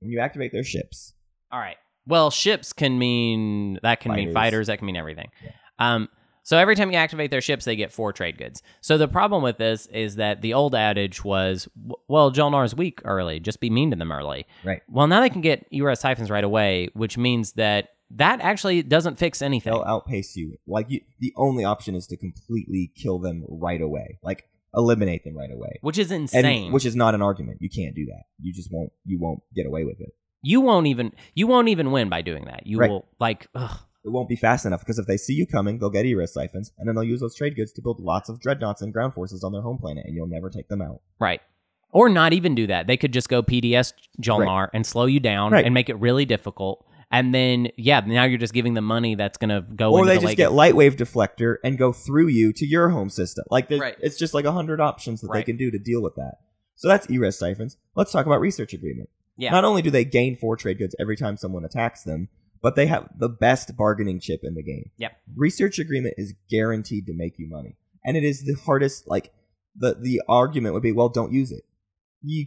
[0.00, 1.14] When you activate their ships,
[1.50, 1.76] All right.
[2.06, 4.34] Well, ships can mean that can mean Fighters.
[4.34, 4.66] fighters.
[4.68, 5.30] That can mean everything.
[5.42, 5.50] Yeah.
[5.78, 6.08] Um.
[6.44, 8.62] So every time you activate their ships, they get four trade goods.
[8.80, 13.00] So the problem with this is that the old adage was, w- well, Jolnar's weak
[13.04, 13.40] early.
[13.40, 14.46] Just be mean to them early.
[14.62, 14.80] right?
[14.88, 19.16] Well, now they can get ERS siphons right away, which means that that actually doesn't
[19.18, 19.72] fix anything.
[19.72, 20.56] They'll outpace you.
[20.66, 24.18] Like you, the only option is to completely kill them right away.
[24.22, 25.78] Like eliminate them right away.
[25.80, 26.72] which is And insane.
[26.72, 27.58] which is not an argument.
[27.60, 28.24] You can't do that.
[28.40, 28.92] You just won't.
[29.04, 30.10] You won't get away with it.
[30.42, 32.66] you won't even you won't even win by doing that.
[32.66, 32.90] You Right.
[32.90, 35.90] will like ugh, It won't be fast enough because if they see you coming, they'll
[35.90, 38.80] get ERIS siphons, and then they'll use those trade goods to build lots of dreadnoughts
[38.82, 41.00] and ground forces on their home planet, and you'll never take them out.
[41.18, 41.40] Right.
[41.90, 42.86] Or not even do that.
[42.86, 45.64] They could just go PDS Jolnar and slow you down Right.
[45.64, 46.85] and make it really difficult.
[47.10, 50.16] And then, yeah, now you're just giving them money that's going to go or they
[50.16, 53.44] the just get light wave deflector and go through you to your home system.
[53.50, 53.96] Like Right.
[54.00, 56.38] it's just like a hundred options that they can do to deal with that.
[56.74, 57.76] So that's ERIS siphons.
[57.94, 59.08] Let's talk about research agreement.
[59.36, 59.50] Yeah.
[59.50, 62.28] Not only do they gain four trade goods every time someone attacks them,
[62.62, 64.90] but they have the best bargaining chip in the game.
[64.96, 65.16] Yep.
[65.36, 69.06] Research agreement is guaranteed to make you money, and it is the hardest.
[69.06, 69.32] Like
[69.76, 71.64] the the argument would be, well, don't use it.
[72.22, 72.46] You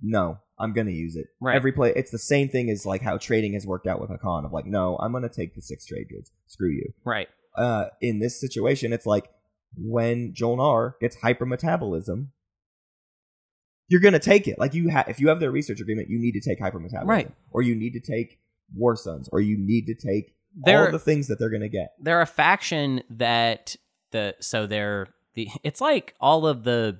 [0.00, 1.26] no, I'm gonna use it.
[1.40, 1.54] Right.
[1.56, 4.44] Every play, it's the same thing as like how trading has worked out with Hacan
[4.44, 6.30] of like, no, I'm gonna take the six trade goods.
[6.46, 6.92] Screw you.
[7.04, 7.28] right.
[7.56, 9.28] Uh, in this situation, it's like
[9.76, 12.28] when Jolnar gets hypermetabolism,
[13.88, 14.58] you're gonna take it.
[14.58, 17.30] Like you have, if you have their research agreement, you need to take hypermetabolism, Right.
[17.50, 18.38] Or you need to take
[18.74, 21.94] War Suns, or you need to take They're- all the things that they're gonna get.
[22.00, 23.76] they're a faction that
[24.10, 26.98] the so they're the it's like all of the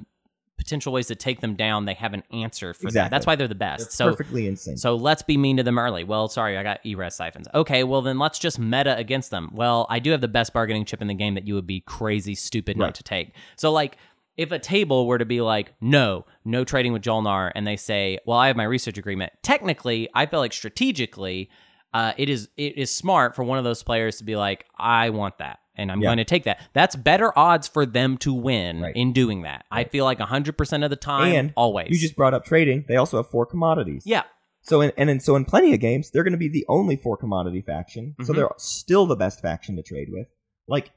[0.59, 3.11] potential ways to take them down they have an answer for that.
[3.11, 4.77] That's why they're the They're best so perfectly insane.
[4.77, 6.05] so let's be mean to them early.
[6.05, 7.49] Well sorry i got eres siphons.
[7.55, 9.51] Okay well then let's just meta against them.
[9.53, 11.81] Well i do have the best bargaining chip in the game that you would be
[11.81, 13.33] crazy stupid not to take.
[13.57, 13.97] So like
[14.37, 18.19] if a table were to be like no no trading with jolnar and they say
[18.27, 21.51] well i have my research agreement technically i feel like strategically
[21.95, 25.09] uh, it is it is smart for one of those players to be like, I
[25.11, 26.09] want that, and I'm Yeah.
[26.09, 26.61] going to take that.
[26.75, 28.95] That's better odds for them to win Right.
[28.97, 29.65] in doing that.
[29.71, 31.89] I feel like 100 percent of the time, and always.
[31.91, 32.85] you just brought up trading.
[32.89, 34.03] They also have four commodities.
[34.05, 34.25] yeah,
[34.63, 36.97] So in, and in, so in plenty of games, they're going to be the only
[36.97, 38.15] four commodity faction.
[38.25, 38.37] So Mhm.
[38.37, 40.27] they're still the best faction to trade with.
[40.67, 40.91] Like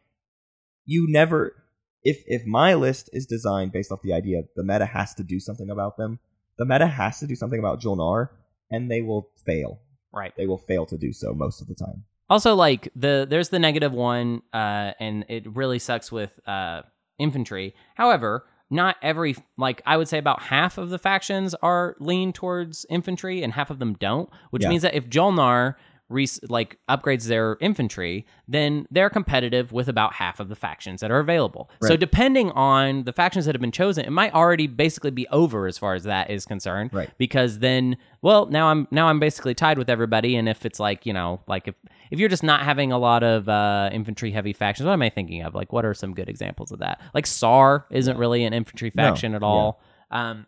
[0.86, 1.56] you never
[2.04, 5.40] if if my list is designed based off the idea the meta has to do
[5.40, 6.20] something about them,
[6.58, 8.30] the meta has to do something about Jolnar,
[8.72, 9.80] and they will fail.
[10.12, 10.36] right.
[10.36, 12.04] They will fail to do so most of the time.
[12.32, 16.82] Also, like the there's the negative one, uh, and it really sucks with uh,
[17.20, 17.76] infantry.
[17.96, 22.86] However, not every like I would say about half of the factions are lean towards
[22.90, 24.30] infantry, and half of them don't.
[24.52, 24.70] Which Yeah.
[24.70, 25.76] means that if Jolnar
[26.08, 31.10] re- like upgrades their infantry, then they're competitive with about half of the factions that
[31.12, 31.70] are available.
[31.82, 35.68] So depending on the factions that have been chosen, it might already basically be over
[35.68, 36.94] as far as that is concerned.
[36.94, 37.10] Right.
[37.18, 41.06] Because then, well, now I'm now I'm basically tied with everybody, and if it's like
[41.06, 41.76] you know, like if
[42.12, 45.10] if you're just not having a lot of uh, infantry heavy factions, what am I
[45.10, 45.56] thinking of?
[45.56, 47.02] Like, what are some good examples of that?
[47.14, 49.82] Like Saar isn't really an infantry No, faction at all.
[50.12, 50.46] Um,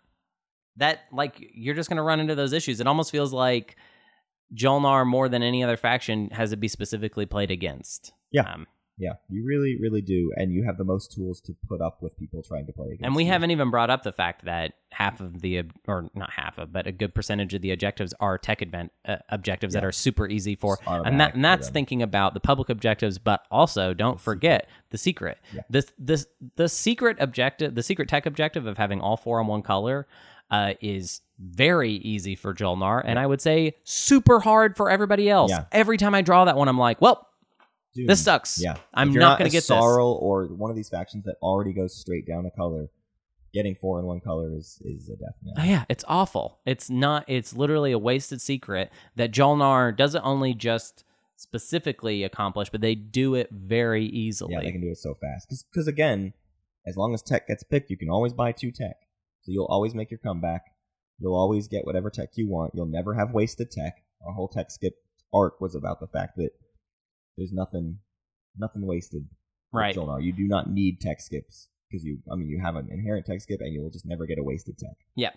[0.76, 2.80] that like you're just gonna run into those issues.
[2.80, 3.78] It almost feels like
[4.54, 8.12] Jolnar more than any other faction has to be specifically played against.
[8.32, 8.52] Yeah.
[8.52, 8.68] Um,
[8.98, 12.16] Yeah, you really, really do, and you have the most tools to put up with
[12.18, 13.04] people trying to play against.
[13.06, 13.32] and we you.
[13.32, 16.86] haven't even brought up the fact that half of the or not half of but
[16.86, 20.56] a good percentage of the objectives are tech event uh, objectives that are super easy
[20.56, 24.98] for and that and that's thinking about the public objectives but also don't forget the
[25.00, 25.62] secret Yeah.
[25.68, 29.64] this this the secret objective the secret tech objective of having all four on one
[29.64, 30.06] color
[30.52, 35.50] uh, is very easy for Jolnar, and I would say super hard for everybody else.
[35.50, 35.66] Yeah.
[35.72, 37.28] Every time I draw that one, I'm like, well,
[37.96, 38.60] Dude, this sucks.
[38.62, 39.70] Yeah, I'm not, going a to get this.
[39.70, 42.90] Yssaril or one of these factions that already goes straight down a color.
[43.54, 45.54] Getting four in one color is is a death knell.
[45.60, 46.60] Oh, yeah, it's awful.
[46.66, 47.24] It's not.
[47.28, 51.04] It's literally a wasted secret that Jolnar doesn't only just
[51.36, 54.54] specifically accomplish, but they do it very easily.
[54.54, 55.54] Yeah, they can do it so fast.
[55.72, 56.34] Because again,
[56.88, 58.96] as long as tech gets picked, you can always buy two tech.
[59.44, 60.64] So you'll always make your comeback.
[61.20, 62.72] You'll always get whatever tech you want.
[62.74, 64.04] You'll never have wasted tech.
[64.26, 64.96] Our whole tech skip
[65.32, 66.52] arc was about the fact that
[67.38, 68.00] there's nothing,
[68.58, 69.28] nothing wasted.
[69.72, 69.96] right.
[69.96, 70.24] Jolnar.
[70.24, 72.20] You do not need tech skips because you.
[72.32, 74.44] I mean, you have an inherent tech skip, and you will just never get a
[74.44, 74.96] wasted tech.
[75.16, 75.32] Yeah.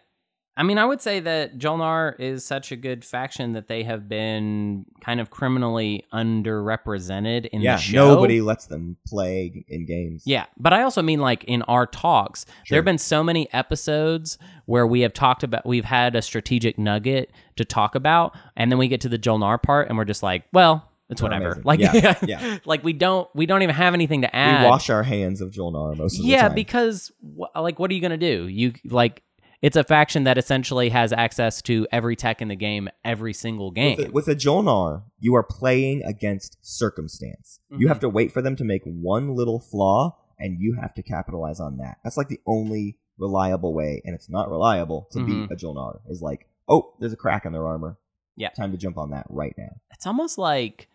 [0.59, 4.09] I mean, I would say that Jolnar is such a good faction that they have
[4.09, 8.09] been kind of criminally underrepresented in yeah, the show.
[8.09, 10.23] Yeah, nobody lets them play in games.
[10.24, 14.39] Yeah, but I also mean like in our talks, there have been so many episodes
[14.64, 18.78] where we have talked about we've had a strategic nugget to talk about, and then
[18.78, 21.47] we get to the Jolnar part, and we're just like, well, it's whatever.
[21.47, 21.62] amazing.
[21.65, 22.59] Like, Yeah, yeah.
[22.65, 24.65] like we don't we don't even have anything to add.
[24.65, 26.55] we wash our hands of Jolnar most of the yeah, time.
[26.55, 27.12] because
[27.55, 28.49] like, what are you gonna do?
[28.49, 29.23] You like.
[29.62, 33.70] It's a faction that essentially has access to every tech in the game every single
[33.70, 33.97] game.
[33.97, 37.59] With a, with a Jolnar, you are playing against circumstance.
[37.70, 37.89] You Mm-hmm.
[37.89, 41.59] have to wait for them to make one little flaw, and you have to capitalize
[41.59, 41.97] on that.
[42.05, 45.27] That's like the only reliable way, and it's not reliable to Mhm.
[45.49, 46.01] beat a Jolnar.
[46.11, 47.97] Is like, oh, there's a crack in their armor.
[48.39, 48.51] Yeah.
[48.51, 49.70] time to jump on that right now.
[49.93, 50.89] it's almost like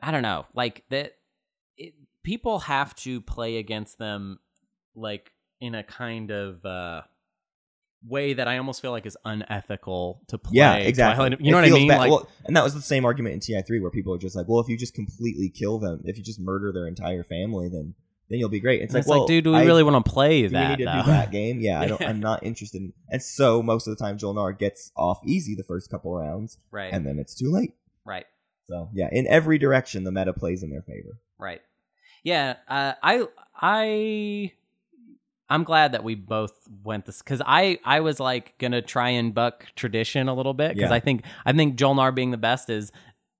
[0.00, 1.12] I don't know, like that.
[1.76, 1.94] It,
[2.24, 4.38] people have to play against them,
[4.94, 7.02] like in a kind of uh,
[8.06, 10.52] way that I almost feel like is unethical to play.
[10.56, 11.16] Yeah, exactly.
[11.16, 11.88] Twilight- You know It what I mean?
[11.88, 14.46] Like, well, and that was the same argument in TI3 where people are just like,
[14.48, 17.94] well, if you just completely kill them, if you just murder their entire family, then
[18.30, 18.82] then you'll be great.
[18.82, 20.62] It's it's, like, like, well, dude, do we I- really want to play do that?
[20.62, 21.02] we need to though?
[21.06, 21.60] do that game?
[21.60, 22.02] Yeah, I don't.
[22.10, 22.82] I'm not interested.
[22.82, 26.58] in And so most of the time, Jolnar gets off easy the first couple rounds,
[26.70, 27.72] right, and then it's too late.
[28.04, 28.26] right.
[28.68, 31.18] So yeah, in every direction, the meta plays in their favor.
[31.38, 31.62] Right.
[32.22, 32.56] Yeah.
[32.68, 33.24] Uh, I
[33.60, 34.52] I
[35.48, 36.52] I'm glad that we both
[36.84, 40.74] went this because I I was like gonna try and buck tradition a little bit
[40.74, 40.96] because Yeah.
[40.96, 42.92] I think I think Joel Jolnar being the best is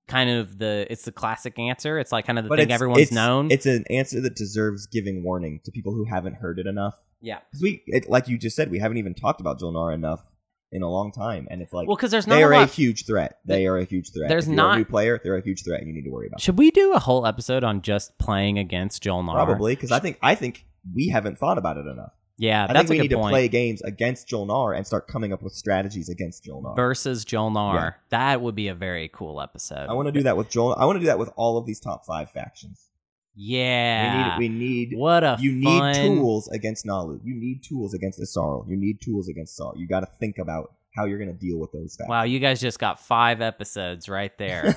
[0.07, 1.99] kind of the it's the classic answer.
[1.99, 3.51] It's like kind of the But thing it's, everyone's it's, known.
[3.51, 6.95] It's an answer that deserves giving warning to people who haven't heard it enough.
[7.21, 7.39] yeah.
[7.51, 10.23] Because we, it, like you just said, we haven't even talked about Joel Jolnar enough
[10.71, 12.69] in a long time, and it's like Well, because there's not they are a lot.
[12.69, 13.39] huge threat.
[13.45, 14.29] They are a huge threat.
[14.29, 15.19] there's if you're not- a new player.
[15.23, 16.41] They're a huge threat, and you need to worry about.
[16.41, 19.33] Should we do a whole episode on just playing against Joel Jolnar?
[19.33, 20.65] Probably because I think I think
[20.95, 22.11] we haven't thought about it enough.
[22.41, 25.33] Yeah, I think we a need good to play games against Jolnar and start coming
[25.33, 26.73] up with strategies against Jolnar.
[26.73, 27.73] Versus Jolnar.
[27.75, 27.91] Yeah.
[28.11, 29.89] That would be a very cool episode.
[29.89, 30.73] I want to do that with Jol.
[30.77, 32.88] I want to do that with all of these top five factions.
[33.35, 34.37] Yeah.
[34.37, 34.59] We need.
[34.59, 34.97] We need.
[34.97, 35.93] what a you fun...
[35.93, 37.19] need tools against Naalu.
[37.23, 38.67] You need tools against Yssaril.
[38.67, 39.73] You need tools against Saar.
[39.75, 42.09] You got to think about how you're going to deal with those factions.
[42.09, 44.75] Wow, you guys just got five episodes right there.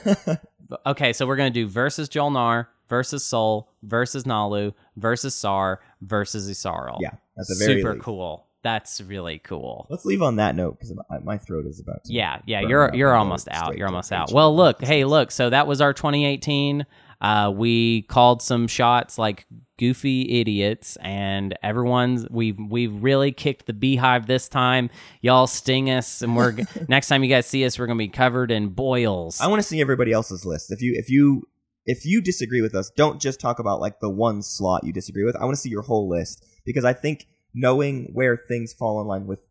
[0.86, 6.98] okay, so we're gonna do versus Jolnar, versus Sol, versus Naalu, versus Saar, versus Yssaril.
[7.00, 8.04] yeah, that's a very super least.
[8.04, 8.46] cool.
[8.62, 9.88] That's really cool.
[9.90, 12.12] Let's leave on that note because my, throat is about to.
[12.12, 13.76] Yeah, yeah, you're you're almost out.
[13.76, 14.30] You're almost out.
[14.32, 15.32] Well, look, hey, look.
[15.32, 16.86] So that was our 2018.
[17.22, 19.46] Uh, we called some shots like
[19.78, 24.90] goofy idiots, and everyone's we've we've really kicked the beehive this time.
[25.20, 26.56] Y'all sting us, and we're
[26.88, 29.40] next time you guys see us, we're gonna be covered in boils.
[29.40, 30.72] I want to see everybody else's list.
[30.72, 31.48] If you if you
[31.86, 35.24] if you disagree with us, don't just talk about like the one slot you disagree
[35.24, 35.36] with.
[35.36, 39.06] I want to see your whole list because I think knowing where things fall in
[39.06, 39.46] line with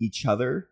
[0.00, 0.68] each other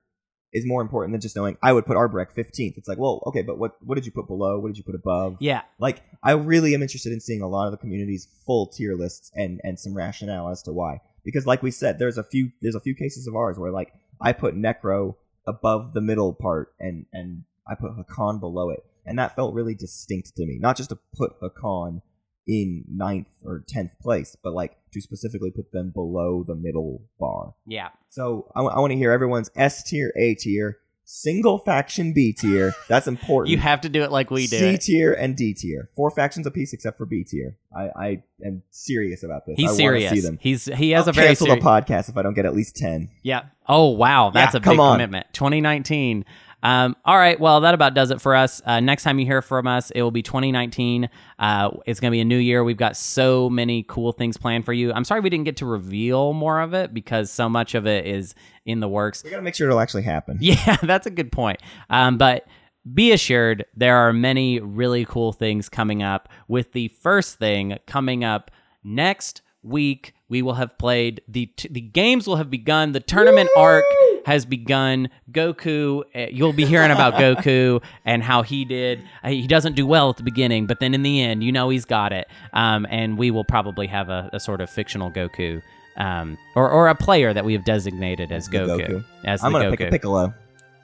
[0.56, 2.78] is more important than just knowing I would put Arborec 15th.
[2.78, 4.58] It's like, well, okay, but what what did you put below?
[4.58, 5.36] What did you put above?
[5.40, 8.94] yeah, Like, I really am interested in seeing a lot of the community's full tier
[8.94, 11.00] lists and and some rationale as to why.
[11.24, 13.92] Because, like we said, there's a few there's a few cases of ours where like
[14.20, 15.16] I put Nekro
[15.46, 19.74] above the middle part and and I put Hacan below it, and that felt really
[19.74, 20.58] distinct to me.
[20.58, 22.00] Not just to put Hacan
[22.46, 27.54] in ninth or tenth place, but like to specifically put them below the middle bar.
[27.66, 27.88] yeah.
[28.08, 32.72] So I want to hear everyone's S tier, A tier, single faction B tier.
[32.88, 33.50] That's important.
[33.50, 34.58] You have to do it like we do.
[34.58, 35.90] C tier and D tier.
[35.94, 37.58] Four factions apiece except for B tier.
[37.76, 39.56] I, I am serious about this.
[39.58, 40.10] He's I serious.
[40.12, 40.38] See them.
[40.40, 41.62] He's he has I'll a very cancel serious.
[41.62, 43.10] the podcast if I don't get at least ten.
[43.22, 43.42] Yeah.
[43.68, 45.26] Oh wow, that's Yeah, a big commitment.
[45.34, 46.24] 2019.
[46.62, 47.38] Um, all right.
[47.38, 48.60] Well, that about does it for us.
[48.64, 51.08] Uh, next time you hear from us, it will be 2019.
[51.38, 52.64] Uh, it's going to be a new year.
[52.64, 54.92] We've got so many cool things planned for you.
[54.92, 58.06] I'm sorry we didn't get to reveal more of it because so much of it
[58.06, 58.34] is
[58.64, 59.22] in the works.
[59.22, 60.38] We gotta make sure it'll actually happen.
[60.46, 61.60] Yeah, that's a good point.
[61.90, 62.46] Um, but
[62.92, 66.28] be assured, there are many really cool things coming up.
[66.48, 68.50] With the first thing coming up
[68.84, 72.92] next week, we will have played the t- the games will have begun.
[72.92, 73.84] The tournament arc
[74.26, 75.08] has begun.
[75.30, 79.00] Goku, uh, you'll be hearing about Goku and how he did.
[79.22, 81.68] Uh, he doesn't do well at the beginning, but then in the end, you know
[81.70, 82.26] he's got it.
[82.52, 85.62] Um, and we will probably have a, a sort of fictional Goku.
[85.96, 88.80] Um, or, or a player that we have designated as Goku.
[88.80, 89.04] Goku.
[89.24, 89.78] As I'm the gonna Goku.
[89.78, 90.34] pick a Piccolo.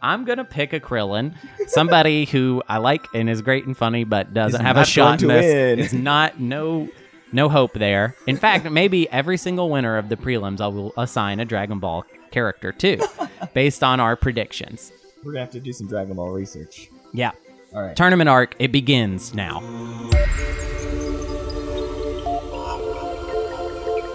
[0.01, 1.35] I'm gonna pick a Krillin,
[1.67, 5.21] somebody who I like and is great and funny, but doesn't He's have a shot
[5.21, 5.45] in this.
[5.45, 5.79] win.
[5.81, 6.89] It's not no
[7.33, 8.15] no hope there.
[8.27, 12.05] In fact, maybe every single winner of the prelims, I will assign a Dragon Ball
[12.33, 12.99] character too,
[13.55, 14.91] based on our predictions.
[15.23, 16.89] We're gonna have to do some Dragon Ball research.
[17.13, 17.31] Yeah,
[17.75, 17.95] All right.
[17.95, 19.61] tournament arc it begins now.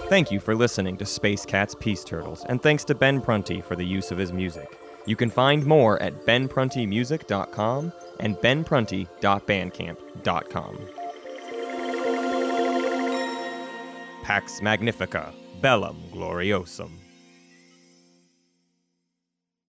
[0.08, 3.76] Thank you for listening to Space Cat's Peace Turtles, and thanks to Ben Prunty for
[3.76, 4.78] the use of his music.
[5.06, 10.78] You can find more at benpruntymusic.com and benprunty.bandcamp.com.
[14.22, 16.92] Pax Magnifica, Bellum Gloriosum.